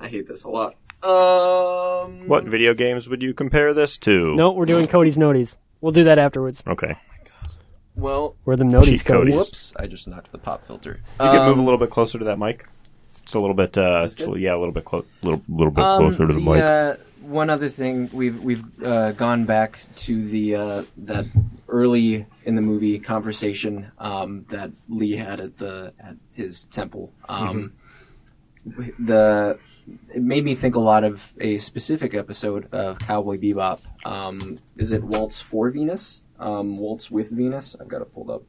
[0.00, 0.76] I hate this a lot.
[1.06, 4.34] Um, What video games would you compare this to?
[4.34, 5.58] No, we're doing Cody's noties.
[5.80, 6.62] We'll do that afterwards.
[6.66, 6.96] Okay.
[7.94, 9.18] Well, We're the noties, Cheat Cody.
[9.30, 9.36] Cody's.
[9.36, 9.72] whoops!
[9.76, 11.00] I just knocked the pop filter.
[11.20, 12.66] You could Um, move a little bit closer to that mic.
[13.22, 13.76] It's a little bit.
[13.78, 14.40] Uh, it's a good?
[14.40, 15.04] yeah, a little bit close.
[15.22, 16.62] Little little bit Um, closer to the, mic.
[16.62, 21.24] Uh, one other thing, we've we've uh, gone back to the uh, that
[21.68, 27.12] early in the movie conversation um, that Lee had at the at his temple.
[27.28, 27.72] Um,
[28.98, 29.58] The
[30.14, 33.80] it made me think a lot of a specific episode of Cowboy Bebop.
[34.04, 36.22] Um, is it Waltz for Venus?
[36.38, 37.76] Um, Waltz with Venus?
[37.80, 38.42] I've got it pulled up.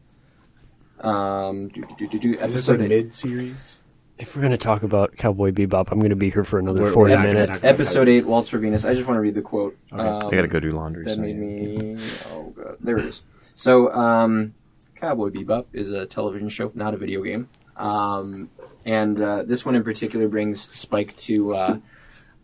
[1.06, 2.90] Um, do, do, do, do, do, Is this a episode eight.
[2.90, 3.82] mid series?
[4.18, 6.82] If we're going to talk about Cowboy Bebop, I'm going to be here for another
[6.82, 7.64] We're- 40 we're not gonna minutes.
[7.64, 8.84] Episode eight, Waltz for Venus.
[8.84, 9.78] I just want to read the quote.
[9.94, 10.02] Okay.
[10.02, 11.06] Um, I gotta go do laundry.
[11.06, 11.98] That so- made me.
[12.32, 13.22] Oh god, there it is.
[13.54, 14.56] So, um,
[14.96, 17.48] Cowboy Bebop is a television show, not a video game.
[17.78, 18.50] Um,
[18.86, 21.78] and uh, this one in particular brings Spike to uh,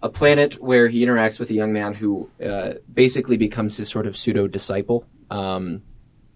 [0.02, 4.06] a planet where he interacts with a young man who uh, basically becomes his sort
[4.08, 5.06] of pseudo disciple.
[5.30, 5.82] Um,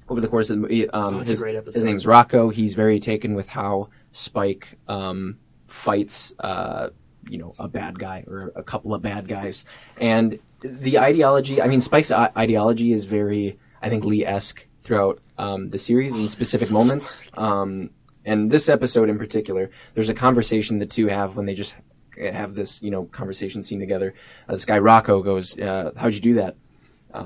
[0.10, 1.76] over the course of the movie, um, Oh, his, great episode.
[1.76, 2.50] his name's Rocco.
[2.50, 5.38] He's very taken with how Spike um,
[5.68, 6.90] fights, uh,
[7.30, 9.66] you know, a bad guy or a couple of bad guys.
[9.98, 15.20] And the ideology, I mean, Spike's i- ideology is very, I think, Lee esque throughout
[15.38, 17.22] um, the series in specific moments.
[17.34, 17.90] Um,
[18.28, 21.76] and this episode in particular, there's a conversation the two have when they just
[22.20, 24.14] have this, you know, conversation scene together.
[24.50, 26.56] Uh, this guy Rocco goes, uh, "How'd you do that?"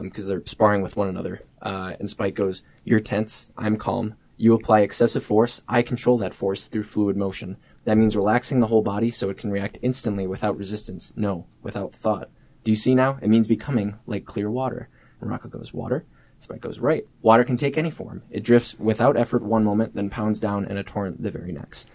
[0.02, 1.42] because they're sparring with one another.
[1.62, 3.50] Uh, and Spike goes, "You're tense.
[3.58, 4.14] I'm calm.
[4.38, 5.62] You apply excessive force.
[5.68, 7.58] I control that force through fluid motion.
[7.84, 11.14] That means relaxing the whole body so it can react instantly without resistance.
[11.16, 12.30] No, without thought.
[12.64, 13.18] Do you see now?
[13.22, 14.88] It means becoming like clear water."
[15.20, 16.06] And Rocco goes, "Water."
[16.42, 17.06] Spike goes, "Right.
[17.22, 18.22] Water can take any form.
[18.32, 21.90] It drifts without effort one moment, then pounds down in a torrent the very next."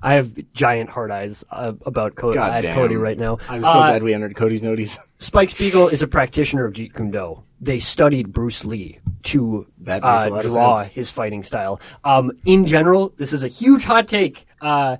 [0.00, 2.72] I have giant hard eyes uh, about Co- at.
[2.72, 3.38] Cody right now.
[3.48, 4.96] I'm so Uh, glad we entered Cody's noties.
[5.18, 7.42] Spike Spiegel is a practitioner of Jeet Kune Do.
[7.60, 11.80] They studied Bruce Lee to That uh, a lot of draw his fighting style.
[12.04, 14.46] Um, in general, this is a huge hot take.
[14.60, 14.98] Uh,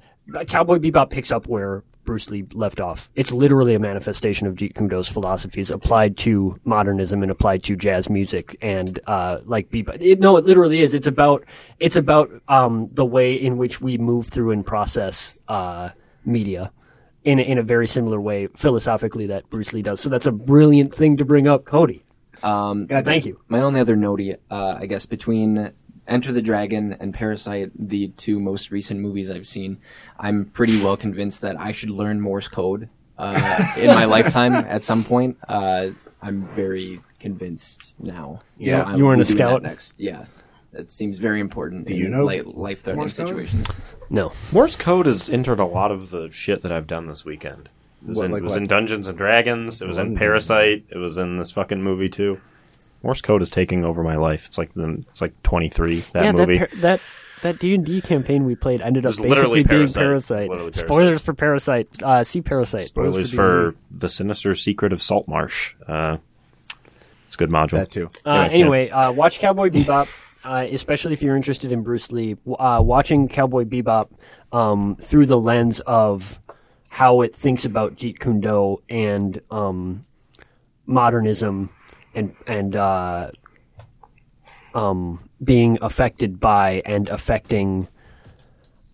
[0.49, 3.11] Cowboy Bebop picks up where Bruce Lee left off.
[3.17, 7.77] It's literally a manifestation of Jeet Kune Do's philosophies applied to modernism and applied to
[7.77, 9.99] jazz music and uh, like bebop.
[10.01, 10.95] It, no, it literally is.
[10.95, 11.45] It's about
[11.79, 15.91] it's about um, the way in which we move through and process uh,
[16.25, 16.73] media
[17.25, 20.01] in a, in a very similar way philosophically that Bruce Lee does.
[20.01, 22.07] So that's a brilliant thing to bring up, Cody.
[22.43, 23.39] Um, Thank you.
[23.49, 25.75] My only other note, uh, I guess, between
[26.09, 29.79] Enter the Dragon and Parasite, the two most recent movies I've seen,
[30.19, 34.83] I'm pretty well convinced that I should learn Morse code uh, in my lifetime at
[34.83, 35.37] some point.
[35.49, 35.91] Uh,
[36.23, 38.41] I'm very convinced now.
[38.57, 38.83] Yeah.
[38.83, 39.63] I You will weren't a scout?
[39.63, 39.95] next.
[39.99, 40.25] Yeah,
[40.73, 43.29] that seems very important Do in you know life threatening Morse code?
[43.29, 43.69] situations.
[44.11, 44.33] No.
[44.51, 47.69] Morse code has entered a lot of the shit that I've done this weekend.
[48.03, 49.83] It was, What, in, like it was in Dungeons and Dragons.
[49.83, 50.87] It was in Parasite.
[50.89, 52.41] It was in this fucking movie too.
[53.03, 54.47] Morse code is taking over my life.
[54.47, 56.59] It's like the, it's like twenty three that yeah, movie.
[56.59, 57.01] that par- that
[57.43, 60.49] that D and D campaign we played ended up was literally basically being Parasite.
[60.49, 60.75] Parasite.
[60.75, 62.03] Spoilers for Parasite.
[62.03, 62.87] Uh, see Parasite.
[62.87, 65.75] Spoilers for the sinister secret of Saltmarsh.
[65.87, 66.17] Uh,
[67.27, 67.73] it's a good module.
[67.73, 68.11] That too.
[68.25, 70.09] Uh, Yeah, anyway, uh, watch Cowboy Bebop,
[70.45, 72.37] uh, especially if you're interested in Bruce Lee.
[72.59, 74.09] Uh, watching Cowboy Bebop
[74.51, 76.41] um, through the lens of
[76.89, 80.03] how it thinks about Jeet Kune Do and um,
[80.87, 81.71] modernism
[82.19, 83.31] and and uh,
[84.75, 87.89] um, being affected by and affecting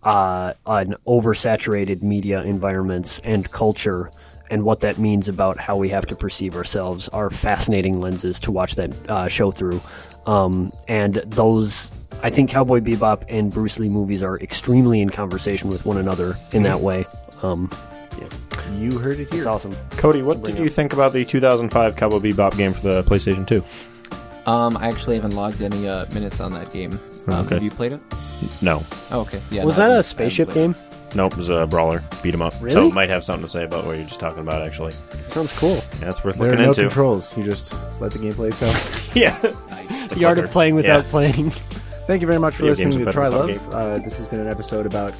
[0.03, 4.11] uh, an oversaturated media environments and culture
[4.51, 8.51] and what that means about how we have to perceive ourselves are fascinating lenses to
[8.51, 9.81] watch that uh, show through.
[10.27, 11.91] Um, and those,
[12.21, 16.37] I think, Cowboy Bebop and Bruce Lee movies are extremely in conversation with one another
[16.51, 17.05] in that way.
[17.41, 17.71] Um,
[18.73, 19.39] You heard it here.
[19.41, 19.75] it's awesome.
[19.91, 20.63] Cody, what Bring did up.
[20.65, 23.63] you think about the 2005 Cowboy Bebop game for the PlayStation 2?
[24.49, 26.91] Um, I actually haven't logged any uh, minutes on that game.
[27.27, 27.55] Um, Okay.
[27.55, 28.01] Have you played it?
[28.61, 28.83] No.
[29.11, 29.41] Oh, okay.
[29.49, 29.63] Yeah.
[29.63, 30.75] Was no, that a spaceship game?
[31.15, 32.03] Nope, it was a brawler.
[32.21, 32.53] Beat 'em up.
[32.69, 34.91] So it might have something to say about what you're just talking about, actually.
[35.27, 35.79] Sounds cool.
[36.01, 36.81] Yeah, it's worth There are looking no into.
[36.81, 37.35] controls.
[37.37, 39.15] You just let the game play itself.
[39.15, 39.37] Yeah.
[40.09, 41.09] The art of playing without Yeah.
[41.11, 41.49] playing.
[42.07, 43.73] Thank you very much for Video listening to Trylove.
[43.73, 45.13] Uh, this has been an episode about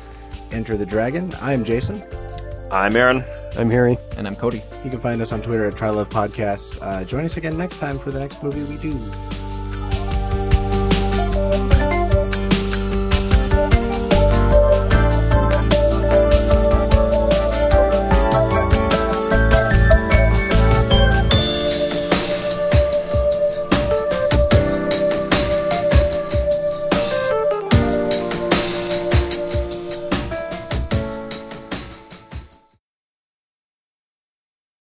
[0.52, 1.34] Enter the Dragon.
[1.42, 2.04] I am Jason.
[2.72, 3.24] I'm Aaron.
[3.58, 3.98] I'm Harry.
[4.18, 4.62] And I'm Cody.
[4.84, 6.80] You can find us on Twitter at TryLovePodcasts.
[6.80, 6.82] Podcasts.
[6.82, 8.96] Uh, join us again next time for the next movie we do.